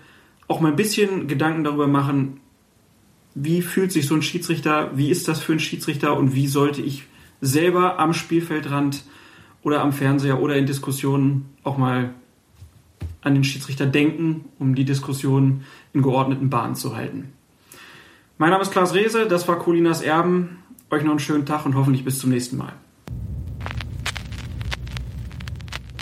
[0.48, 2.40] auch mal ein bisschen Gedanken darüber machen,
[3.36, 6.82] wie fühlt sich so ein Schiedsrichter, wie ist das für ein Schiedsrichter und wie sollte
[6.82, 7.03] ich
[7.41, 9.03] selber am Spielfeldrand
[9.61, 12.14] oder am Fernseher oder in Diskussionen auch mal
[13.22, 15.64] an den Schiedsrichter denken, um die Diskussion
[15.94, 17.34] in geordneten Bahnen zu halten.
[18.38, 20.60] Mein Name ist Klaas Rehse, das war Colinas Erben.
[20.90, 22.74] Euch noch einen schönen Tag und hoffentlich bis zum nächsten Mal.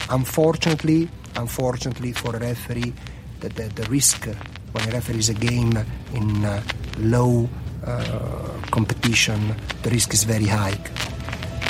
[0.09, 2.93] Unfortunately, unfortunately for a referee,
[3.39, 4.27] the, the, the risk
[4.71, 5.77] when a referee is a game
[6.13, 6.61] in uh,
[6.99, 7.49] low
[7.85, 10.77] uh, competition, the risk is very high.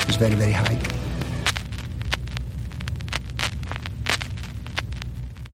[0.08, 1.05] It's very, very high.